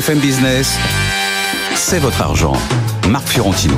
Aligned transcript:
BFM 0.00 0.18
Business, 0.18 0.78
c'est 1.74 1.98
votre 1.98 2.22
argent. 2.22 2.54
Marc 3.10 3.28
Fiorentino. 3.28 3.76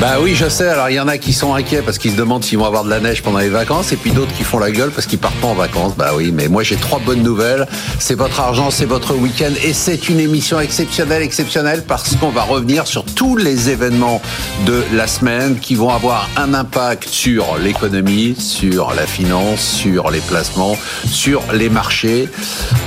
Bah 0.00 0.16
oui, 0.22 0.34
je 0.34 0.48
sais. 0.48 0.68
Alors 0.68 0.90
il 0.90 0.94
y 0.94 1.00
en 1.00 1.08
a 1.08 1.18
qui 1.18 1.32
sont 1.32 1.54
inquiets 1.54 1.82
parce 1.82 1.98
qu'ils 1.98 2.12
se 2.12 2.16
demandent 2.16 2.44
s'ils 2.44 2.58
vont 2.58 2.66
avoir 2.66 2.84
de 2.84 2.90
la 2.90 3.00
neige 3.00 3.22
pendant 3.22 3.38
les 3.38 3.48
vacances, 3.48 3.92
et 3.92 3.96
puis 3.96 4.12
d'autres 4.12 4.32
qui 4.34 4.44
font 4.44 4.58
la 4.58 4.70
gueule 4.70 4.90
parce 4.90 5.06
qu'ils 5.06 5.18
partent 5.18 5.36
pas 5.36 5.48
en 5.48 5.54
vacances. 5.54 5.94
Bah 5.96 6.12
oui, 6.14 6.32
mais 6.32 6.48
moi 6.48 6.62
j'ai 6.62 6.76
trois 6.76 6.98
bonnes 6.98 7.22
nouvelles. 7.22 7.66
C'est 7.98 8.14
votre 8.14 8.40
argent, 8.40 8.70
c'est 8.70 8.84
votre 8.84 9.14
week-end, 9.14 9.52
et 9.64 9.72
c'est 9.72 10.08
une 10.08 10.20
émission 10.20 10.60
exceptionnelle, 10.60 11.22
exceptionnelle 11.22 11.82
parce 11.86 12.14
qu'on 12.16 12.30
va 12.30 12.42
revenir 12.42 12.86
sur 12.86 13.04
tous 13.04 13.36
les 13.36 13.70
événements 13.70 14.20
de 14.66 14.82
la 14.94 15.06
semaine 15.06 15.58
qui 15.58 15.74
vont 15.74 15.90
avoir 15.90 16.28
un 16.36 16.54
impact 16.54 17.08
sur 17.08 17.56
l'économie, 17.58 18.34
sur 18.38 18.94
la 18.94 19.06
finance, 19.06 19.60
sur 19.60 20.10
les 20.10 20.20
placements, 20.20 20.76
sur 21.06 21.42
les 21.52 21.70
marchés. 21.70 22.28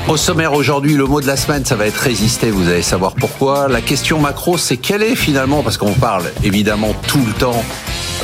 Au 0.10 0.18
sommaire 0.18 0.54
aujourd'hui, 0.54 0.96
le 0.96 1.06
mot 1.06 1.22
de 1.22 1.28
la 1.28 1.38
semaine, 1.38 1.64
ça 1.64 1.76
va 1.76 1.86
être 1.86 1.98
résister. 1.98 2.50
Vous 2.50 2.68
allez 2.68 2.82
savoir 2.82 3.14
pourquoi. 3.14 3.68
La 3.68 3.80
question 3.80 4.20
macro, 4.20 4.58
c'est 4.58 4.78
quelle 4.78 5.04
est 5.04 5.14
finalement, 5.14 5.62
parce 5.62 5.78
qu'on 5.78 5.94
parle 5.94 6.24
évidemment 6.44 6.96
tout 7.08 7.24
le 7.24 7.32
temps 7.34 7.64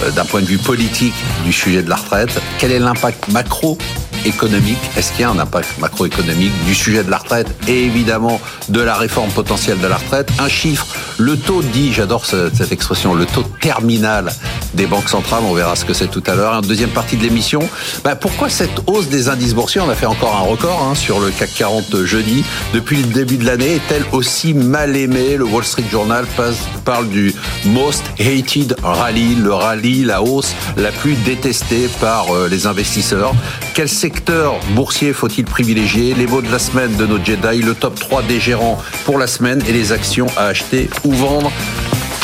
euh, 0.02 0.10
d'un 0.10 0.26
point 0.26 0.42
de 0.42 0.48
vue 0.48 0.58
politique 0.58 1.14
du 1.46 1.54
sujet 1.54 1.84
de 1.84 1.90
la 1.90 1.98
retraite. 1.98 2.42
Quel 2.58 2.72
est 2.72 2.80
l'impact 2.80 3.28
macro 3.28 3.78
économique 4.26 4.78
Est-ce 4.98 5.12
qu'il 5.12 5.22
y 5.22 5.24
a 5.24 5.30
un 5.30 5.40
impact 5.40 5.78
macroéconomique 5.80 6.52
du 6.66 6.76
sujet 6.76 7.04
de 7.04 7.12
la 7.12 7.18
retraite 7.18 7.48
et 7.68 7.86
évidemment 7.86 8.40
de 8.70 8.82
la 8.82 8.96
réforme 8.96 9.30
potentielle 9.30 9.80
de 9.80 9.88
la 9.88 9.98
retraite? 9.98 10.30
Un 10.40 10.50
chiffre, 10.50 10.88
le 11.18 11.38
taux 11.38 11.62
dit, 11.62 11.94
j'adore 11.94 12.26
cette 12.26 12.72
expression, 12.72 13.14
le 13.14 13.26
taux 13.26 13.44
terminal 13.62 14.32
des 14.74 14.88
banques 14.88 15.10
centrales, 15.10 15.44
on 15.48 15.54
verra 15.54 15.76
ce 15.76 15.86
que 15.86 15.94
c'est 15.94 16.08
tout 16.08 16.24
à 16.28 16.36
l'heure. 16.36 16.54
En 16.54 16.62
deuxième 16.62 16.90
partie 16.90 17.18
de 17.18 17.24
l'émission, 17.24 17.62
bah 18.04 18.16
pourquoi 18.16 18.50
cette 18.50 18.82
hausse 18.88 19.08
des 19.08 19.30
indices 19.30 19.54
boursiers? 19.54 19.82
On 19.82 19.90
a 19.90 19.96
fait 19.96 20.06
encore 20.06 20.36
un 20.36 20.50
record 20.50 20.88
hein, 20.90 20.96
sur 20.96 21.20
le 21.20 21.30
CAC 21.30 21.54
40 21.56 22.04
jeudi. 22.04 22.44
Depuis 22.74 22.98
le 22.98 23.08
début 23.08 23.38
de 23.38 23.46
l'année, 23.46 23.76
est-elle 23.76 24.04
aussi 24.12 24.54
mal 24.54 24.96
aimée? 24.98 25.38
Le 25.38 25.46
Wall 25.46 25.64
Street 25.64 25.86
Journal 25.92 26.26
parle 26.84 27.08
du 27.10 27.34
most 27.66 28.04
hated 28.20 28.76
rally, 28.84 29.36
le 29.36 29.54
rallye, 29.54 30.04
la 30.04 30.22
hausse 30.22 30.54
la 30.78 30.92
plus 30.92 31.16
détestée 31.26 31.90
par 32.02 32.36
euh, 32.36 32.48
les 32.48 32.68
investisseurs. 32.68 33.34
Quel 33.74 33.90
secteur 33.90 34.15
boursier 34.74 35.14
faut-il 35.14 35.46
privilégier 35.46 36.14
Les 36.14 36.28
mots 36.28 36.42
de 36.42 36.52
la 36.52 36.60
semaine 36.60 36.96
de 36.96 37.06
nos 37.06 37.24
Jedi, 37.24 37.62
le 37.62 37.74
top 37.74 38.00
3 38.00 38.24
des 38.24 38.40
gérants 38.40 38.82
pour 39.06 39.18
la 39.18 39.28
semaine 39.28 39.62
et 39.68 39.74
les 39.74 39.92
actions 39.92 40.28
à 40.38 40.46
acheter 40.46 40.90
ou 41.04 41.12
vendre 41.12 41.52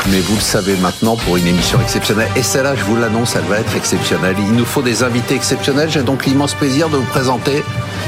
mais 0.10 0.20
vous 0.20 0.36
le 0.36 0.42
savez 0.42 0.76
maintenant 0.78 1.16
pour 1.16 1.38
une 1.38 1.48
émission 1.48 1.80
exceptionnelle. 1.82 2.30
Et 2.36 2.44
celle-là, 2.44 2.76
je 2.76 2.84
vous 2.84 2.96
l'annonce, 2.96 3.36
elle 3.36 3.44
va 3.44 3.60
être 3.60 3.76
exceptionnelle. 3.76 4.36
Il 4.40 4.54
nous 4.54 4.66
faut 4.66 4.82
des 4.82 5.04
invités 5.04 5.36
exceptionnels. 5.36 5.90
J'ai 5.90 6.02
donc 6.02 6.26
l'immense 6.26 6.54
plaisir 6.54 6.90
de 6.90 6.98
vous 6.98 7.06
présenter 7.06 7.64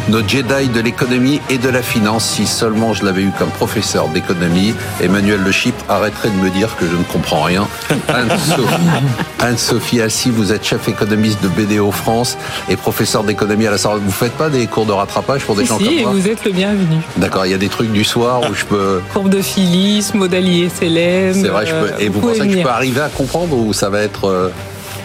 nos 0.10 0.28
Jedi 0.28 0.68
de 0.74 0.82
l'économie 0.82 1.40
et 1.50 1.58
de 1.58 1.70
la 1.70 1.82
finance. 1.82 2.26
Si 2.26 2.46
seulement 2.46 2.94
je 2.94 3.06
l'avais 3.06 3.22
eu 3.22 3.32
comme 3.38 3.50
professeur 3.50 4.08
d'économie, 4.08 4.74
Emmanuel 5.02 5.42
Le 5.44 5.52
Chip 5.52 5.76
arrêterait 5.88 6.30
de 6.30 6.36
me 6.36 6.50
dire 6.50 6.76
que 6.78 6.86
je 6.86 6.96
ne 6.96 7.04
comprends 7.04 7.44
rien. 7.44 7.68
Anne-Sophie 9.40 10.02
Assis, 10.02 10.30
vous 10.30 10.52
êtes 10.52 10.66
chef 10.66 10.88
économiste 10.88 11.40
de 11.44 11.48
BDO 11.48 11.92
France 11.92 12.38
et 12.70 12.76
professeur 12.76 13.24
d'économie 13.24 13.68
à 13.68 13.72
la 13.72 13.78
Sorbonne. 13.78 14.04
Vous 14.04 14.12
faites 14.12 14.34
pas 14.34 14.50
des 14.50 14.68
cours 14.68 14.86
de 14.86 14.92
rattrapage 14.92 15.44
pour 15.44 15.56
des 15.56 15.66
gens 15.66 15.78
comme 15.78 15.94
moi 16.02 16.12
vous 16.12 16.28
êtes 16.28 16.44
le 16.46 16.52
bienvenu. 16.52 16.98
D'accord, 17.18 17.46
il 17.46 17.52
y 17.52 17.56
a 17.56 17.58
des 17.58 17.70
trucs 17.70 17.92
du 17.92 18.04
soir 18.04 18.42
où 18.50 18.54
je 18.54 18.66
peux... 18.66 19.02
Courbe 19.14 19.30
de 19.30 19.42
Phyllis, 19.42 20.12
modalier 20.14 20.70
SLM... 20.70 21.34
C'est 21.34 21.50
vrai, 21.50 21.66
je 21.66 21.74
peux... 21.74 21.83
et 22.00 22.10
vous, 22.10 22.22
pensez 22.22 22.48
que 22.48 22.54
je 22.54 22.62
peux 22.62 22.70
arriver 22.70 23.02
à 23.02 23.10
comprendre 23.10 23.56
ou 23.56 23.74
ça 23.74 23.90
va 23.90 24.02
être... 24.02 24.52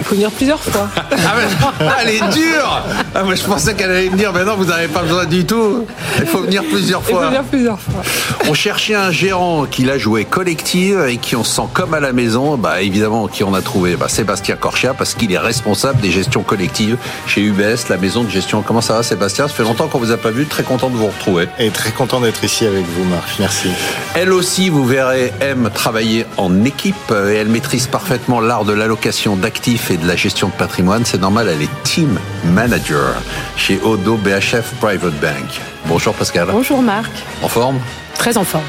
Il 0.00 0.04
faut 0.04 0.14
venir 0.14 0.30
plusieurs 0.30 0.62
fois. 0.62 0.88
ah, 0.96 1.96
elle 2.02 2.10
est 2.10 2.32
dure 2.32 2.82
ah, 3.14 3.22
moi, 3.22 3.34
Je 3.34 3.42
pensais 3.42 3.74
qu'elle 3.74 3.90
allait 3.90 4.10
me 4.10 4.16
dire, 4.16 4.32
mais 4.32 4.44
non, 4.44 4.56
vous 4.56 4.66
n'avez 4.66 4.88
pas 4.88 5.02
besoin 5.02 5.26
du 5.26 5.44
tout. 5.44 5.86
Il 6.18 6.26
faut 6.26 6.42
venir 6.42 6.62
plusieurs 6.64 7.02
fois. 7.02 7.20
Il 7.20 7.24
faut 7.24 7.28
venir 7.28 7.44
plusieurs 7.44 7.80
fois. 7.80 8.02
On 8.48 8.54
cherchait 8.54 8.94
un 8.94 9.10
gérant 9.10 9.66
qui 9.66 9.84
l'a 9.84 9.98
joué 9.98 10.24
collective 10.24 11.04
et 11.08 11.16
qui 11.16 11.36
on 11.36 11.44
sent 11.44 11.62
comme 11.72 11.94
à 11.94 12.00
la 12.00 12.12
maison. 12.12 12.56
Bah, 12.56 12.80
évidemment, 12.80 13.28
qui 13.28 13.44
on 13.44 13.54
a 13.54 13.62
trouvé 13.62 13.96
bah, 13.96 14.08
Sébastien 14.08 14.56
Corchia, 14.56 14.94
parce 14.94 15.14
qu'il 15.14 15.32
est 15.32 15.38
responsable 15.38 16.00
des 16.00 16.10
gestions 16.10 16.42
collectives 16.42 16.96
chez 17.26 17.42
UBS, 17.42 17.88
la 17.88 17.96
maison 17.96 18.24
de 18.24 18.30
gestion. 18.30 18.62
Comment 18.62 18.80
ça 18.80 18.94
va, 18.94 19.02
Sébastien? 19.02 19.48
Ça 19.48 19.54
fait 19.54 19.64
longtemps 19.64 19.88
qu'on 19.88 19.98
vous 19.98 20.12
a 20.12 20.16
pas 20.16 20.30
vu. 20.30 20.46
Très 20.46 20.62
content 20.62 20.90
de 20.90 20.96
vous 20.96 21.06
retrouver. 21.06 21.48
Et 21.58 21.70
très 21.70 21.90
content 21.90 22.20
d'être 22.20 22.42
ici 22.44 22.64
avec 22.64 22.84
vous, 22.86 23.04
Marc. 23.04 23.28
Merci. 23.38 23.68
Elle 24.14 24.32
aussi, 24.32 24.68
vous 24.68 24.86
verrez, 24.86 25.32
aime 25.40 25.70
travailler 25.74 26.26
en 26.36 26.64
équipe 26.64 27.12
et 27.12 27.34
elle 27.34 27.48
maîtrise 27.48 27.86
parfaitement 27.86 28.40
l'art 28.40 28.64
de 28.64 28.72
l'allocation 28.72 29.36
d'actifs 29.36 29.87
et 29.90 29.96
de 29.96 30.06
la 30.06 30.16
gestion 30.16 30.48
de 30.48 30.52
patrimoine, 30.52 31.04
c'est 31.04 31.20
normal, 31.20 31.48
elle 31.48 31.62
est 31.62 31.82
team 31.84 32.18
manager 32.44 33.14
chez 33.56 33.80
Odo 33.82 34.16
BHF 34.16 34.72
Private 34.80 35.14
Bank. 35.20 35.60
Bonjour 35.86 36.14
Pascal. 36.14 36.48
Bonjour 36.50 36.82
Marc. 36.82 37.10
En 37.42 37.48
forme? 37.48 37.78
Très 38.16 38.36
en 38.36 38.44
forme. 38.44 38.64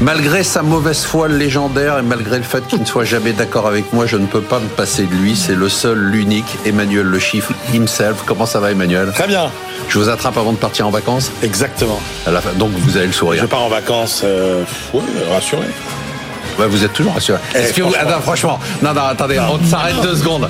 Malgré 0.00 0.42
sa 0.42 0.62
mauvaise 0.62 1.04
foi 1.04 1.28
légendaire 1.28 1.98
et 1.98 2.02
malgré 2.02 2.38
le 2.38 2.42
fait 2.42 2.66
qu'il 2.66 2.80
ne 2.80 2.84
soit 2.84 3.04
jamais 3.04 3.32
d'accord 3.32 3.66
avec 3.66 3.92
moi, 3.92 4.06
je 4.06 4.16
ne 4.16 4.26
peux 4.26 4.40
pas 4.40 4.58
me 4.58 4.66
passer 4.66 5.04
de 5.04 5.14
lui. 5.14 5.36
C'est 5.36 5.54
le 5.54 5.68
seul, 5.68 5.98
l'unique, 5.98 6.58
Emmanuel 6.66 7.06
Le 7.06 7.18
Chiffre 7.18 7.52
himself. 7.72 8.22
Comment 8.26 8.46
ça 8.46 8.58
va 8.60 8.72
Emmanuel? 8.72 9.12
Très 9.14 9.28
bien. 9.28 9.50
Je 9.88 9.98
vous 9.98 10.08
attrape 10.08 10.36
avant 10.36 10.52
de 10.52 10.58
partir 10.58 10.86
en 10.86 10.90
vacances? 10.90 11.30
Exactement. 11.42 12.00
donc 12.56 12.72
vous 12.72 12.96
avez 12.96 13.06
le 13.06 13.12
sourire. 13.12 13.42
Je 13.42 13.46
pars 13.46 13.62
en 13.62 13.68
vacances, 13.68 14.22
euh, 14.24 14.64
rassuré 15.30 15.66
vous 16.58 16.84
êtes 16.84 16.92
toujours 16.92 17.14
rassuré. 17.14 17.38
Eh, 17.54 17.58
Est-ce 17.58 17.72
que 17.72 17.82
vous... 17.82 17.92
franchement, 18.22 18.58
non, 18.82 18.94
non, 18.94 19.02
attendez, 19.02 19.38
on 19.40 19.64
s'arrête 19.68 20.00
deux 20.02 20.16
secondes. 20.16 20.48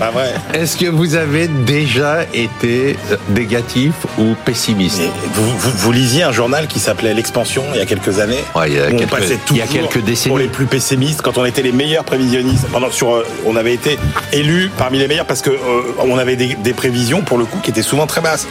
Est-ce 0.53 0.77
que 0.77 0.87
vous 0.87 1.15
avez 1.15 1.49
déjà 1.49 2.25
été 2.33 2.97
euh, 3.11 3.17
négatif 3.31 3.93
ou 4.19 4.35
pessimiste 4.45 5.03
vous, 5.35 5.59
vous, 5.59 5.93
lisiez 5.93 6.23
un 6.23 6.33
journal 6.33 6.67
qui 6.67 6.79
s'appelait 6.79 7.15
L'Expansion 7.15 7.65
il 7.73 7.79
y 7.79 7.83
a 7.83 7.87
quelques 7.87 8.19
années. 8.21 8.45
Ouais, 8.55 8.71
il 8.71 8.77
y 8.77 8.81
a 8.81 8.91
quelques, 8.91 9.13
on 9.13 9.17
passait 9.17 9.39
il 9.51 9.57
y 9.57 9.63
a 9.63 9.67
quelques 9.67 10.03
décennies. 10.03 10.31
Pour 10.31 10.39
les 10.39 10.49
plus 10.49 10.67
pessimistes, 10.67 11.23
quand 11.23 11.39
on 11.39 11.45
était 11.45 11.63
les 11.63 11.73
meilleurs 11.73 12.05
prévisionnistes, 12.05 12.67
pendant 12.73 12.91
sur, 12.91 13.15
euh, 13.15 13.27
on 13.47 13.57
avait 13.57 13.75
été 13.75 13.99
élus 14.33 14.71
parmi 14.77 14.99
les 14.99 15.09
meilleurs 15.09 15.27
parce 15.27 15.43
que 15.43 15.51
euh, 15.51 15.83
on 15.99 16.19
avait 16.19 16.37
des, 16.37 16.55
des, 16.55 16.73
prévisions 16.73 17.23
pour 17.23 17.39
le 17.39 17.45
coup 17.45 17.59
qui 17.63 17.71
étaient 17.71 17.83
souvent 17.83 18.07
très 18.07 18.21
basses. 18.21 18.47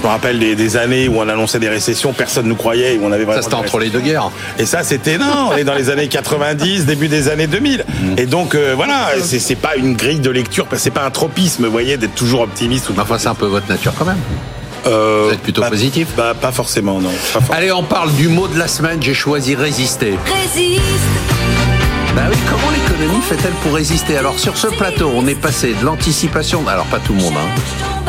Je 0.00 0.06
me 0.06 0.10
rappelle 0.10 0.38
des, 0.38 0.54
des 0.54 0.76
années 0.76 1.08
où 1.08 1.18
on 1.18 1.28
annonçait 1.28 1.58
des 1.58 1.68
récessions, 1.68 2.12
personne 2.12 2.44
ne 2.44 2.50
nous 2.50 2.56
croyait, 2.56 2.98
où 2.98 3.04
on 3.04 3.12
avait 3.12 3.24
Ça 3.26 3.42
c'était 3.42 3.54
entre 3.54 3.78
les 3.78 3.90
deux 3.90 4.00
guerres. 4.00 4.30
Et 4.58 4.66
ça 4.66 4.82
c'était 4.82 5.18
non, 5.18 5.50
on 5.52 5.56
est 5.56 5.64
dans 5.64 5.74
les 5.74 5.90
années 5.90 6.08
90, 6.08 6.86
début 6.94 7.08
des 7.08 7.28
années 7.28 7.46
2000. 7.46 7.84
Mm. 7.86 8.18
Et 8.18 8.26
donc 8.26 8.54
euh, 8.54 8.74
voilà, 8.76 9.10
c'est 9.20 9.56
pas 9.56 9.76
une 9.76 9.94
grille 9.94 10.20
de 10.20 10.30
lecture, 10.30 10.66
c'est 10.76 10.90
pas 10.92 11.04
un 11.04 11.10
tropisme, 11.10 11.64
vous 11.64 11.72
voyez, 11.72 11.96
d'être 11.96 12.14
toujours 12.14 12.42
optimiste. 12.42 12.88
Ou 12.90 12.94
enfin, 12.98 13.18
c'est 13.18 13.28
un 13.28 13.34
peu 13.34 13.46
votre 13.46 13.68
nature 13.68 13.92
quand 13.98 14.04
même. 14.04 14.20
Euh, 14.86 15.24
Vous 15.28 15.34
êtes 15.34 15.40
plutôt 15.40 15.62
positif 15.62 16.08
bah, 16.16 16.34
Pas 16.38 16.52
forcément, 16.52 17.00
non. 17.00 17.10
Allez, 17.50 17.72
on 17.72 17.82
parle 17.82 18.12
du 18.12 18.28
mot 18.28 18.48
de 18.48 18.58
la 18.58 18.68
semaine. 18.68 19.02
J'ai 19.02 19.14
choisi 19.14 19.54
résister. 19.54 20.14
Résiste 20.26 20.82
bah 22.14 22.22
oui, 22.30 22.36
comment 22.48 22.70
l'économie 22.70 23.22
fait-elle 23.22 23.54
pour 23.54 23.74
résister? 23.74 24.16
Alors 24.16 24.38
sur 24.38 24.56
ce 24.56 24.68
plateau, 24.68 25.10
on 25.16 25.26
est 25.26 25.34
passé 25.34 25.74
de 25.74 25.84
l'anticipation, 25.84 26.62
alors 26.68 26.86
pas 26.86 27.00
tout 27.00 27.12
le 27.12 27.20
monde, 27.20 27.34
hein, 27.36 28.06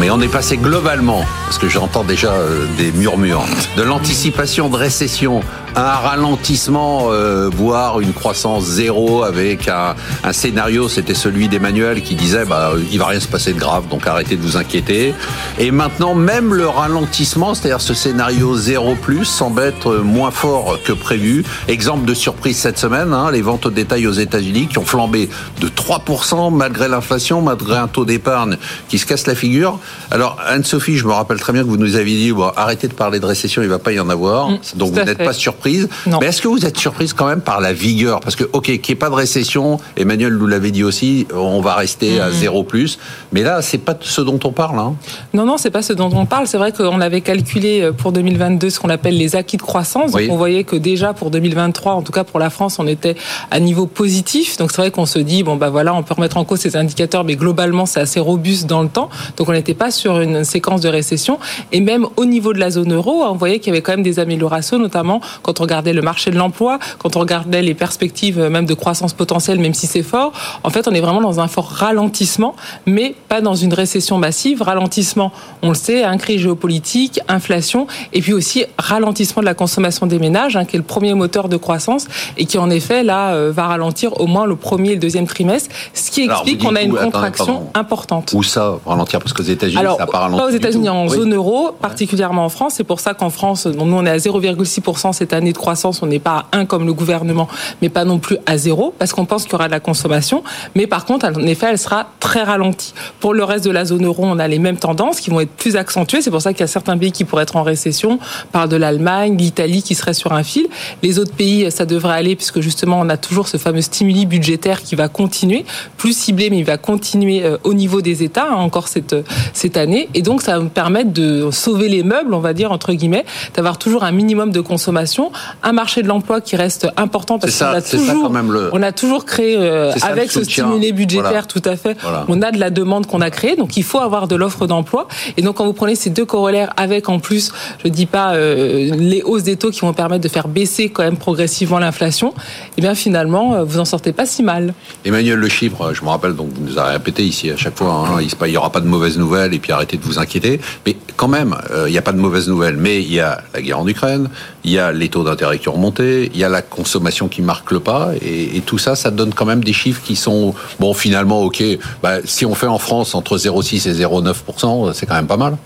mais 0.00 0.10
on 0.10 0.20
est 0.20 0.26
passé 0.26 0.56
globalement, 0.56 1.24
parce 1.52 1.60
que 1.60 1.68
j'entends 1.68 2.02
déjà 2.02 2.32
euh, 2.32 2.64
des 2.78 2.92
murmures, 2.92 3.44
de 3.76 3.82
l'anticipation 3.82 4.70
de 4.70 4.76
récession 4.78 5.42
un 5.74 5.94
ralentissement, 5.94 7.08
euh, 7.10 7.48
voire 7.54 8.00
une 8.00 8.12
croissance 8.12 8.64
zéro 8.64 9.22
avec 9.22 9.68
un, 9.68 9.94
scénario, 10.32 10.88
c'était 10.88 11.14
celui 11.14 11.48
d'Emmanuel 11.48 12.02
qui 12.02 12.14
disait 12.14 12.44
bah 12.44 12.72
il 12.90 12.98
va 12.98 13.06
rien 13.06 13.20
se 13.20 13.28
passer 13.28 13.52
de 13.52 13.58
grave, 13.58 13.88
donc 13.88 14.06
arrêtez 14.06 14.36
de 14.36 14.42
vous 14.42 14.56
inquiéter. 14.56 15.14
Et 15.58 15.70
maintenant, 15.70 16.14
même 16.14 16.54
le 16.54 16.68
ralentissement, 16.68 17.54
c'est-à-dire 17.54 17.80
ce 17.80 17.94
scénario 17.94 18.56
zéro 18.56 18.94
plus, 18.94 19.24
semble 19.24 19.62
être 19.62 19.96
moins 19.96 20.30
fort 20.30 20.78
que 20.84 20.92
prévu. 20.92 21.44
Exemple 21.68 22.04
de 22.04 22.14
surprise 22.14 22.58
cette 22.58 22.78
semaine, 22.78 23.12
hein, 23.12 23.30
les 23.30 23.42
ventes 23.42 23.66
au 23.66 23.70
détail 23.70 24.06
aux 24.06 24.12
États-Unis 24.12 24.68
qui 24.68 24.78
ont 24.78 24.84
flambé 24.84 25.28
de 25.60 25.68
3% 25.68 26.54
malgré 26.54 26.88
l'inflation, 26.88 27.40
malgré 27.42 27.76
un 27.76 27.88
taux 27.88 28.04
d'épargne 28.04 28.56
qui 28.88 28.98
se 28.98 29.06
casse 29.06 29.26
la 29.26 29.34
figure. 29.34 29.78
Alors 30.10 30.38
Anne-Sophie, 30.46 30.96
je 30.96 31.06
me 31.06 31.12
rappelle 31.12 31.40
très 31.42 31.52
bien 31.52 31.62
que 31.62 31.68
vous 31.68 31.76
nous 31.76 31.96
aviez 31.96 32.16
dit 32.16 32.32
bon, 32.32 32.50
arrêtez 32.56 32.88
de 32.88 32.94
parler 32.94 33.20
de 33.20 33.26
récession, 33.26 33.62
il 33.62 33.68
va 33.68 33.78
pas 33.78 33.92
y 33.92 34.00
en 34.00 34.08
avoir, 34.08 34.48
mmh, 34.48 34.58
donc 34.76 34.92
vous 34.92 35.02
n'êtes 35.02 35.18
pas 35.18 35.32
surpris 35.32 35.82
mais 36.20 36.26
est-ce 36.26 36.42
que 36.42 36.48
vous 36.48 36.64
êtes 36.64 36.78
surprise 36.78 37.12
quand 37.12 37.26
même 37.26 37.40
par 37.40 37.60
la 37.60 37.72
vigueur? 37.72 38.20
Parce 38.20 38.36
que, 38.36 38.44
ok, 38.52 38.64
qu'il 38.64 38.80
n'y 38.80 38.90
ait 38.90 38.94
pas 38.94 39.10
de 39.10 39.14
récession, 39.14 39.78
Emmanuel 39.96 40.34
nous 40.34 40.46
l'avait 40.46 40.70
dit 40.70 40.84
aussi, 40.84 41.26
on 41.34 41.60
va 41.60 41.74
rester 41.74 42.20
à 42.20 42.28
mhm. 42.28 42.32
zéro 42.32 42.64
plus. 42.64 42.98
Mais 43.32 43.42
là, 43.42 43.62
c'est 43.62 43.78
pas 43.78 43.96
ce 44.00 44.20
dont 44.20 44.38
on 44.44 44.52
parle. 44.52 44.78
Hein. 44.78 44.94
Non, 45.34 45.44
non, 45.44 45.56
c'est 45.58 45.70
pas 45.70 45.82
ce 45.82 45.92
dont 45.92 46.10
on 46.14 46.26
parle. 46.26 46.46
C'est 46.46 46.58
vrai 46.58 46.72
qu'on 46.72 47.00
avait 47.00 47.20
calculé 47.20 47.82
euh, 47.82 47.92
pour 47.92 48.12
2022 48.12 48.70
ce 48.70 48.80
qu'on 48.80 48.88
appelle 48.88 49.16
les 49.16 49.36
acquis 49.36 49.56
de 49.56 49.62
croissance. 49.62 50.12
Donc 50.12 50.22
on 50.28 50.36
voyait 50.36 50.64
que 50.64 50.76
déjà 50.76 51.12
pour 51.12 51.30
2023, 51.30 51.92
en 51.92 52.02
tout 52.02 52.12
cas 52.12 52.24
pour 52.24 52.38
la 52.38 52.50
France, 52.50 52.78
on 52.78 52.86
était 52.86 53.16
à 53.50 53.60
niveau 53.60 53.86
positif. 53.86 54.56
Donc 54.56 54.70
c'est 54.70 54.82
vrai 54.82 54.90
qu'on 54.90 55.06
se 55.06 55.18
dit, 55.18 55.42
bon, 55.42 55.56
bah 55.56 55.70
voilà, 55.70 55.94
on 55.94 56.02
peut 56.02 56.14
remettre 56.14 56.36
en 56.36 56.44
cause 56.44 56.60
ces 56.60 56.76
indicateurs, 56.76 57.24
mais 57.24 57.36
globalement, 57.36 57.86
c'est 57.86 58.00
assez 58.00 58.20
robuste 58.20 58.66
dans 58.66 58.82
le 58.82 58.88
temps. 58.88 59.08
Donc 59.36 59.48
on 59.48 59.52
n'était 59.52 59.74
pas 59.74 59.90
sur 59.90 60.20
une 60.20 60.44
séquence 60.44 60.80
de 60.80 60.88
récession. 60.88 61.31
Et 61.72 61.80
même 61.80 62.06
au 62.16 62.24
niveau 62.24 62.52
de 62.52 62.58
la 62.58 62.70
zone 62.70 62.92
euro, 62.92 63.22
on 63.24 63.34
voyait 63.34 63.58
qu'il 63.58 63.68
y 63.68 63.76
avait 63.76 63.82
quand 63.82 63.92
même 63.92 64.02
des 64.02 64.18
améliorations, 64.18 64.78
notamment 64.78 65.20
quand 65.42 65.60
on 65.60 65.62
regardait 65.62 65.92
le 65.92 66.02
marché 66.02 66.30
de 66.30 66.36
l'emploi, 66.36 66.78
quand 66.98 67.16
on 67.16 67.20
regardait 67.20 67.62
les 67.62 67.74
perspectives 67.74 68.38
même 68.38 68.66
de 68.66 68.74
croissance 68.74 69.12
potentielle, 69.12 69.58
même 69.58 69.74
si 69.74 69.86
c'est 69.86 70.02
fort, 70.02 70.32
en 70.62 70.70
fait, 70.70 70.88
on 70.88 70.92
est 70.92 71.00
vraiment 71.00 71.20
dans 71.20 71.40
un 71.40 71.48
fort 71.48 71.68
ralentissement, 71.68 72.54
mais 72.86 73.14
pas 73.28 73.40
dans 73.40 73.54
une 73.54 73.72
récession 73.72 74.18
massive. 74.18 74.62
Ralentissement, 74.62 75.32
on 75.62 75.70
le 75.70 75.74
sait, 75.74 76.04
un 76.04 76.16
crise 76.16 76.40
géopolitique, 76.40 77.20
inflation, 77.28 77.86
et 78.12 78.20
puis 78.20 78.32
aussi 78.32 78.64
ralentissement 78.78 79.40
de 79.42 79.46
la 79.46 79.54
consommation 79.54 80.06
des 80.06 80.18
ménages, 80.18 80.56
hein, 80.56 80.64
qui 80.64 80.76
est 80.76 80.78
le 80.78 80.84
premier 80.84 81.14
moteur 81.14 81.48
de 81.48 81.56
croissance 81.56 82.06
et 82.36 82.44
qui 82.46 82.58
en 82.58 82.70
effet 82.70 83.02
là 83.02 83.34
euh, 83.34 83.52
va 83.54 83.66
ralentir 83.66 84.20
au 84.20 84.26
moins 84.26 84.46
le 84.46 84.56
premier 84.56 84.90
et 84.90 84.94
le 84.94 85.00
deuxième 85.00 85.26
trimestre, 85.26 85.70
ce 85.94 86.10
qui 86.10 86.22
explique 86.22 86.62
qu'on 86.62 86.76
a 86.76 86.82
une 86.82 86.94
contraction 86.94 87.66
importante. 87.74 88.32
Où 88.34 88.42
ça 88.42 88.78
ralentir? 88.86 89.20
Parce 89.20 89.32
qu'aux 89.32 89.42
États-Unis, 89.42 89.82
ça 89.98 90.06
pas 90.06 90.28
Pas 90.28 90.46
aux 90.46 90.50
États-Unis, 90.50 90.88
en 90.88 91.06
zone 91.22 91.34
euro, 91.34 91.70
particulièrement 91.80 92.44
en 92.44 92.48
France. 92.48 92.74
C'est 92.76 92.84
pour 92.84 92.98
ça 92.98 93.14
qu'en 93.14 93.30
France, 93.30 93.66
nous 93.66 93.94
on 93.94 94.04
est 94.04 94.10
à 94.10 94.16
0,6% 94.16 95.12
cette 95.12 95.32
année 95.32 95.52
de 95.52 95.58
croissance. 95.58 96.02
On 96.02 96.06
n'est 96.06 96.18
pas 96.18 96.46
à 96.50 96.58
1 96.58 96.66
comme 96.66 96.84
le 96.84 96.92
gouvernement, 96.92 97.48
mais 97.80 97.88
pas 97.88 98.04
non 98.04 98.18
plus 98.18 98.38
à 98.46 98.58
0 98.58 98.92
parce 98.98 99.12
qu'on 99.12 99.24
pense 99.24 99.44
qu'il 99.44 99.52
y 99.52 99.54
aura 99.54 99.66
de 99.66 99.72
la 99.72 99.80
consommation. 99.80 100.42
Mais 100.74 100.86
par 100.86 101.04
contre, 101.04 101.26
en 101.26 101.46
effet, 101.46 101.66
elle 101.70 101.78
sera 101.78 102.08
très 102.18 102.42
ralentie. 102.42 102.92
Pour 103.20 103.34
le 103.34 103.44
reste 103.44 103.64
de 103.64 103.70
la 103.70 103.84
zone 103.84 104.04
euro, 104.04 104.24
on 104.24 104.38
a 104.38 104.48
les 104.48 104.58
mêmes 104.58 104.78
tendances 104.78 105.20
qui 105.20 105.30
vont 105.30 105.40
être 105.40 105.52
plus 105.52 105.76
accentuées. 105.76 106.22
C'est 106.22 106.30
pour 106.30 106.42
ça 106.42 106.52
qu'il 106.52 106.60
y 106.60 106.64
a 106.64 106.68
certains 106.68 106.98
pays 106.98 107.12
qui 107.12 107.24
pourraient 107.24 107.44
être 107.44 107.56
en 107.56 107.62
récession. 107.62 108.18
On 108.48 108.52
parle 108.52 108.68
de 108.68 108.76
l'Allemagne, 108.76 109.36
l'Italie 109.36 109.82
qui 109.82 109.94
serait 109.94 110.14
sur 110.14 110.32
un 110.32 110.42
fil. 110.42 110.66
Les 111.02 111.18
autres 111.18 111.34
pays, 111.34 111.70
ça 111.70 111.86
devrait 111.86 112.16
aller 112.16 112.34
puisque 112.34 112.60
justement, 112.60 112.98
on 113.00 113.08
a 113.08 113.16
toujours 113.16 113.46
ce 113.46 113.58
fameux 113.58 113.82
stimuli 113.82 114.26
budgétaire 114.26 114.82
qui 114.82 114.96
va 114.96 115.08
continuer, 115.08 115.64
plus 115.96 116.16
ciblé, 116.16 116.50
mais 116.50 116.58
il 116.58 116.64
va 116.64 116.78
continuer 116.78 117.44
euh, 117.44 117.58
au 117.62 117.74
niveau 117.74 118.02
des 118.02 118.24
États 118.24 118.48
hein, 118.50 118.56
encore 118.56 118.88
cette 118.88 119.14
cette 119.52 119.76
année. 119.76 120.08
Et 120.14 120.22
donc, 120.22 120.42
ça 120.42 120.58
va 120.58 120.64
me 120.64 120.68
permettre 120.68 121.01
de 121.04 121.50
sauver 121.50 121.88
les 121.88 122.02
meubles, 122.02 122.34
on 122.34 122.40
va 122.40 122.52
dire 122.52 122.72
entre 122.72 122.92
guillemets, 122.92 123.24
d'avoir 123.54 123.78
toujours 123.78 124.04
un 124.04 124.12
minimum 124.12 124.50
de 124.50 124.60
consommation, 124.60 125.32
un 125.62 125.72
marché 125.72 126.02
de 126.02 126.08
l'emploi 126.08 126.40
qui 126.40 126.56
reste 126.56 126.88
important 126.96 127.38
parce 127.38 127.58
qu'on 127.58 127.66
a 127.66 127.82
toujours, 127.82 128.32
on 128.72 128.82
a 128.82 128.92
toujours 128.92 129.24
créé 129.24 129.56
euh, 129.56 129.92
avec 130.02 130.30
ce 130.30 130.44
stimuli 130.44 130.92
budgétaire, 130.92 131.46
tout 131.46 131.62
à 131.64 131.76
fait. 131.76 131.96
On 132.28 132.42
a 132.42 132.50
de 132.50 132.58
la 132.58 132.70
demande 132.70 133.06
qu'on 133.06 133.20
a 133.20 133.30
créée, 133.30 133.56
donc 133.56 133.76
il 133.76 133.84
faut 133.84 133.98
avoir 133.98 134.28
de 134.28 134.36
l'offre 134.36 134.66
d'emploi. 134.66 135.08
Et 135.36 135.42
donc, 135.42 135.56
quand 135.56 135.64
vous 135.64 135.72
prenez 135.72 135.94
ces 135.94 136.10
deux 136.10 136.24
corollaires 136.24 136.72
avec 136.76 137.08
en 137.08 137.18
plus, 137.18 137.52
je 137.84 137.88
dis 137.88 138.06
pas 138.06 138.34
euh, 138.34 138.94
les 138.96 139.22
hausses 139.22 139.42
des 139.42 139.56
taux 139.56 139.70
qui 139.70 139.80
vont 139.80 139.92
permettre 139.92 140.22
de 140.22 140.28
faire 140.28 140.48
baisser 140.48 140.88
quand 140.88 141.02
même 141.02 141.16
progressivement 141.16 141.78
l'inflation, 141.78 142.30
et 142.30 142.32
eh 142.78 142.80
bien 142.80 142.94
finalement, 142.94 143.54
euh, 143.54 143.64
vous 143.64 143.78
en 143.78 143.84
sortez 143.84 144.12
pas 144.12 144.26
si 144.26 144.42
mal. 144.42 144.74
Emmanuel 145.04 145.38
Le 145.38 145.48
Chiffre, 145.48 145.92
je 145.94 146.02
me 146.02 146.08
rappelle, 146.08 146.34
donc 146.34 146.48
vous 146.54 146.64
nous 146.64 146.78
avez 146.78 146.92
répété 146.92 147.24
ici 147.24 147.50
à 147.50 147.56
chaque 147.56 147.76
fois, 147.76 148.06
hein, 148.08 148.20
il 148.20 148.50
n'y 148.50 148.56
aura 148.56 148.70
pas 148.70 148.80
de 148.80 148.86
mauvaises 148.86 149.18
nouvelles 149.18 149.54
et 149.54 149.58
puis 149.58 149.72
arrêtez 149.72 149.96
de 149.96 150.02
vous 150.02 150.18
inquiéter. 150.18 150.60
Mais 150.86 150.91
quand 151.16 151.28
même, 151.28 151.56
euh, 151.70 151.88
il 151.88 151.92
n'y 151.92 151.98
a 151.98 152.02
pas 152.02 152.12
de 152.12 152.18
mauvaises 152.18 152.48
nouvelles. 152.48 152.76
Mais 152.76 153.00
il 153.00 153.12
y 153.12 153.20
a 153.20 153.42
la 153.54 153.62
guerre 153.62 153.80
en 153.80 153.86
Ukraine, 153.86 154.28
il 154.64 154.70
y 154.70 154.78
a 154.78 154.92
les 154.92 155.08
taux 155.08 155.24
d'intérêt 155.24 155.58
qui 155.58 155.68
ont 155.68 155.74
remonté, 155.74 156.30
il 156.32 156.40
y 156.40 156.44
a 156.44 156.48
la 156.48 156.62
consommation 156.62 157.28
qui 157.28 157.42
marque 157.42 157.70
le 157.70 157.80
pas, 157.80 158.10
et, 158.20 158.60
tout 158.64 158.78
ça, 158.78 158.94
ça 158.94 159.10
donne 159.10 159.34
quand 159.34 159.44
même 159.44 159.64
des 159.64 159.72
chiffres 159.72 160.02
qui 160.04 160.16
sont, 160.16 160.54
bon, 160.78 160.94
finalement, 160.94 161.42
ok, 161.42 161.62
bah, 162.02 162.18
si 162.24 162.46
on 162.46 162.54
fait 162.54 162.66
en 162.66 162.78
France 162.78 163.14
entre 163.14 163.36
0,6 163.36 163.88
et 163.88 164.04
0,9%, 164.04 164.92
c'est 164.94 165.06
quand 165.06 165.14
même 165.14 165.26
pas 165.26 165.36
mal. 165.36 165.56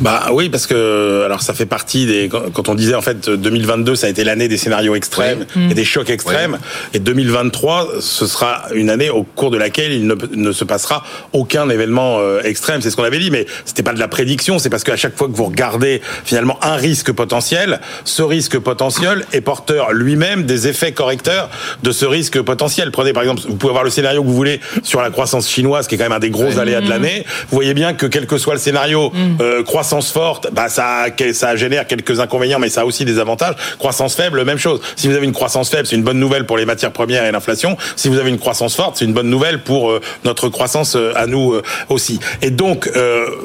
Bah 0.00 0.30
oui, 0.32 0.48
parce 0.48 0.66
que 0.66 1.22
alors 1.24 1.42
ça 1.42 1.54
fait 1.54 1.66
partie 1.66 2.06
des 2.06 2.28
quand 2.28 2.68
on 2.68 2.74
disait 2.74 2.96
en 2.96 3.02
fait 3.02 3.30
2022 3.30 3.94
ça 3.94 4.08
a 4.08 4.10
été 4.10 4.24
l'année 4.24 4.48
des 4.48 4.56
scénarios 4.56 4.96
extrêmes 4.96 5.46
et 5.70 5.74
des 5.74 5.84
chocs 5.84 6.10
extrêmes. 6.10 6.58
Et 6.92 6.98
2023 6.98 7.88
ce 8.00 8.26
sera 8.26 8.62
une 8.74 8.90
année 8.90 9.10
au 9.10 9.22
cours 9.22 9.52
de 9.52 9.58
laquelle 9.58 9.92
il 9.92 10.06
ne, 10.06 10.16
ne 10.34 10.52
se 10.52 10.64
passera 10.64 11.04
aucun 11.32 11.68
événement 11.68 12.18
euh, 12.18 12.40
extrême, 12.42 12.80
c'est 12.80 12.90
ce 12.90 12.96
qu'on 12.96 13.04
avait 13.04 13.20
dit 13.20 13.30
mais 13.30 13.46
c'était 13.64 13.84
pas 13.84 13.92
de 13.92 14.00
la 14.00 14.08
prédiction, 14.08 14.58
c'est 14.58 14.70
parce 14.70 14.82
qu'à 14.82 14.96
chaque 14.96 15.16
fois 15.16 15.28
que 15.28 15.34
vous 15.34 15.44
regardez 15.44 16.02
finalement 16.24 16.58
un 16.62 16.74
risque 16.74 17.12
potentiel, 17.12 17.80
ce 18.04 18.22
risque 18.22 18.58
potentiel 18.58 19.24
est 19.32 19.40
porteur 19.40 19.92
lui-même 19.92 20.44
des 20.44 20.66
effets 20.66 20.92
correcteurs 20.92 21.48
de 21.82 21.92
ce 21.92 22.04
risque 22.06 22.40
potentiel. 22.40 22.90
Prenez 22.90 23.12
par 23.12 23.22
exemple, 23.22 23.42
vous 23.48 23.56
pouvez 23.56 23.70
avoir 23.70 23.84
le 23.84 23.90
scénario 23.90 24.22
que 24.22 24.26
vous 24.26 24.34
voulez 24.34 24.60
sur 24.82 25.00
la 25.00 25.10
croissance 25.10 25.48
chinoise 25.48 25.86
qui 25.86 25.94
est 25.94 25.98
quand 25.98 26.04
même 26.04 26.12
un 26.12 26.18
des 26.18 26.30
gros 26.30 26.58
aléas 26.58 26.80
de 26.80 26.88
l'année. 26.88 27.24
Vous 27.50 27.56
voyez 27.56 27.74
bien 27.74 27.94
que 27.94 28.06
quel 28.06 28.26
que 28.26 28.38
soit 28.38 28.54
le 28.54 28.60
scénario 28.60 29.10
mm. 29.10 29.36
Euh, 29.52 29.62
croissance 29.62 30.10
forte, 30.10 30.48
bah 30.52 30.68
ça, 30.68 31.06
ça 31.32 31.56
génère 31.56 31.86
quelques 31.86 32.20
inconvénients, 32.20 32.58
mais 32.58 32.68
ça 32.68 32.82
a 32.82 32.84
aussi 32.84 33.04
des 33.04 33.18
avantages. 33.18 33.54
Croissance 33.78 34.14
faible, 34.14 34.44
même 34.44 34.58
chose. 34.58 34.80
Si 34.96 35.08
vous 35.08 35.14
avez 35.14 35.26
une 35.26 35.32
croissance 35.32 35.70
faible, 35.70 35.86
c'est 35.86 35.96
une 35.96 36.02
bonne 36.02 36.18
nouvelle 36.18 36.46
pour 36.46 36.56
les 36.56 36.64
matières 36.64 36.92
premières 36.92 37.24
et 37.24 37.32
l'inflation. 37.32 37.76
Si 37.96 38.08
vous 38.08 38.18
avez 38.18 38.30
une 38.30 38.38
croissance 38.38 38.74
forte, 38.74 38.96
c'est 38.96 39.04
une 39.04 39.12
bonne 39.12 39.30
nouvelle 39.30 39.62
pour 39.62 39.90
euh, 39.90 40.00
notre 40.24 40.48
croissance 40.48 40.96
euh, 40.96 41.12
à 41.16 41.26
nous 41.26 41.54
aussi. 41.88 42.20
Et 42.40 42.50
donc, 42.50 42.90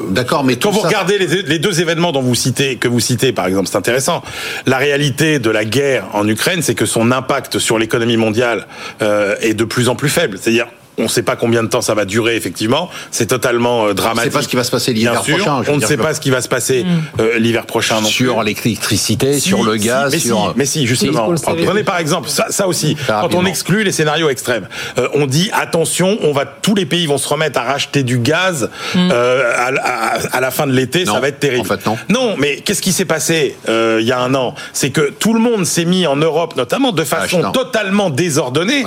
d'accord, 0.09 0.43
mais 0.43 0.55
quand 0.57 0.71
vous 0.71 0.79
regardez 0.79 1.17
les, 1.17 1.43
les, 1.43 1.59
deux 1.59 1.81
événements 1.81 2.11
dont 2.11 2.21
vous 2.21 2.35
citez, 2.35 2.77
que 2.77 2.87
vous 2.87 2.99
citez 2.99 3.31
par 3.31 3.47
exemple, 3.47 3.67
c'est 3.67 3.77
intéressant. 3.77 4.23
La 4.65 4.77
réalité 4.77 5.39
de 5.39 5.49
la 5.49 5.65
guerre 5.65 6.05
en 6.13 6.27
Ukraine, 6.27 6.61
c'est 6.61 6.75
que 6.75 6.85
son 6.85 7.11
impact 7.11 7.59
sur 7.59 7.77
l'économie 7.77 8.17
mondiale 8.17 8.67
est 8.99 9.53
de 9.53 9.63
plus 9.63 9.89
en 9.89 9.95
plus 9.95 10.09
faible. 10.09 10.37
C'est-à-dire 10.39 10.67
on 10.97 11.03
ne 11.03 11.07
sait 11.07 11.23
pas 11.23 11.35
combien 11.35 11.63
de 11.63 11.67
temps 11.67 11.81
ça 11.81 11.93
va 11.93 12.05
durer, 12.05 12.35
effectivement. 12.35 12.89
C'est 13.11 13.27
totalement 13.27 13.85
euh, 13.85 13.93
dramatique. 13.93 14.17
On 14.17 14.25
ne 14.25 14.31
sait 14.31 14.37
pas 14.37 14.43
ce 14.43 14.47
qui 14.47 14.55
va 14.55 14.63
se 14.63 14.71
passer 14.71 14.93
l'hiver 14.93 15.21
prochain. 15.21 15.61
On 15.67 15.77
ne 15.77 15.85
sait 15.85 15.97
pas 15.97 16.13
ce 16.13 16.21
qui 16.21 16.31
va 16.31 16.41
se 16.41 16.47
passer 16.47 16.85
euh, 17.19 17.37
l'hiver 17.37 17.65
prochain 17.65 18.01
non 18.01 18.07
Sur 18.07 18.41
l'électricité, 18.41 19.39
sur 19.39 19.63
le 19.63 19.75
gaz, 19.75 20.11
mais 20.11 20.19
sur... 20.19 20.37
Si, 20.37 20.57
mais 20.57 20.65
si, 20.65 20.87
justement. 20.87 21.33
Prenez 21.35 21.83
par 21.83 21.99
exemple, 21.99 22.29
ça, 22.29 22.47
ça 22.49 22.67
aussi, 22.67 22.97
quand 23.07 23.35
on 23.35 23.45
exclut 23.45 23.83
les 23.83 23.91
scénarios 23.91 24.29
extrêmes, 24.29 24.67
euh, 24.97 25.07
on 25.13 25.27
dit, 25.27 25.51
attention, 25.53 26.17
on 26.23 26.31
va, 26.31 26.45
tous 26.45 26.73
les 26.73 26.85
pays 26.85 27.05
vont 27.05 27.17
se 27.17 27.27
remettre 27.27 27.59
à 27.59 27.63
racheter 27.63 28.03
du 28.03 28.17
gaz 28.17 28.69
mm. 28.95 29.11
à, 29.11 29.65
à, 30.31 30.41
la 30.41 30.51
fin 30.51 30.65
de 30.65 30.73
l'été, 30.73 31.05
ça 31.05 31.19
va 31.19 31.27
être 31.27 31.39
terrible. 31.39 31.61
En 31.61 31.63
fait, 31.65 31.85
non. 31.85 31.97
non, 32.09 32.35
mais 32.37 32.57
qu'est-ce 32.57 32.81
qui 32.81 32.91
s'est 32.91 33.05
passé 33.05 33.55
il 33.67 34.05
y 34.05 34.11
a 34.11 34.19
un 34.19 34.33
an? 34.33 34.55
C'est 34.73 34.89
que 34.89 35.11
tout 35.11 35.33
le 35.33 35.39
monde 35.39 35.65
s'est 35.65 35.85
mis 35.85 36.07
en 36.07 36.15
Europe, 36.15 36.55
notamment 36.55 36.91
de 36.91 37.03
façon 37.03 37.51
totalement 37.51 38.09
désordonnée, 38.09 38.83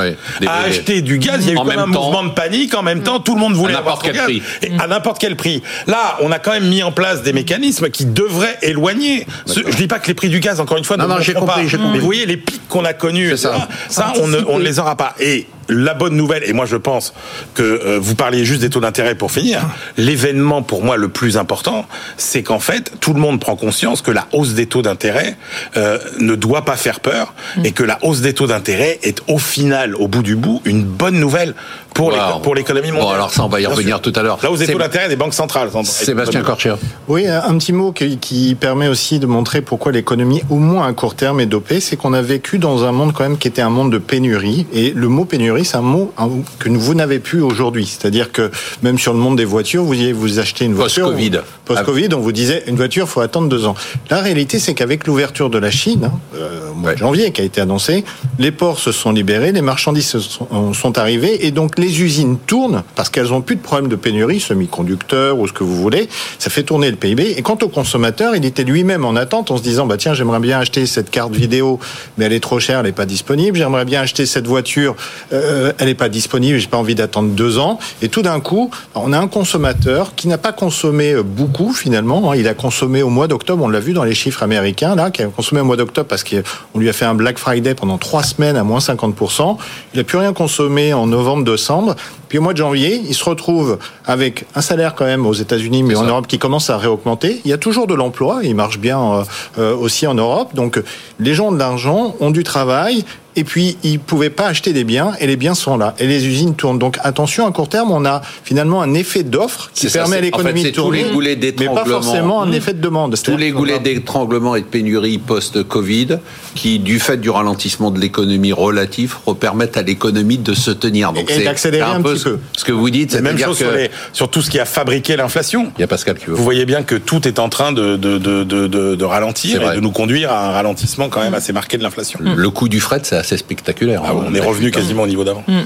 à 0.46 0.62
acheter 0.64 1.02
du 1.02 1.18
gaz. 1.18 1.38
Il 1.42 1.46
y 1.46 1.50
a 1.50 1.52
eu 1.52 1.56
quand 1.56 1.64
même 1.64 1.92
mouvement 2.00 2.24
de 2.24 2.30
panique. 2.30 2.74
En 2.74 2.82
même 2.82 3.02
temps, 3.02 3.20
tout 3.20 3.34
le 3.34 3.40
monde 3.40 3.54
voulait 3.54 3.74
à 3.74 3.78
n'importe 3.78 4.02
quel 4.02 4.16
prix. 4.16 4.42
à 4.78 4.86
n'importe 4.86 5.18
quel 5.18 5.36
prix. 5.36 5.62
Là, 5.86 6.16
on 6.20 6.32
a 6.32 6.38
quand 6.38 6.52
même 6.52 6.68
mis 6.68 6.82
en 6.82 6.92
place 6.92 7.22
des 7.22 7.32
mécanismes 7.32 7.90
qui 7.90 8.04
devraient 8.06 8.58
éloigner. 8.62 9.26
Ce, 9.46 9.60
je 9.66 9.76
dis 9.76 9.86
pas 9.86 9.98
que 9.98 10.08
les 10.08 10.14
prix 10.14 10.28
du 10.28 10.40
gaz, 10.40 10.60
encore 10.60 10.78
une 10.78 10.84
fois, 10.84 10.96
non, 10.96 11.04
ne 11.04 11.08
non, 11.10 11.16
compris, 11.16 11.66
pas. 11.66 11.78
Mais 11.92 11.98
vous 11.98 12.04
voyez 12.04 12.26
les 12.26 12.36
pics 12.36 12.68
qu'on 12.68 12.84
a 12.84 12.92
connus, 12.92 13.36
ça, 13.36 13.68
ça, 13.88 14.12
on, 14.20 14.28
ne, 14.28 14.38
on 14.48 14.58
ne 14.58 14.64
les 14.64 14.78
aura 14.78 14.96
pas. 14.96 15.14
Et 15.20 15.46
la 15.70 15.94
bonne 15.94 16.16
nouvelle, 16.16 16.42
et 16.44 16.52
moi 16.52 16.66
je 16.66 16.76
pense 16.76 17.14
que 17.54 17.62
euh, 17.62 17.98
vous 18.00 18.14
parliez 18.14 18.44
juste 18.44 18.60
des 18.60 18.70
taux 18.70 18.80
d'intérêt 18.80 19.14
pour 19.14 19.30
finir, 19.30 19.62
l'événement 19.96 20.62
pour 20.62 20.84
moi 20.84 20.96
le 20.96 21.08
plus 21.08 21.36
important, 21.36 21.86
c'est 22.16 22.42
qu'en 22.42 22.60
fait 22.60 22.92
tout 23.00 23.14
le 23.14 23.20
monde 23.20 23.40
prend 23.40 23.56
conscience 23.56 24.02
que 24.02 24.10
la 24.10 24.26
hausse 24.32 24.54
des 24.54 24.66
taux 24.66 24.82
d'intérêt 24.82 25.36
euh, 25.76 25.98
ne 26.18 26.34
doit 26.34 26.64
pas 26.64 26.76
faire 26.76 27.00
peur 27.00 27.34
mm. 27.56 27.66
et 27.66 27.72
que 27.72 27.82
la 27.82 27.98
hausse 28.02 28.20
des 28.20 28.34
taux 28.34 28.46
d'intérêt 28.46 28.98
est 29.02 29.22
au 29.28 29.38
final, 29.38 29.94
au 29.94 30.08
bout 30.08 30.22
du 30.22 30.36
bout, 30.36 30.60
une 30.64 30.84
bonne 30.84 31.18
nouvelle 31.18 31.54
pour 31.94 32.54
l'économie 32.54 32.90
mondiale. 32.90 33.08
Bon, 33.08 33.14
alors 33.14 33.30
ça 33.30 33.44
on 33.44 33.48
va 33.48 33.60
y 33.60 33.66
revenir 33.66 34.00
tout 34.00 34.12
à 34.14 34.22
l'heure. 34.22 34.38
La 34.42 34.50
hausse 34.50 34.60
des 34.60 34.66
taux 34.66 34.78
d'intérêt 34.78 35.08
des 35.08 35.16
banques 35.16 35.34
centrales. 35.34 35.70
Sébastien 35.84 36.42
Corchia. 36.42 36.78
Oui, 37.08 37.26
un 37.26 37.58
petit 37.58 37.72
mot 37.72 37.92
qui, 37.92 38.18
qui 38.18 38.54
permet 38.54 38.88
aussi 38.88 39.18
de 39.18 39.26
montrer 39.26 39.60
pourquoi 39.60 39.92
l'économie, 39.92 40.42
au 40.50 40.56
moins 40.56 40.86
à 40.86 40.92
court 40.92 41.14
terme, 41.14 41.40
est 41.40 41.46
dopée, 41.46 41.80
c'est 41.80 41.96
qu'on 41.96 42.12
a 42.12 42.22
vécu 42.22 42.58
dans 42.58 42.84
un 42.84 42.92
monde 42.92 43.12
quand 43.12 43.24
même 43.24 43.38
qui 43.38 43.48
était 43.48 43.62
un 43.62 43.70
monde 43.70 43.92
de 43.92 43.98
pénurie 43.98 44.66
et 44.72 44.90
le 44.90 45.08
mot 45.08 45.24
pénurie 45.24 45.59
c'est 45.64 45.76
un 45.76 45.82
mot 45.82 46.12
que 46.58 46.68
vous 46.68 46.94
n'avez 46.94 47.18
plus 47.18 47.42
aujourd'hui. 47.42 47.86
C'est-à-dire 47.86 48.32
que 48.32 48.50
même 48.82 48.98
sur 48.98 49.12
le 49.12 49.18
monde 49.18 49.36
des 49.36 49.44
voitures, 49.44 49.84
vous 49.84 49.94
vous 50.14 50.38
achetez 50.38 50.64
une 50.64 50.74
voiture. 50.74 51.06
Post-Covid. 51.06 51.40
Post-Covid, 51.64 52.08
on 52.14 52.20
vous 52.20 52.32
disait 52.32 52.64
une 52.66 52.76
voiture, 52.76 53.08
faut 53.08 53.20
attendre 53.20 53.48
deux 53.48 53.66
ans. 53.66 53.74
La 54.10 54.20
réalité, 54.20 54.58
c'est 54.58 54.74
qu'avec 54.74 55.06
l'ouverture 55.06 55.50
de 55.50 55.58
la 55.58 55.70
Chine, 55.70 56.04
hein, 56.04 56.18
euh, 56.34 56.70
au 56.70 56.74
mois 56.74 56.94
de 56.94 56.98
janvier, 56.98 57.30
qui 57.32 57.40
a 57.40 57.44
été 57.44 57.60
annoncé, 57.60 58.04
les 58.38 58.50
ports 58.50 58.78
se 58.78 58.92
sont 58.92 59.12
libérés, 59.12 59.52
les 59.52 59.62
marchandises 59.62 60.18
sont, 60.18 60.72
sont 60.72 60.98
arrivées, 60.98 61.46
et 61.46 61.50
donc 61.50 61.78
les 61.78 62.02
usines 62.02 62.38
tournent 62.38 62.82
parce 62.96 63.08
qu'elles 63.08 63.32
ont 63.32 63.40
plus 63.40 63.56
de 63.56 63.60
problème 63.60 63.88
de 63.88 63.96
pénurie, 63.96 64.40
semi-conducteurs 64.40 65.38
ou 65.38 65.46
ce 65.46 65.52
que 65.52 65.64
vous 65.64 65.76
voulez. 65.76 66.08
Ça 66.38 66.50
fait 66.50 66.62
tourner 66.62 66.90
le 66.90 66.96
PIB. 66.96 67.34
Et 67.36 67.42
quant 67.42 67.58
au 67.62 67.68
consommateur, 67.68 68.34
il 68.34 68.44
était 68.44 68.64
lui-même 68.64 69.04
en 69.04 69.16
attente 69.16 69.50
en 69.50 69.56
se 69.56 69.62
disant, 69.62 69.86
bah 69.86 69.96
tiens, 69.96 70.14
j'aimerais 70.14 70.40
bien 70.40 70.58
acheter 70.58 70.86
cette 70.86 71.10
carte 71.10 71.34
vidéo, 71.34 71.78
mais 72.16 72.24
elle 72.26 72.32
est 72.32 72.40
trop 72.40 72.60
chère, 72.60 72.80
elle 72.80 72.86
n'est 72.86 72.92
pas 72.92 73.06
disponible. 73.06 73.58
J'aimerais 73.58 73.84
bien 73.84 74.00
acheter 74.00 74.26
cette 74.26 74.46
voiture, 74.46 74.96
euh, 75.32 75.49
elle 75.78 75.86
n'est 75.86 75.94
pas 75.94 76.08
disponible, 76.08 76.58
j'ai 76.58 76.68
pas 76.68 76.78
envie 76.78 76.94
d'attendre 76.94 77.30
deux 77.30 77.58
ans. 77.58 77.78
Et 78.02 78.08
tout 78.08 78.22
d'un 78.22 78.40
coup, 78.40 78.70
on 78.94 79.12
a 79.12 79.18
un 79.18 79.28
consommateur 79.28 80.14
qui 80.14 80.28
n'a 80.28 80.38
pas 80.38 80.52
consommé 80.52 81.12
euh, 81.12 81.22
beaucoup 81.22 81.72
finalement. 81.72 82.30
Hein. 82.30 82.36
Il 82.36 82.48
a 82.48 82.54
consommé 82.54 83.02
au 83.02 83.08
mois 83.08 83.28
d'octobre, 83.28 83.64
on 83.64 83.68
l'a 83.68 83.80
vu 83.80 83.92
dans 83.92 84.04
les 84.04 84.14
chiffres 84.14 84.42
américains 84.42 84.94
là, 84.94 85.10
qui 85.10 85.22
a 85.22 85.26
consommé 85.26 85.60
au 85.60 85.64
mois 85.64 85.76
d'octobre 85.76 86.08
parce 86.08 86.24
qu'on 86.24 86.78
lui 86.78 86.88
a 86.88 86.92
fait 86.92 87.04
un 87.04 87.14
Black 87.14 87.38
Friday 87.38 87.74
pendant 87.74 87.98
trois 87.98 88.22
semaines 88.22 88.56
à 88.56 88.64
moins 88.64 88.78
50%. 88.78 89.56
Il 89.94 89.98
n'a 89.98 90.04
plus 90.04 90.18
rien 90.18 90.32
consommé 90.32 90.92
en 90.92 91.06
novembre-décembre. 91.06 91.96
Puis 92.28 92.38
au 92.38 92.42
mois 92.42 92.52
de 92.52 92.58
janvier, 92.58 93.02
ils 93.08 93.14
se 93.14 93.24
retrouvent 93.24 93.78
avec 94.06 94.46
un 94.54 94.60
salaire 94.60 94.94
quand 94.94 95.04
même 95.04 95.26
aux 95.26 95.32
États-Unis, 95.32 95.82
mais 95.82 95.96
en 95.96 96.04
Europe 96.04 96.28
qui 96.28 96.38
commence 96.38 96.70
à 96.70 96.78
réaugmenter. 96.78 97.40
Il 97.44 97.50
y 97.50 97.52
a 97.52 97.58
toujours 97.58 97.88
de 97.88 97.94
l'emploi, 97.94 98.40
il 98.44 98.54
marche 98.54 98.78
bien 98.78 99.00
euh, 99.00 99.24
euh, 99.58 99.76
aussi 99.76 100.06
en 100.06 100.14
Europe. 100.14 100.54
Donc 100.54 100.80
les 101.18 101.34
gens 101.34 101.48
ont 101.48 101.52
de 101.52 101.58
l'argent, 101.58 102.14
ont 102.20 102.30
du 102.30 102.44
travail, 102.44 103.04
et 103.36 103.44
puis 103.44 103.76
ils 103.82 103.98
pouvaient 103.98 104.30
pas 104.30 104.46
acheter 104.46 104.72
des 104.72 104.84
biens 104.84 105.12
et 105.20 105.26
les 105.26 105.36
biens 105.36 105.54
sont 105.54 105.76
là 105.76 105.94
et 105.98 106.06
les 106.06 106.26
usines 106.26 106.54
tournent. 106.54 106.78
Donc 106.78 106.98
attention 107.02 107.46
à 107.46 107.52
court 107.52 107.68
terme, 107.68 107.90
on 107.90 108.04
a 108.04 108.22
finalement 108.44 108.82
un 108.82 108.94
effet 108.94 109.22
d'offre 109.22 109.70
qui 109.74 109.88
permet 109.88 110.18
à 110.18 110.20
l'économie 110.20 110.64
de 110.64 110.70
tourner, 110.70 111.06
mais 111.12 111.66
pas 111.66 111.84
forcément 111.84 112.42
un 112.42 112.52
effet 112.52 112.74
de 112.74 112.80
demande. 112.80 113.16
Tous 113.22 113.36
les 113.36 113.50
goulets 113.50 113.78
d'étranglement 113.78 114.54
et 114.56 114.60
de 114.60 114.66
pénurie 114.66 115.18
post-Covid 115.18 116.18
qui, 116.54 116.78
du 116.78 116.98
fait 116.98 117.16
du 117.16 117.30
ralentissement 117.30 117.90
de 117.90 117.98
l'économie 117.98 118.52
relative, 118.52 119.16
permettent 119.40 119.76
à 119.76 119.82
l'économie 119.82 120.38
de 120.38 120.54
se 120.54 120.70
tenir. 120.70 121.12
Donc 121.12 121.30
et 121.30 121.44
d'accélérer 121.44 121.90
un, 121.90 122.02
peu, 122.02 122.14
petit 122.14 122.24
peu. 122.24 122.38
Ce 122.56 122.64
que 122.64 122.72
vous 122.72 122.90
dites, 122.90 123.12
c'est 123.12 123.22
même 123.22 123.38
chose 123.38 123.56
sur, 123.56 123.72
sur, 124.12 124.30
tout 124.30 124.42
ce 124.42 124.50
qui 124.50 124.58
a 124.58 124.64
fabriqué 124.64 125.16
l'inflation. 125.16 125.72
Il 125.78 125.80
y 125.80 125.84
a 125.84 125.86
Pascal 125.86 126.18
qui 126.18 126.26
veut. 126.26 126.34
Vous 126.34 126.44
voyez 126.44 126.66
bien 126.66 126.82
que 126.82 126.94
tout 126.94 127.26
est 127.26 127.38
en 127.38 127.48
train 127.48 127.72
de, 127.72 127.96
de, 127.96 128.18
de, 128.18 128.44
de, 128.44 128.66
de 128.66 129.04
ralentir 129.04 129.72
et 129.72 129.76
de 129.76 129.80
nous 129.80 129.90
conduire 129.90 130.30
à 130.30 130.48
un 130.48 130.52
ralentissement 130.52 131.08
quand 131.08 131.22
même 131.22 131.34
assez 131.34 131.52
marqué 131.52 131.78
de 131.78 131.82
l'inflation. 131.82 132.20
Le 132.22 132.50
coût 132.50 132.68
du 132.68 132.80
fret, 132.80 133.00
c'est 133.02 133.16
assez 133.20 133.36
spectaculaire. 133.36 134.02
Ah, 134.04 134.14
on 134.14 134.34
est 134.34 134.40
revenu 134.40 134.70
quasiment 134.70 135.02
au 135.02 135.06
niveau 135.06 135.24
d'avant. 135.24 135.44
Mm. 135.46 135.60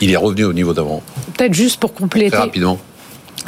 Il 0.00 0.10
est 0.12 0.16
revenu 0.16 0.44
au 0.44 0.52
niveau 0.52 0.72
d'avant. 0.72 1.02
Peut-être 1.36 1.54
juste 1.54 1.80
pour 1.80 1.92
compléter. 1.94 2.36
rapidement. 2.36 2.78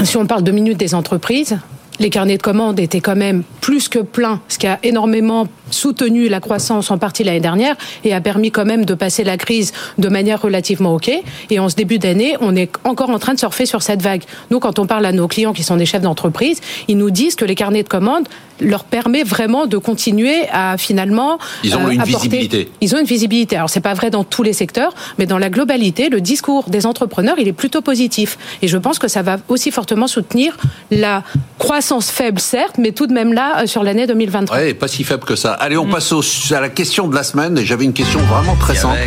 Si 0.02 0.16
on 0.16 0.26
parle 0.26 0.42
de 0.42 0.50
minutes 0.50 0.78
des 0.78 0.94
entreprises, 0.94 1.58
les 2.00 2.10
carnets 2.10 2.38
de 2.38 2.42
commandes 2.42 2.80
étaient 2.80 3.00
quand 3.00 3.14
même 3.14 3.44
plus 3.60 3.88
que 3.88 4.00
pleins, 4.00 4.40
ce 4.48 4.58
qui 4.58 4.66
a 4.66 4.78
énormément 4.82 5.46
soutenu 5.70 6.28
la 6.28 6.40
croissance 6.40 6.90
en 6.90 6.98
partie 6.98 7.22
l'année 7.22 7.40
dernière 7.40 7.76
et 8.02 8.12
a 8.12 8.20
permis 8.20 8.50
quand 8.50 8.64
même 8.64 8.84
de 8.84 8.94
passer 8.94 9.22
la 9.22 9.36
crise 9.36 9.72
de 9.98 10.08
manière 10.08 10.42
relativement 10.42 10.94
OK. 10.94 11.10
Et 11.50 11.58
en 11.58 11.68
ce 11.68 11.76
début 11.76 11.98
d'année, 11.98 12.36
on 12.40 12.56
est 12.56 12.72
encore 12.84 13.10
en 13.10 13.18
train 13.18 13.34
de 13.34 13.38
surfer 13.38 13.66
sur 13.66 13.82
cette 13.82 14.02
vague. 14.02 14.22
Nous, 14.50 14.58
quand 14.58 14.78
on 14.78 14.86
parle 14.86 15.06
à 15.06 15.12
nos 15.12 15.28
clients 15.28 15.52
qui 15.52 15.62
sont 15.62 15.76
des 15.76 15.86
chefs 15.86 16.02
d'entreprise, 16.02 16.60
ils 16.88 16.96
nous 16.96 17.10
disent 17.10 17.36
que 17.36 17.44
les 17.44 17.54
carnets 17.54 17.82
de 17.82 17.88
commandes 17.88 18.26
leur 18.60 18.84
permet 18.84 19.22
vraiment 19.22 19.66
de 19.66 19.78
continuer 19.78 20.46
à 20.52 20.76
finalement 20.76 21.38
ils 21.64 21.74
ont 21.76 21.86
euh, 21.86 21.90
une 21.90 22.02
visibilité. 22.02 22.68
Ils 22.80 22.94
ont 22.94 22.98
une 22.98 23.06
visibilité. 23.06 23.56
Alors 23.56 23.70
c'est 23.70 23.80
pas 23.80 23.94
vrai 23.94 24.10
dans 24.10 24.24
tous 24.24 24.42
les 24.42 24.52
secteurs, 24.52 24.94
mais 25.18 25.26
dans 25.26 25.38
la 25.38 25.48
globalité, 25.50 26.08
le 26.08 26.20
discours 26.20 26.68
des 26.68 26.86
entrepreneurs, 26.86 27.36
il 27.38 27.48
est 27.48 27.54
plutôt 27.54 27.80
positif. 27.80 28.38
Et 28.62 28.68
je 28.68 28.76
pense 28.76 28.98
que 28.98 29.08
ça 29.08 29.22
va 29.22 29.38
aussi 29.48 29.70
fortement 29.70 30.06
soutenir 30.06 30.56
la 30.90 31.22
croissance 31.60 32.10
faible, 32.10 32.40
certes, 32.40 32.76
mais 32.78 32.90
tout 32.90 33.06
de 33.06 33.12
même 33.12 33.34
là 33.34 33.60
euh, 33.60 33.66
sur 33.66 33.84
l'année 33.84 34.06
2023. 34.06 34.56
Ouais, 34.56 34.74
pas 34.74 34.88
si 34.88 35.04
faible 35.04 35.24
que 35.24 35.36
ça. 35.36 35.52
Allez, 35.52 35.76
on 35.76 35.84
mm. 35.84 35.90
passe 35.90 36.12
à 36.52 36.60
la 36.60 36.70
question 36.70 37.06
de 37.06 37.14
la 37.14 37.22
semaine. 37.22 37.58
Et 37.58 37.66
j'avais 37.66 37.84
une 37.84 37.92
question 37.92 38.18
vraiment 38.20 38.56
très 38.56 38.74
simple. 38.74 38.98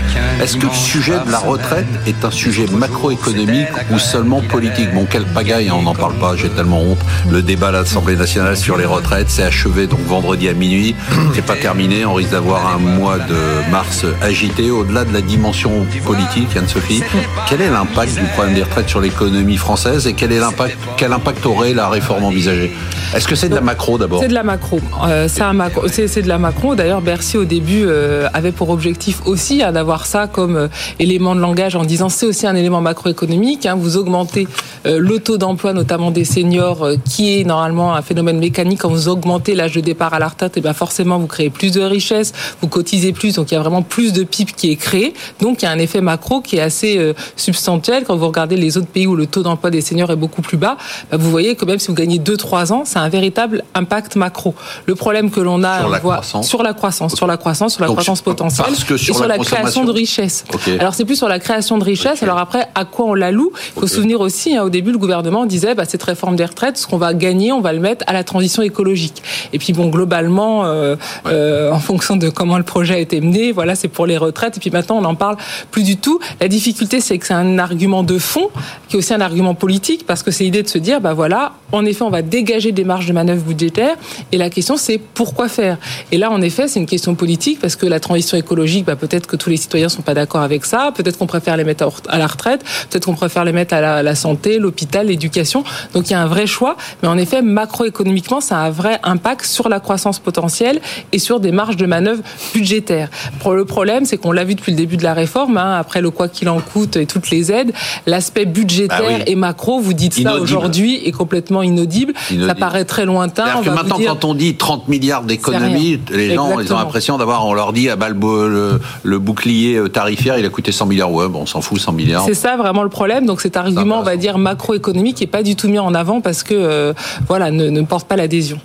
Est-ce 0.41 0.57
que 0.57 0.67
le 0.67 0.73
sujet 0.73 1.15
de 1.25 1.31
la 1.31 1.39
retraite 1.39 1.87
est 2.05 2.23
un 2.23 2.31
sujet 2.31 2.67
macroéconomique 2.71 3.67
ou 3.91 3.97
seulement 3.97 4.41
politique? 4.41 4.93
Bon, 4.93 5.07
quel 5.09 5.25
pagaille, 5.25 5.69
hein, 5.69 5.75
on 5.75 5.81
n'en 5.81 5.95
parle 5.95 6.13
pas, 6.19 6.35
j'ai 6.35 6.49
tellement 6.49 6.81
honte. 6.81 6.99
Le 7.29 7.41
débat 7.41 7.69
à 7.69 7.71
l'Assemblée 7.71 8.15
nationale 8.15 8.55
sur 8.55 8.77
les 8.77 8.85
retraites, 8.85 9.29
c'est 9.29 9.43
achevé 9.43 9.87
donc 9.87 10.01
vendredi 10.01 10.47
à 10.47 10.53
minuit. 10.53 10.95
C'est 11.33 11.45
pas 11.45 11.55
terminé, 11.55 12.05
on 12.05 12.13
risque 12.13 12.31
d'avoir 12.31 12.75
un 12.75 12.77
mois 12.77 13.17
de 13.17 13.71
mars 13.71 14.05
agité. 14.21 14.69
Au-delà 14.69 15.05
de 15.05 15.13
la 15.13 15.21
dimension 15.21 15.71
politique, 16.05 16.55
Anne-Sophie, 16.55 17.01
quel 17.49 17.61
est 17.61 17.71
l'impact 17.71 18.13
du 18.13 18.25
problème 18.27 18.53
des 18.53 18.63
retraites 18.63 18.89
sur 18.89 19.01
l'économie 19.01 19.57
française 19.57 20.05
et 20.05 20.13
quel 20.13 20.31
est 20.31 20.39
l'impact, 20.39 20.77
quel 20.97 21.13
impact 21.13 21.45
aurait 21.47 21.73
la 21.73 21.89
réforme 21.89 22.25
envisagée 22.43 22.71
Est-ce 23.15 23.27
que 23.27 23.35
c'est 23.35 23.49
de 23.49 23.55
la 23.55 23.61
macro 23.61 23.97
d'abord 23.97 24.21
C'est 24.21 24.27
de 24.27 24.33
la 24.33 24.43
macro. 24.43 24.79
Euh, 25.05 25.27
c'est 25.27 26.21
de 26.21 26.27
la 26.27 26.37
Macron. 26.37 26.75
D'ailleurs, 26.75 27.01
Bercy, 27.01 27.37
au 27.37 27.45
début, 27.45 27.83
euh, 27.85 28.27
avait 28.33 28.51
pour 28.51 28.69
objectif 28.69 29.21
aussi 29.25 29.63
hein, 29.63 29.71
d'avoir 29.71 30.05
ça 30.05 30.27
comme 30.27 30.55
euh, 30.55 30.67
élément 30.99 31.35
de 31.35 31.41
langage 31.41 31.75
en 31.75 31.83
disant 31.83 32.09
c'est 32.09 32.25
aussi 32.25 32.47
un 32.47 32.55
élément 32.55 32.81
macroéconomique. 32.81 33.65
Hein, 33.65 33.75
vous 33.75 33.97
augmentez 33.97 34.47
le 34.85 35.19
taux 35.19 35.37
d'emploi, 35.37 35.71
notamment 35.73 36.11
des 36.11 36.25
seniors, 36.25 36.87
qui 37.05 37.39
est 37.39 37.43
normalement 37.45 37.95
un 37.95 38.01
phénomène 38.01 38.39
mécanique. 38.39 38.81
Quand 38.81 38.89
vous 38.89 39.07
augmentez 39.07 39.55
l'âge 39.55 39.73
de 39.73 39.81
départ 39.81 40.13
à 40.13 40.19
la 40.19 40.27
retraite, 40.27 40.57
et 40.57 40.59
eh 40.59 40.61
bien 40.61 40.73
forcément, 40.73 41.19
vous 41.19 41.27
créez 41.27 41.49
plus 41.49 41.71
de 41.71 41.81
richesses, 41.81 42.33
vous 42.61 42.67
cotisez 42.67 43.13
plus, 43.13 43.35
donc 43.35 43.51
il 43.51 43.53
y 43.53 43.57
a 43.57 43.61
vraiment 43.61 43.81
plus 43.81 44.11
de 44.11 44.23
PIB 44.23 44.51
qui 44.55 44.71
est 44.71 44.75
créé. 44.75 45.13
Donc 45.39 45.61
il 45.61 45.65
y 45.65 45.67
a 45.67 45.71
un 45.71 45.79
effet 45.79 46.01
macro 46.01 46.41
qui 46.41 46.57
est 46.57 46.61
assez 46.61 47.13
substantiel. 47.37 48.03
Quand 48.05 48.17
vous 48.17 48.27
regardez 48.27 48.57
les 48.57 48.77
autres 48.77 48.87
pays 48.87 49.07
où 49.07 49.15
le 49.15 49.25
taux 49.25 49.43
d'emploi 49.43 49.69
des 49.69 49.81
seniors 49.81 50.11
est 50.11 50.17
beaucoup 50.17 50.41
plus 50.41 50.57
bas, 50.57 50.77
bah, 51.11 51.17
vous 51.17 51.31
voyez 51.31 51.55
que 51.55 51.65
même 51.65 51.79
si 51.79 51.87
vous 51.87 51.93
gagnez 51.93 52.19
2-3 52.33 52.71
ans, 52.71 52.83
c'est 52.85 52.99
un 52.99 53.09
véritable 53.09 53.63
impact 53.75 54.15
macro. 54.15 54.55
Le 54.85 54.95
problème 54.95 55.31
que 55.31 55.39
l'on 55.39 55.63
a, 55.63 55.85
on 55.85 55.99
voit, 55.99 56.21
sur 56.43 56.63
la 56.63 56.73
croissance, 56.73 57.15
sur 57.15 57.27
la 57.27 57.37
croissance, 57.37 57.73
sur 57.73 57.81
la 57.81 57.87
croissance 57.87 58.21
potentielle 58.21 58.73
et 58.73 58.97
sur 58.97 59.27
la, 59.27 59.37
création 59.37 59.85
de 59.85 59.91
richesse. 59.91 60.45
Alors 60.79 60.93
c'est 60.93 61.05
plus 61.05 61.15
sur 61.15 61.29
la 61.29 61.39
création 61.39 61.77
de 61.77 61.83
richesse. 61.83 62.23
Alors 62.23 62.37
après, 62.37 62.67
à 62.75 62.85
quoi 62.85 63.05
on 63.05 63.13
la 63.13 63.31
loue? 63.31 63.51
Il 63.75 63.81
faut 63.81 63.87
se 63.87 63.95
souvenir 63.95 64.21
aussi, 64.21 64.55
hein, 64.55 64.63
au 64.63 64.69
début, 64.69 64.91
le 64.91 64.97
gouvernement 64.97 65.45
disait 65.45 65.75
bah, 65.75 65.85
cette 65.85 66.03
réforme 66.03 66.35
des 66.35 66.45
retraites, 66.45 66.77
ce 66.77 66.87
qu'on 66.87 66.97
va 66.97 67.13
gagner, 67.13 67.51
on 67.51 67.61
va 67.61 67.73
le 67.73 67.79
mettre 67.79 68.03
à 68.07 68.13
la 68.13 68.23
transition 68.23 68.61
écologique. 68.61 69.21
Et 69.53 69.59
puis 69.59 69.73
bon, 69.73 69.87
globalement, 69.87 70.65
euh, 70.65 70.95
euh, 71.27 71.71
en 71.71 71.79
fonction 71.79 72.15
de 72.15 72.29
comment 72.29 72.57
le 72.57 72.63
projet 72.63 72.95
a 72.95 72.97
été 72.97 73.21
mené, 73.21 73.51
voilà, 73.51 73.75
c'est 73.75 73.87
pour 73.87 74.05
les 74.05 74.17
retraites. 74.17 74.57
Et 74.57 74.59
puis 74.59 74.71
maintenant, 74.71 74.97
on 74.97 75.01
n'en 75.01 75.15
parle 75.15 75.37
plus 75.71 75.83
du 75.83 75.97
tout. 75.97 76.19
La 76.41 76.47
difficulté, 76.47 76.99
c'est 76.99 77.17
que 77.17 77.27
c'est 77.27 77.33
un 77.33 77.59
argument 77.59 78.03
de 78.03 78.17
fond, 78.17 78.49
qui 78.87 78.95
est 78.95 78.99
aussi 78.99 79.13
un 79.13 79.21
argument 79.21 79.55
politique, 79.55 80.05
parce 80.05 80.23
que 80.23 80.31
c'est 80.31 80.43
l'idée 80.43 80.63
de 80.63 80.67
se 80.67 80.77
dire, 80.77 81.01
bah 81.01 81.13
voilà, 81.13 81.53
en 81.71 81.85
effet, 81.85 82.03
on 82.03 82.09
va 82.09 82.21
dégager 82.23 82.71
des 82.71 82.83
marges 82.83 83.05
de 83.05 83.13
manœuvre 83.13 83.43
budgétaires. 83.43 83.95
Et 84.31 84.37
la 84.37 84.49
question, 84.49 84.77
c'est 84.77 84.97
pourquoi 84.97 85.47
faire? 85.47 85.77
Et 86.11 86.17
là, 86.17 86.31
en 86.31 86.41
effet, 86.41 86.67
c'est 86.67 86.79
une 86.79 86.85
question 86.85 87.15
politique 87.15 87.59
parce 87.59 87.75
que 87.75 87.85
la 87.85 87.99
transition 87.99 88.37
écologique, 88.37 88.85
bah, 88.85 88.95
peut-être 88.95 89.27
que 89.27 89.35
tous 89.35 89.49
les 89.49 89.57
citoyens 89.57 89.89
sont 89.89 90.01
pas 90.01 90.13
d'accord 90.13 90.41
avec 90.41 90.65
ça. 90.65 90.91
Peut-être 90.95 91.17
qu'on 91.17 91.27
préfère 91.27 91.57
les 91.57 91.63
mettre 91.63 91.89
à 92.09 92.17
la 92.17 92.27
retraite. 92.27 92.63
Peut-être 92.89 93.05
qu'on 93.05 93.15
préfère 93.15 93.45
les 93.45 93.51
mettre 93.51 93.73
à 93.73 94.01
la, 94.01 94.15
santé, 94.15 94.59
l'hôpital, 94.59 95.07
l'éducation. 95.07 95.63
Donc 95.93 96.09
il 96.09 96.13
y 96.13 96.15
a 96.15 96.21
un 96.21 96.27
vrai 96.27 96.47
choix. 96.47 96.77
Mais 97.01 97.09
en 97.09 97.17
effet, 97.17 97.41
macroéconomiquement, 97.41 98.41
ça 98.41 98.59
a 98.59 98.67
un 98.67 98.71
vrai 98.71 98.99
impact 99.03 99.45
sur 99.45 99.69
la 99.69 99.79
croissance 99.79 100.19
potentielle 100.19 100.81
et 101.11 101.19
sur 101.19 101.39
des 101.39 101.51
marges 101.51 101.77
de 101.77 101.85
manœuvre 101.85 102.23
budgétaires. 102.53 103.09
Le 103.45 103.65
problème, 103.65 104.05
c'est 104.05 104.17
qu'on 104.17 104.31
l'a 104.31 104.43
vu 104.43 104.55
depuis 104.55 104.71
le 104.71 104.77
début 104.77 104.97
de 104.97 105.03
la 105.03 105.13
réforme, 105.13 105.57
hein, 105.57 105.77
après 105.77 106.01
le 106.01 106.09
quoi 106.09 106.27
qu'il 106.27 106.49
en 106.49 106.59
coûte 106.59 106.95
et 106.95 107.05
toutes 107.05 107.29
les 107.29 107.51
aides, 107.51 107.71
l'aspect 108.07 108.45
budgétaire 108.45 109.19
bah 109.19 109.23
et 109.27 109.35
macro, 109.35 109.79
vous 109.79 109.93
dites 109.93 110.13
ça 110.13 110.35
aujourd'hui, 110.37 111.01
est 111.05 111.11
complètement 111.11 111.61
inaudible. 111.61 112.12
Ça 112.47 112.55
paraît 112.55 112.85
très 112.85 113.05
lointain. 113.05 113.45
On 113.57 113.71
maintenant, 113.71 113.97
quand 114.05 114.25
on 114.25 114.33
dit 114.33 114.55
30 114.55 114.87
milliards 114.87 115.23
d'économies, 115.23 115.99
les 116.11 116.33
gens, 116.33 116.59
ils 116.59 116.73
ont 116.73 116.77
l'impression 116.77 117.17
d'avoir, 117.17 117.45
on 117.45 117.53
leur 117.53 117.73
dit, 117.73 117.89
ah 117.89 117.95
bah, 117.95 118.09
le, 118.09 118.79
le, 119.03 119.19
bouclier 119.19 119.77
euh, 119.77 119.89
tarifaire, 119.89 120.37
il 120.37 120.45
a 120.45 120.49
coûté 120.49 120.71
100 120.71 120.85
milliards. 120.85 121.11
Ouais, 121.11 121.27
bon, 121.27 121.41
on 121.41 121.45
s'en 121.45 121.61
fout, 121.61 121.79
100 121.79 121.93
milliards. 121.93 122.25
C'est 122.25 122.33
ça 122.33 122.57
vraiment 122.57 122.83
le 122.83 122.89
problème. 122.89 123.25
Donc 123.25 123.41
cet 123.41 123.57
argument, 123.57 123.99
on 123.99 124.03
va 124.03 124.17
dire, 124.17 124.37
macroéconomique 124.37 125.21
n'est 125.21 125.27
pas 125.27 125.43
du 125.43 125.55
tout 125.55 125.67
mis 125.69 125.79
en 125.79 125.93
avant 125.93 126.21
parce 126.21 126.43
que, 126.43 126.53
euh, 126.53 126.93
voilà, 127.27 127.51
ne, 127.51 127.69
ne 127.69 127.81
porte 127.81 128.07
pas 128.07 128.15
l'adhésion. 128.15 128.59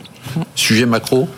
Sujet 0.55 0.87
macro 0.87 1.29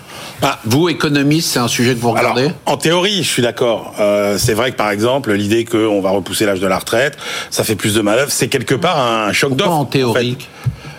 ah, 0.42 0.58
vous, 0.64 0.88
économiste, 0.88 1.50
c'est 1.50 1.58
un 1.58 1.68
sujet 1.68 1.94
que 1.94 2.00
vous 2.00 2.12
regardez 2.12 2.50
En 2.64 2.78
théorie, 2.78 3.22
je 3.22 3.28
suis 3.28 3.42
d'accord. 3.42 3.94
Euh, 4.00 4.38
c'est 4.38 4.54
vrai 4.54 4.70
que, 4.70 4.76
par 4.76 4.90
exemple, 4.90 5.32
l'idée 5.32 5.66
qu'on 5.66 6.00
va 6.00 6.10
repousser 6.10 6.46
l'âge 6.46 6.60
de 6.60 6.66
la 6.66 6.78
retraite, 6.78 7.18
ça 7.50 7.62
fait 7.62 7.74
plus 7.74 7.94
de 7.94 8.00
manœuvres, 8.00 8.32
c'est 8.32 8.48
quelque 8.48 8.74
part 8.74 8.98
un 8.98 9.32
choc 9.32 9.54
d'offre. 9.54 9.70
en 9.70 9.84
théorie 9.84 10.38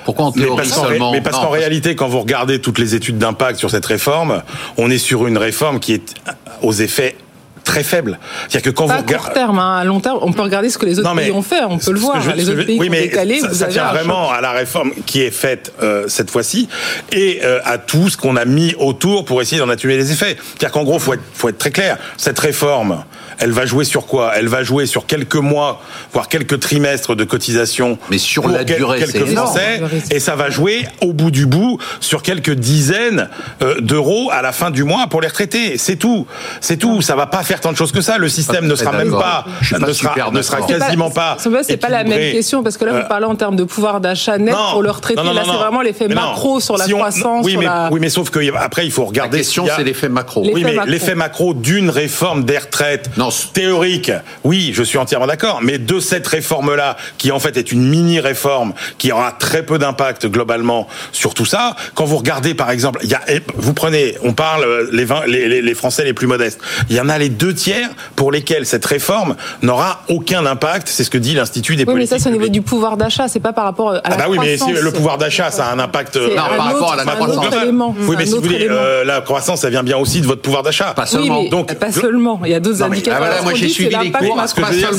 pourquoi 0.05 0.25
en 0.25 0.31
théorie 0.31 0.67
seulement 0.67 1.11
Mais 1.11 1.21
parce 1.21 1.37
qu'en 1.37 1.49
réalité, 1.49 1.95
quand 1.95 2.07
vous 2.07 2.19
regardez 2.19 2.59
toutes 2.59 2.79
les 2.79 2.95
études 2.95 3.17
d'impact 3.17 3.59
sur 3.59 3.69
cette 3.69 3.85
réforme, 3.85 4.43
on 4.77 4.89
est 4.89 4.97
sur 4.97 5.27
une 5.27 5.37
réforme 5.37 5.79
qui 5.79 5.93
est 5.93 6.13
aux 6.61 6.73
effets 6.73 7.15
très 7.63 7.83
faible. 7.83 8.19
C'est-à-dire 8.47 8.71
que 8.71 8.75
quand 8.75 8.85
vous 8.85 8.91
regardez... 8.91 9.13
à 9.13 9.17
court 9.17 9.33
terme, 9.33 9.59
hein, 9.59 9.77
à 9.77 9.83
long 9.83 9.99
terme, 9.99 10.19
on 10.21 10.31
peut 10.31 10.41
regarder 10.41 10.69
ce 10.69 10.77
que 10.77 10.85
les 10.85 10.99
autres 10.99 11.15
pays 11.15 11.31
ont 11.31 11.41
fait, 11.41 11.63
on 11.63 11.77
peut 11.77 11.91
le 11.91 11.99
voir. 11.99 12.21
les 12.35 12.49
autres 12.49 12.63
pays 12.63 12.79
oui, 12.79 12.89
mais 12.89 13.01
décalé, 13.01 13.39
ça, 13.39 13.53
ça 13.53 13.67
tient 13.67 13.87
vraiment 13.91 14.31
à 14.31 14.41
la 14.41 14.51
réforme 14.51 14.91
qui 15.05 15.21
est 15.21 15.31
faite 15.31 15.73
euh, 15.81 16.07
cette 16.07 16.29
fois-ci 16.29 16.67
et 17.11 17.41
euh, 17.43 17.59
à 17.65 17.77
tout 17.77 18.09
ce 18.09 18.17
qu'on 18.17 18.35
a 18.35 18.45
mis 18.45 18.75
autour 18.77 19.25
pour 19.25 19.41
essayer 19.41 19.59
d'en 19.59 19.69
atténuer 19.69 19.97
les 19.97 20.11
effets. 20.11 20.37
C'est-à-dire 20.37 20.71
qu'en 20.71 20.83
gros, 20.83 20.99
faut 20.99 21.13
être, 21.13 21.23
faut 21.33 21.49
être 21.49 21.57
très 21.57 21.71
clair. 21.71 21.97
Cette 22.17 22.39
réforme, 22.39 23.03
elle 23.39 23.51
va 23.51 23.65
jouer 23.65 23.85
sur 23.85 24.05
quoi? 24.05 24.33
Elle 24.35 24.47
va 24.47 24.63
jouer 24.63 24.85
sur 24.85 25.05
quelques 25.05 25.35
mois, 25.35 25.81
voire 26.13 26.27
quelques 26.27 26.59
trimestres 26.59 27.15
de 27.15 27.23
cotisation. 27.23 27.97
Mais 28.09 28.17
sur 28.17 28.47
la 28.47 28.63
durée, 28.63 28.99
quelques 28.99 29.31
Français, 29.31 29.81
et 30.11 30.19
ça 30.19 30.35
va 30.35 30.49
jouer 30.49 30.87
au 31.01 31.13
bout 31.13 31.31
du 31.31 31.45
bout 31.45 31.79
sur 31.99 32.21
quelques 32.21 32.53
dizaines 32.53 33.29
euh, 33.61 33.79
d'euros 33.81 34.29
à 34.31 34.41
la 34.41 34.51
fin 34.51 34.71
du 34.71 34.83
mois 34.83 35.07
pour 35.07 35.21
les 35.21 35.27
retraités. 35.27 35.77
C'est 35.77 35.95
tout, 35.95 36.27
c'est 36.59 36.77
tout. 36.77 37.01
Ça 37.01 37.15
va 37.15 37.27
pas 37.27 37.43
faire 37.43 37.50
tant 37.59 37.71
de 37.71 37.77
choses 37.77 37.91
que 37.91 38.01
ça. 38.01 38.17
Le 38.17 38.29
système 38.29 38.67
ne 38.67 38.75
sera 38.75 38.91
même 38.91 39.11
pas, 39.11 39.45
ne 39.79 39.93
sera, 39.93 40.31
ne 40.31 40.41
sera 40.41 40.61
quasiment 40.61 41.09
pas. 41.09 41.37
C'est 41.63 41.77
pas 41.77 41.89
la 41.89 42.03
même 42.03 42.31
question 42.31 42.63
parce 42.63 42.77
que 42.77 42.85
là, 42.85 42.91
vous 42.91 42.97
euh, 42.99 43.07
parlez 43.07 43.25
en 43.25 43.35
termes 43.35 43.55
de 43.55 43.63
pouvoir 43.63 43.99
d'achat 43.99 44.37
net 44.37 44.55
pour 44.71 44.81
le 44.81 44.91
retraité. 44.91 45.21
Là, 45.21 45.43
c'est 45.45 45.51
vraiment 45.51 45.81
l'effet 45.81 46.07
macro 46.07 46.59
sur 46.59 46.77
la 46.77 46.87
croissance. 46.87 47.45
Oui, 47.45 47.57
mais, 47.57 47.67
oui, 47.91 47.99
mais 47.99 48.09
sauf 48.09 48.29
que 48.29 48.39
après, 48.55 48.85
il 48.85 48.91
faut 48.91 49.05
regarder. 49.05 49.37
La 49.37 49.43
question, 49.43 49.65
c'est 49.75 49.83
l'effet 49.83 50.09
macro. 50.09 50.43
Oui, 50.53 50.63
mais 50.63 50.77
l'effet 50.85 51.15
macro 51.15 51.53
d'une 51.53 51.89
réforme 51.89 52.43
des 52.43 52.57
retraites. 52.57 53.09
Non, 53.17 53.29
théorique, 53.53 54.11
oui, 54.43 54.71
je 54.73 54.83
suis 54.83 54.97
entièrement 54.97 55.27
d'accord, 55.27 55.59
mais 55.61 55.77
de 55.77 55.99
cette 55.99 56.27
réforme-là, 56.27 56.97
qui 57.17 57.31
en 57.31 57.39
fait 57.39 57.57
est 57.57 57.71
une 57.71 57.87
mini-réforme, 57.87 58.73
qui 58.97 59.11
aura 59.11 59.31
très 59.31 59.63
peu 59.65 59.77
d'impact 59.77 60.27
globalement 60.27 60.87
sur 61.11 61.33
tout 61.33 61.45
ça, 61.45 61.75
quand 61.95 62.05
vous 62.05 62.17
regardez 62.17 62.53
par 62.53 62.71
exemple, 62.71 62.99
il 63.03 63.09
y 63.09 63.15
a, 63.15 63.21
vous 63.55 63.73
prenez, 63.73 64.15
on 64.23 64.33
parle 64.33 64.89
les, 64.91 65.05
20, 65.05 65.25
les, 65.27 65.61
les, 65.61 65.73
Français 65.73 66.03
les 66.03 66.13
plus 66.13 66.27
modestes, 66.27 66.59
il 66.89 66.95
y 66.95 66.99
en 66.99 67.09
a 67.09 67.17
les 67.17 67.29
deux 67.41 67.53
tiers 67.53 67.89
pour 68.15 68.31
lesquels 68.31 68.65
cette 68.65 68.85
réforme 68.85 69.35
n'aura 69.63 70.03
aucun 70.09 70.45
impact. 70.45 70.87
C'est 70.87 71.03
ce 71.03 71.09
que 71.09 71.17
dit 71.17 71.33
l'Institut 71.33 71.75
des 71.75 71.81
oui, 71.83 71.85
politiques. 71.93 72.11
mais 72.11 72.17
ça, 72.19 72.23
c'est 72.23 72.29
au 72.29 72.33
niveau 72.33 72.47
du 72.47 72.61
pouvoir 72.61 72.97
d'achat. 72.97 73.27
C'est 73.27 73.39
pas 73.39 73.51
par 73.51 73.63
rapport 73.65 73.89
à 73.89 73.93
la 73.95 74.01
ah 74.05 74.15
bah 74.15 74.25
oui, 74.29 74.37
croissance. 74.37 74.69
mais 74.73 74.81
le 74.81 74.91
pouvoir 74.91 75.17
d'achat, 75.17 75.49
ça 75.51 75.65
a 75.65 75.73
un 75.73 75.79
impact. 75.79 76.13
C'est 76.13 76.29
Non, 76.29 76.35
par 76.35 76.63
rapport 76.65 76.93
à 76.93 76.95
la 76.97 77.01
un 77.03 77.05
croissance. 77.15 77.45
autre 77.47 77.63
élément. 77.63 77.95
Oui, 78.07 78.15
mais 78.17 78.25
si 78.25 78.33
vous 78.35 78.41
voulez, 78.41 78.67
euh, 78.69 79.03
la 79.03 79.21
croissance, 79.21 79.61
ça 79.61 79.69
vient 79.69 79.83
bien 79.83 79.97
aussi 79.97 80.21
de 80.21 80.27
votre 80.27 80.41
pouvoir 80.41 80.61
d'achat. 80.63 80.93
Pas 80.95 81.03
Oui, 81.03 81.09
seulement. 81.09 81.41
mais 81.43 81.49
Donc, 81.49 81.73
pas 81.75 81.87
le- 81.87 81.91
seulement. 81.93 82.39
Il 82.45 82.51
y 82.51 82.53
a 82.53 82.59
d'autres 82.59 82.83
indicateurs. 82.83 83.19
ah, 83.21 83.25
voilà, 83.25 83.41
moi, 83.41 83.53
j'ai 83.55 83.69
suivi 83.69 83.95
les 84.03 84.11
cours. 84.11 84.39
Ce 84.47 84.53
que 84.53 84.61
je 84.65 84.71
veux 84.71 84.77
dire, 84.77 84.89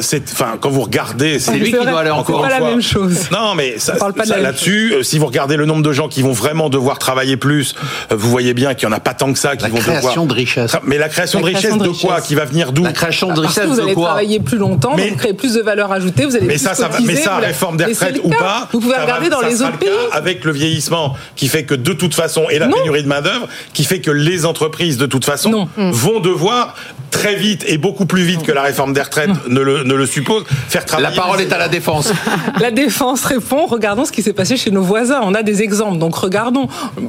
c'est 0.00 0.20
que 0.24 0.30
enfin, 0.32 0.56
quand 0.60 0.70
vous 0.70 0.82
regardez, 0.82 1.38
C'est 1.38 1.52
lui 1.52 1.72
qui 1.72 1.72
doit 1.72 2.00
aller 2.00 2.10
en 2.10 2.18
c'est 2.24 2.32
cours. 2.32 2.42
pas 2.42 2.48
la 2.50 2.58
fois. 2.58 2.70
même 2.70 2.82
chose. 2.82 3.28
Non, 3.32 3.54
mais 3.56 3.78
ça, 3.78 3.94
On 3.96 3.98
parle 3.98 4.12
pas 4.12 4.22
de 4.22 4.28
ça, 4.28 4.34
la 4.36 4.42
même 4.42 4.46
là-dessus, 4.52 4.92
euh, 4.94 5.02
si 5.02 5.18
vous 5.18 5.26
regardez 5.26 5.56
le 5.56 5.66
nombre 5.66 5.82
de 5.82 5.92
gens 5.92 6.08
qui 6.08 6.22
vont 6.22 6.32
vraiment 6.32 6.68
devoir 6.68 6.98
travailler 6.98 7.36
plus, 7.36 7.74
euh, 8.12 8.16
vous 8.16 8.30
voyez 8.30 8.54
bien 8.54 8.74
qu'il 8.74 8.88
y 8.88 8.92
en 8.92 8.94
a 8.94 9.00
pas 9.00 9.14
tant 9.14 9.32
que 9.32 9.38
ça 9.38 9.56
qui 9.56 9.62
La 9.64 9.68
vont 9.70 9.78
création 9.78 10.10
devoir. 10.10 10.26
de 10.26 10.34
richesse. 10.34 10.72
Mais 10.84 10.98
la 10.98 11.08
création 11.08 11.40
La 11.40 11.46
de 11.46 11.50
création 11.50 11.68
richesse 11.70 11.79
de 11.84 11.88
de 11.88 11.96
quoi. 11.96 12.20
Qui 12.20 12.34
va 12.34 12.44
venir 12.44 12.72
d'où 12.72 12.82
La 12.84 12.92
création 12.92 13.28
de 13.28 13.34
Parce 13.40 13.46
richesse 13.48 13.64
que 13.64 13.68
vous 13.68 13.76
de 13.76 13.82
allez 13.82 13.94
quoi 13.94 14.04
travailler 14.06 14.40
plus 14.40 14.58
longtemps, 14.58 14.92
Mais- 14.96 15.10
donc 15.10 15.18
créer 15.18 15.32
plus 15.34 15.54
de 15.54 15.60
valeur 15.62 15.90
ajoutée, 15.92 16.24
vous 16.26 16.36
allez 16.36 16.46
Mais 16.46 16.54
plus 16.54 16.62
ça, 16.62 16.74
ça 16.74 16.88
va, 16.88 16.96
cotiser, 16.96 17.12
mais 17.14 17.18
ça, 17.20 17.34
vous- 17.36 17.40
réforme 17.46 17.76
des 17.76 17.84
retraites 17.84 18.20
ou 18.22 18.30
pas, 18.30 18.68
Vous 18.72 18.80
pouvez 18.80 18.94
va- 18.94 19.02
regarder 19.02 19.28
dans 19.28 19.40
ça 19.40 19.48
les 19.48 19.56
sera 19.56 19.68
autres 19.70 19.78
le 19.80 19.86
cas 19.86 19.92
pays. 19.92 20.08
avec 20.12 20.44
le 20.44 20.52
vieillissement 20.52 21.14
qui 21.36 21.48
fait 21.48 21.64
que 21.64 21.74
de 21.74 21.92
toute 21.92 22.14
façon 22.14 22.44
et 22.50 22.58
la 22.58 22.66
Non. 22.66 22.76
pénurie 22.76 23.02
de 23.02 23.08
main 23.08 23.20
d'œuvre 23.22 23.48
qui 23.72 23.84
fait 23.84 24.00
que 24.00 24.10
les 24.10 24.44
entreprises 24.46 24.96
de 24.98 25.06
toute 25.06 25.24
façon 25.24 25.50
Non. 25.50 25.68
vont 25.92 26.20
devoir 26.20 26.74
très 27.10 27.34
vite 27.34 27.64
et 27.66 27.76
beaucoup 27.76 28.06
plus 28.06 28.22
vite 28.22 28.42
que 28.44 28.52
la 28.52 28.62
réforme 28.62 28.92
des 28.92 29.02
retraites 29.02 29.30
ne 29.48 29.60
le, 29.60 29.82
ne 29.82 29.94
le 29.94 30.06
suppose 30.06 30.44
faire 30.68 30.84
travailler. 30.84 31.08
La 31.16 31.20
parole 31.22 31.40
est 31.40 31.52
à 31.52 31.58
la 31.58 31.68
défense. 31.68 32.12
La 32.60 32.70
défense 32.70 33.24
répond, 33.24 33.66
regardons 33.66 34.04
ce 34.04 34.12
qui 34.12 34.22
s'est 34.22 34.32
passé 34.32 34.56
chez 34.56 34.70
nos 34.70 34.82
voisins. 34.82 35.20
On 35.22 35.34
a 35.34 35.42
des 35.42 35.62
exemples. 35.62 35.98
Donc 35.98 36.14
regardons. 36.14 36.68